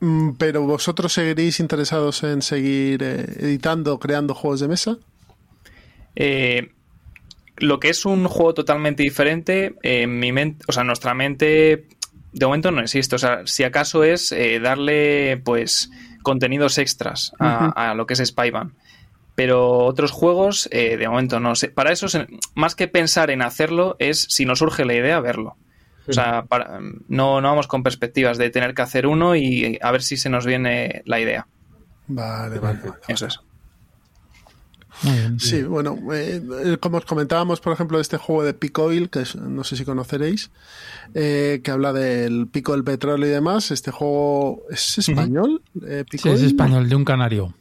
Mm, 0.00 0.30
pero 0.38 0.62
vosotros 0.62 1.12
seguiréis 1.12 1.60
interesados 1.60 2.24
en 2.24 2.42
seguir 2.42 3.04
eh, 3.04 3.24
editando, 3.38 4.00
creando 4.00 4.34
juegos 4.34 4.58
de 4.58 4.66
mesa? 4.66 4.98
Eh, 6.16 6.72
lo 7.58 7.78
que 7.78 7.90
es 7.90 8.04
un 8.06 8.26
juego 8.26 8.54
totalmente 8.54 9.04
diferente, 9.04 9.76
en 9.84 10.18
mi 10.18 10.32
mente, 10.32 10.64
o 10.66 10.72
sea, 10.72 10.82
nuestra 10.82 11.14
mente 11.14 11.86
de 12.32 12.46
momento 12.46 12.72
no 12.72 12.80
existe. 12.80 13.14
O 13.14 13.18
sea, 13.20 13.42
si 13.46 13.62
acaso 13.62 14.02
es 14.02 14.32
eh, 14.32 14.58
darle, 14.58 15.40
pues, 15.44 15.92
contenidos 16.24 16.78
extras 16.78 17.30
a, 17.38 17.94
lo 17.94 18.04
que 18.04 18.14
es 18.14 18.26
Spyban. 18.26 18.74
Pero 19.34 19.78
otros 19.78 20.10
juegos, 20.10 20.68
eh, 20.72 20.96
de 20.96 21.08
momento 21.08 21.40
no 21.40 21.54
sé. 21.54 21.68
Para 21.68 21.92
eso, 21.92 22.06
más 22.54 22.74
que 22.74 22.88
pensar 22.88 23.30
en 23.30 23.42
hacerlo, 23.42 23.96
es 23.98 24.26
si 24.28 24.44
nos 24.44 24.58
surge 24.58 24.84
la 24.84 24.94
idea, 24.94 25.20
verlo. 25.20 25.56
O 26.06 26.12
sea, 26.12 26.44
no, 27.08 27.40
no 27.40 27.48
vamos 27.48 27.68
con 27.68 27.82
perspectivas 27.82 28.36
de 28.36 28.50
tener 28.50 28.74
que 28.74 28.82
hacer 28.82 29.06
uno 29.06 29.36
y 29.36 29.78
a 29.80 29.90
ver 29.92 30.02
si 30.02 30.16
se 30.16 30.28
nos 30.28 30.44
viene 30.44 31.02
la 31.06 31.20
idea. 31.20 31.46
Vale, 32.08 32.58
vale. 32.58 32.80
Eso 33.08 33.26
es 33.26 33.40
sí, 35.38 35.62
bueno, 35.62 35.98
eh, 36.12 36.76
como 36.80 36.98
os 36.98 37.04
comentábamos, 37.04 37.60
por 37.60 37.72
ejemplo, 37.72 37.98
de 37.98 38.02
este 38.02 38.16
juego 38.16 38.44
de 38.44 38.54
Picoil, 38.54 39.10
que 39.10 39.24
no 39.40 39.64
sé 39.64 39.76
si 39.76 39.84
conoceréis, 39.84 40.50
eh, 41.14 41.60
que 41.62 41.70
habla 41.70 41.92
del 41.92 42.46
pico 42.46 42.72
del 42.72 42.84
petróleo 42.84 43.26
y 43.26 43.30
demás. 43.30 43.70
Este 43.70 43.90
juego 43.90 44.62
es 44.70 44.98
español. 44.98 45.62
Eh, 45.86 46.04
sí, 46.10 46.28
es 46.28 46.42
español, 46.42 46.88
de 46.88 46.94
un 46.94 47.04
canario. 47.04 47.54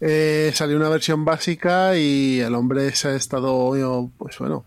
Salió 0.00 0.76
una 0.76 0.88
versión 0.88 1.24
básica 1.24 1.96
y 1.96 2.40
el 2.40 2.54
hombre 2.54 2.94
se 2.94 3.08
ha 3.08 3.14
estado, 3.14 4.10
pues 4.18 4.38
bueno, 4.38 4.64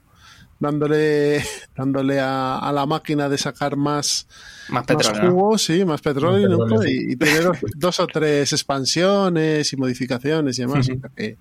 dándole, 0.63 1.43
dándole 1.75 2.19
a, 2.19 2.71
la 2.73 2.85
máquina 2.85 3.29
de 3.29 3.37
sacar 3.37 3.75
más, 3.75 4.27
más 4.69 4.85
petróleo. 4.85 5.57
sí, 5.57 5.85
más 5.85 6.01
petróleo, 6.01 6.57
y, 6.85 7.15
tener 7.15 7.51
dos, 7.75 7.99
o 7.99 8.07
tres 8.07 8.51
expansiones 8.53 9.71
y 9.71 9.77
modificaciones 9.77 10.57
y 10.57 10.61
demás. 10.63 10.89
que, 11.15 11.37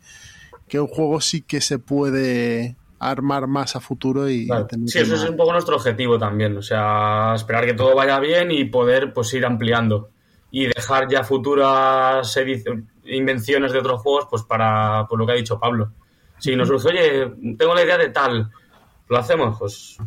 que, 0.68 0.80
un 0.80 0.88
juego 0.88 1.20
sí 1.20 1.42
que 1.42 1.60
se 1.60 1.78
puede 1.78 2.76
armar 2.98 3.48
más 3.48 3.74
a 3.74 3.80
futuro 3.80 4.30
y 4.30 4.48
sí 4.86 5.00
eso 5.00 5.16
es 5.16 5.28
un 5.28 5.36
poco 5.36 5.52
nuestro 5.52 5.74
objetivo 5.74 6.20
también 6.20 6.56
o 6.56 6.62
sea 6.62 7.32
esperar 7.34 7.66
que 7.66 7.74
todo 7.74 7.96
vaya 7.96 8.20
bien 8.20 8.52
y 8.52 8.64
poder 8.66 9.12
pues 9.12 9.34
ir 9.34 9.44
ampliando 9.44 10.11
y 10.52 10.66
dejar 10.66 11.08
ya 11.10 11.24
futuras 11.24 12.38
invenciones 13.04 13.72
de 13.72 13.78
otros 13.80 14.00
juegos 14.00 14.28
pues 14.30 14.42
para 14.44 15.06
por 15.08 15.18
lo 15.18 15.26
que 15.26 15.32
ha 15.32 15.36
dicho 15.36 15.58
Pablo 15.58 15.90
si 16.38 16.54
nos 16.54 16.68
surge 16.68 16.88
oye 16.88 17.56
tengo 17.56 17.74
la 17.74 17.82
idea 17.82 17.98
de 17.98 18.10
tal 18.10 18.48
lo 19.12 19.18
hacemos, 19.18 19.58
pues 19.58 19.98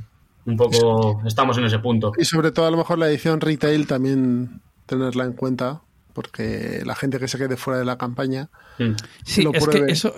un 0.46 0.58
poco 0.58 1.22
estamos 1.26 1.58
en 1.58 1.66
ese 1.66 1.80
punto. 1.80 2.12
Y 2.18 2.26
sobre 2.26 2.52
todo 2.52 2.66
a 2.66 2.72
lo 2.72 2.78
mejor 2.78 2.98
la 2.98 3.08
edición 3.08 3.40
retail 3.40 3.88
también 3.88 4.62
tenerla 4.86 5.26
en 5.26 5.34
cuenta, 5.34 5.82
porque 6.14 6.82
la 6.86 6.96
gente 6.96 7.20
que 7.20 7.28
se 7.28 7.38
quede 7.38 7.56
fuera 7.56 7.80
de 7.80 7.86
la 7.86 7.98
campaña. 7.98 8.50
Mm. 8.80 8.94
Sí, 9.24 9.48
es 9.54 9.68
que 9.68 9.86
eso, 9.88 10.14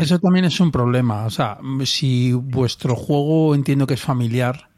eso 0.00 0.18
también 0.18 0.44
es 0.44 0.58
un 0.60 0.72
problema. 0.72 1.26
O 1.26 1.30
sea, 1.30 1.58
si 1.84 2.32
vuestro 2.32 2.96
juego 2.96 3.54
entiendo 3.54 3.86
que 3.86 3.94
es 3.94 4.02
familiar, 4.02 4.68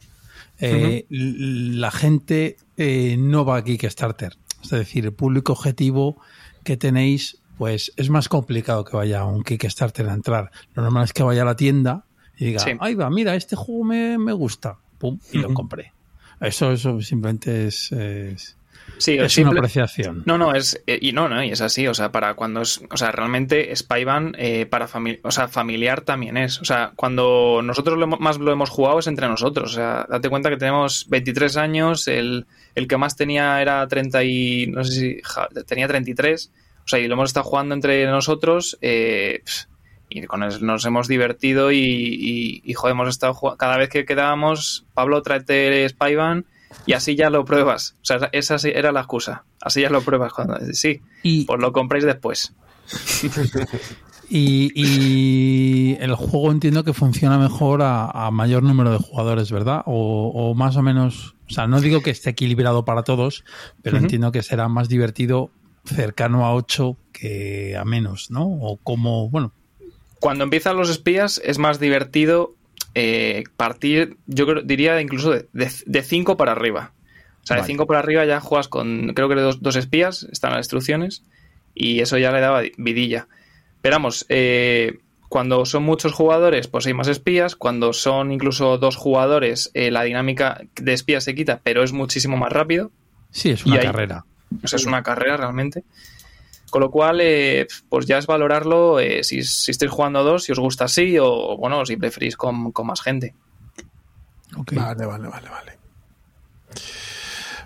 eh, 0.59 1.07
la 1.09 1.91
gente 1.91 2.57
eh, 2.77 3.17
no 3.19 3.45
va 3.45 3.57
a 3.57 3.65
Kickstarter. 3.65 4.37
Es 4.73 4.79
decir, 4.81 5.05
el 5.05 5.13
público 5.13 5.53
objetivo 5.53 6.21
que 6.65 6.77
tenéis, 6.77 7.41
pues 7.59 7.93
es 7.97 8.11
más 8.11 8.29
complicado 8.29 8.85
que 8.85 8.97
vaya 8.97 9.21
a 9.21 9.25
un 9.25 9.43
Kickstarter 9.43 10.09
a 10.09 10.15
entrar. 10.15 10.51
Lo 10.75 10.83
normal 10.83 11.05
es 11.05 11.13
que 11.13 11.23
vaya 11.23 11.43
a 11.43 11.45
la 11.45 11.57
tienda 11.57 12.05
y 12.37 12.47
diga, 12.47 12.65
ahí 12.81 12.95
va, 12.95 13.09
mira, 13.11 13.35
este 13.35 13.57
juego 13.57 13.85
me, 13.85 14.19
me 14.19 14.33
gusta, 14.33 14.79
pum, 14.99 15.19
y 15.33 15.39
lo 15.39 15.55
compré. 15.55 15.93
Eso, 16.41 16.73
eso 16.73 17.01
simplemente 17.01 17.67
es, 17.67 18.56
Sí, 18.99 19.19
es 19.19 19.37
una 19.39 19.51
apreciación. 19.51 20.23
No, 20.27 20.39
no, 20.39 20.55
es 20.55 20.83
eh, 20.87 20.99
y 21.01 21.13
no, 21.13 21.29
no, 21.29 21.43
y 21.43 21.51
es 21.51 21.61
así, 21.61 21.87
o 21.87 21.95
sea, 21.95 22.13
para 22.13 22.35
cuando 22.35 22.63
es, 22.63 22.81
o 22.91 22.97
sea, 22.97 23.13
realmente 23.13 23.75
Spyvan 23.75 24.35
eh, 24.39 24.67
para 24.67 24.89
familia, 24.89 25.21
o 25.23 25.31
sea, 25.31 25.49
familiar 25.49 26.01
también 26.01 26.37
es, 26.37 26.61
o 26.61 26.65
sea, 26.65 26.93
cuando 26.97 27.61
nosotros 27.63 27.99
lo 27.99 28.07
más 28.07 28.39
lo 28.39 28.53
hemos 28.53 28.71
jugado 28.71 28.99
es 28.99 29.07
entre 29.07 29.29
nosotros, 29.29 29.73
o 29.73 29.75
sea, 29.75 30.07
date 30.09 30.29
cuenta 30.29 30.51
que 30.51 30.57
tenemos 30.57 31.07
23 31.09 31.57
años, 31.57 32.09
el, 32.09 32.47
el 32.75 32.89
que 32.89 32.97
más 32.97 33.17
tenía 33.17 33.61
era 33.61 33.87
30 33.87 34.25
y 34.25 34.67
no 34.69 34.85
sé 34.85 34.93
si 34.93 35.21
tenía 35.67 35.89
33, 35.89 36.53
o 36.85 36.89
sea, 36.89 36.99
y 36.99 37.09
lo 37.09 37.15
hemos 37.15 37.31
estado 37.31 37.45
jugando 37.45 37.75
entre 37.75 38.07
nosotros, 38.07 38.79
eh, 38.81 39.43
y 40.09 40.23
con 40.23 40.43
eso 40.45 40.65
nos 40.65 40.85
hemos 40.87 41.09
divertido 41.09 41.73
y, 41.73 42.63
y, 42.65 42.73
joder, 42.75 42.93
hemos 42.93 43.09
estado 43.09 43.35
cada 43.59 43.77
vez 43.77 43.89
que 43.89 44.05
quedábamos, 44.05 44.87
Pablo, 44.95 45.21
tráete 45.23 45.89
Spyvan 45.89 46.47
y 46.85 46.93
así 46.93 47.17
ya 47.17 47.31
lo 47.31 47.45
pruebas. 47.45 47.97
O 48.03 48.05
sea, 48.05 48.29
esa 48.33 48.57
era 48.69 48.93
la 48.93 49.01
excusa. 49.01 49.45
Así 49.61 49.83
ya 49.83 49.91
lo 49.91 50.03
pruebas 50.03 50.33
cuando 50.33 50.59
sí, 50.73 51.01
y, 51.23 51.45
pues 51.45 51.61
lo 51.61 51.73
compráis 51.73 52.05
después. 52.05 52.53
y, 54.29 55.97
el 56.01 56.15
juego 56.15 56.53
entiendo 56.53 56.85
que 56.85 56.93
funciona 56.93 57.39
mejor 57.39 57.81
a, 57.83 58.31
mayor 58.33 58.63
número 58.63 58.91
de 58.93 58.99
jugadores, 58.99 59.51
¿verdad? 59.51 59.83
O, 59.87 60.55
más 60.55 60.77
o 60.77 60.83
menos, 60.83 61.35
o 61.49 61.53
sea, 61.53 61.67
no 61.67 61.81
digo 61.81 62.03
que 62.03 62.11
esté 62.11 62.31
equilibrado 62.31 62.85
para 62.85 63.03
todos, 63.03 63.45
pero 63.83 63.97
entiendo 63.99 64.33
que 64.33 64.43
será 64.43 64.69
más 64.69 64.89
divertido 64.89 65.51
cercano 65.85 66.45
a 66.45 66.55
8 66.55 66.97
que 67.13 67.77
a 67.77 67.85
menos, 67.85 68.31
¿no? 68.31 68.45
O 68.47 68.77
como, 68.77 69.31
bueno, 69.31 69.53
cuando 70.21 70.45
empiezan 70.45 70.77
los 70.77 70.91
espías 70.91 71.41
es 71.45 71.59
más 71.59 71.79
divertido 71.79 72.55
eh, 72.99 73.45
partir, 73.59 74.17
yo 74.27 74.63
diría 74.63 75.03
incluso 75.03 75.35
de 75.53 76.03
5 76.03 76.39
para 76.39 76.53
arriba. 76.53 76.93
O 77.43 77.47
sea, 77.47 77.59
de 77.59 77.65
5 77.65 77.87
para 77.87 77.99
arriba 77.99 78.25
ya 78.25 78.41
juegas 78.41 78.69
con, 78.69 79.13
creo 79.15 79.29
que 79.29 79.35
dos, 79.35 79.61
dos, 79.61 79.77
espías, 79.77 80.27
están 80.33 80.53
las 80.53 80.61
instrucciones, 80.61 81.23
y 81.75 82.01
eso 82.01 82.17
ya 82.17 82.33
le 82.33 82.41
daba 82.41 82.63
vidilla. 82.79 83.29
Pero 83.83 83.97
vamos, 83.97 84.25
eh, 84.31 84.99
cuando 85.29 85.67
son 85.67 85.83
muchos 85.83 86.15
jugadores, 86.15 86.69
pues 86.69 86.87
hay 86.87 86.95
más 86.95 87.09
espías. 87.09 87.55
Cuando 87.55 87.93
son 87.93 88.33
incluso 88.33 88.79
dos 88.79 88.97
jugadores, 88.97 89.71
eh, 89.75 89.91
la 89.91 90.03
dinámica 90.03 90.63
de 90.75 90.95
espías 90.95 91.23
se 91.25 91.35
quita, 91.35 91.61
pero 91.63 91.83
es 91.83 91.93
muchísimo 91.93 92.39
más 92.39 92.51
rápido. 92.51 92.91
Sí, 93.31 93.51
es 93.51 93.67
una 93.67 93.79
carrera. 93.79 94.25
O 94.65 94.67
sea, 94.67 94.79
es 94.79 94.87
una 94.87 95.03
carrera 95.03 95.37
realmente. 95.37 95.85
Con 96.77 96.83
lo 96.83 96.91
cual, 96.91 97.23
eh, 97.23 97.67
pues 97.89 98.05
ya 98.05 98.19
es 98.19 98.27
valorarlo 98.27 99.01
eh, 99.01 99.25
si, 99.25 99.43
si, 99.43 99.71
estáis 99.71 99.91
jugando 99.91 100.23
dos, 100.23 100.45
si 100.45 100.53
os 100.53 100.59
gusta 100.59 100.85
así 100.85 101.17
o, 101.19 101.57
bueno, 101.57 101.87
si 101.87 101.97
preferís 101.97 102.37
con, 102.37 102.71
más 102.85 103.01
gente. 103.01 103.35
Vale, 104.73 105.07
vale, 105.07 105.27
vale, 105.27 105.49
vale. 105.49 105.79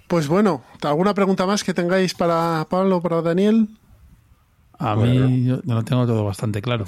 Pues 0.06 0.28
bueno, 0.28 0.62
¿alguna 0.82 1.12
pregunta 1.12 1.44
más 1.44 1.64
que 1.64 1.74
tengáis 1.74 2.14
para 2.14 2.64
Pablo 2.70 2.98
o 2.98 3.02
para 3.02 3.20
Daniel? 3.20 3.70
A 4.78 4.94
mí 4.94 5.44
yo 5.44 5.58
lo 5.64 5.82
tengo 5.82 6.06
todo 6.06 6.24
bastante 6.24 6.62
claro. 6.62 6.84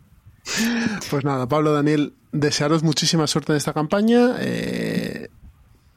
pues 1.10 1.26
nada, 1.26 1.46
Pablo, 1.46 1.74
Daniel, 1.74 2.14
desearos 2.32 2.82
muchísima 2.82 3.26
suerte 3.26 3.52
en 3.52 3.58
esta 3.58 3.74
campaña. 3.74 4.36
Eh, 4.38 5.28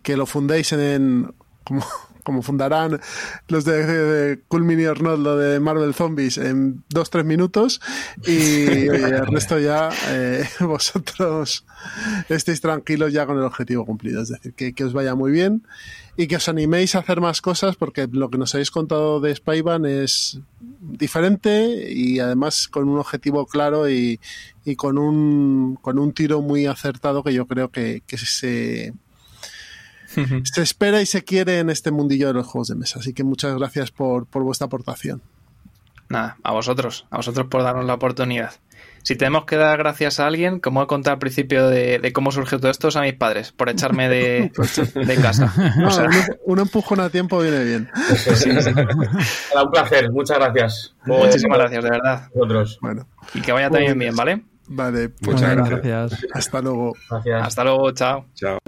que 0.03 0.17
lo 0.17 0.25
fundéis 0.25 0.73
en, 0.73 1.33
como, 1.63 1.85
como 2.23 2.41
fundarán 2.41 2.99
los 3.47 3.65
de, 3.65 4.39
Cool 4.47 4.63
Mini 4.63 4.85
or 4.85 5.01
Not, 5.01 5.19
lo 5.19 5.37
de 5.37 5.59
Marvel 5.59 5.93
Zombies, 5.93 6.37
en 6.37 6.83
dos, 6.89 7.09
tres 7.09 7.25
minutos. 7.25 7.81
Y 8.25 8.87
el 8.87 9.27
resto 9.27 9.59
ya 9.59 9.89
eh, 10.09 10.47
vosotros 10.59 11.65
estéis 12.29 12.61
tranquilos 12.61 13.13
ya 13.13 13.25
con 13.25 13.37
el 13.37 13.43
objetivo 13.43 13.85
cumplido. 13.85 14.21
Es 14.21 14.29
decir, 14.29 14.53
que, 14.53 14.73
que, 14.73 14.83
os 14.83 14.93
vaya 14.93 15.15
muy 15.15 15.31
bien 15.31 15.63
y 16.17 16.27
que 16.27 16.35
os 16.35 16.49
animéis 16.49 16.95
a 16.95 16.99
hacer 16.99 17.21
más 17.21 17.41
cosas 17.41 17.75
porque 17.75 18.07
lo 18.11 18.29
que 18.29 18.37
nos 18.37 18.53
habéis 18.53 18.71
contado 18.71 19.19
de 19.19 19.33
Spyban 19.33 19.85
es 19.85 20.39
diferente 20.81 21.91
y 21.91 22.19
además 22.19 22.67
con 22.67 22.89
un 22.89 22.99
objetivo 22.99 23.45
claro 23.45 23.89
y, 23.89 24.19
y 24.65 24.75
con, 24.75 24.97
un, 24.97 25.77
con 25.81 25.97
un 25.99 26.13
tiro 26.13 26.41
muy 26.41 26.65
acertado 26.65 27.23
que 27.23 27.33
yo 27.33 27.47
creo 27.47 27.71
que, 27.71 28.03
que 28.05 28.17
se 28.17 28.93
se 30.43 30.61
espera 30.61 31.01
y 31.01 31.05
se 31.05 31.23
quiere 31.23 31.59
en 31.59 31.69
este 31.69 31.91
mundillo 31.91 32.27
de 32.27 32.33
los 32.33 32.47
juegos 32.47 32.67
de 32.67 32.75
mesa. 32.75 32.99
Así 32.99 33.13
que 33.13 33.23
muchas 33.23 33.55
gracias 33.55 33.91
por, 33.91 34.27
vuestra 34.31 34.65
aportación. 34.65 35.21
Nada, 36.09 36.37
a 36.43 36.51
vosotros, 36.51 37.05
a 37.09 37.17
vosotros 37.17 37.47
por 37.47 37.63
darnos 37.63 37.85
la 37.85 37.93
oportunidad. 37.93 38.51
Si 39.03 39.15
tenemos 39.15 39.45
que 39.45 39.55
dar 39.55 39.77
gracias 39.79 40.19
a 40.19 40.27
alguien, 40.27 40.59
como 40.59 40.83
he 40.83 40.87
contado 40.87 41.13
al 41.13 41.19
principio 41.19 41.67
de, 41.67 42.11
cómo 42.13 42.31
surgió 42.31 42.59
todo 42.59 42.69
esto, 42.69 42.89
es 42.89 42.95
a 42.97 43.01
mis 43.01 43.13
padres, 43.13 43.51
por 43.51 43.69
echarme 43.69 44.09
de, 44.09 44.51
casa. 45.21 45.53
un, 46.45 46.59
empujón 46.59 46.99
a 46.99 47.09
tiempo 47.09 47.39
viene 47.39 47.63
bien. 47.63 47.89
un 49.63 49.71
placer, 49.71 50.11
muchas 50.11 50.37
gracias. 50.37 50.95
Muchísimas 51.05 51.57
gracias, 51.57 51.83
de 51.83 51.89
verdad. 51.89 52.29
Vosotros. 52.35 52.77
Bueno. 52.81 53.07
Y 53.33 53.41
que 53.41 53.51
vaya 53.51 53.69
también 53.69 53.97
bien, 53.97 54.15
¿vale? 54.15 54.43
Vale, 54.67 55.11
muchas 55.21 55.55
gracias. 55.55 56.25
Hasta 56.33 56.61
luego. 56.61 56.93
Hasta 57.41 57.63
luego, 57.63 57.91
chao. 57.91 58.25
Chao. 58.35 58.59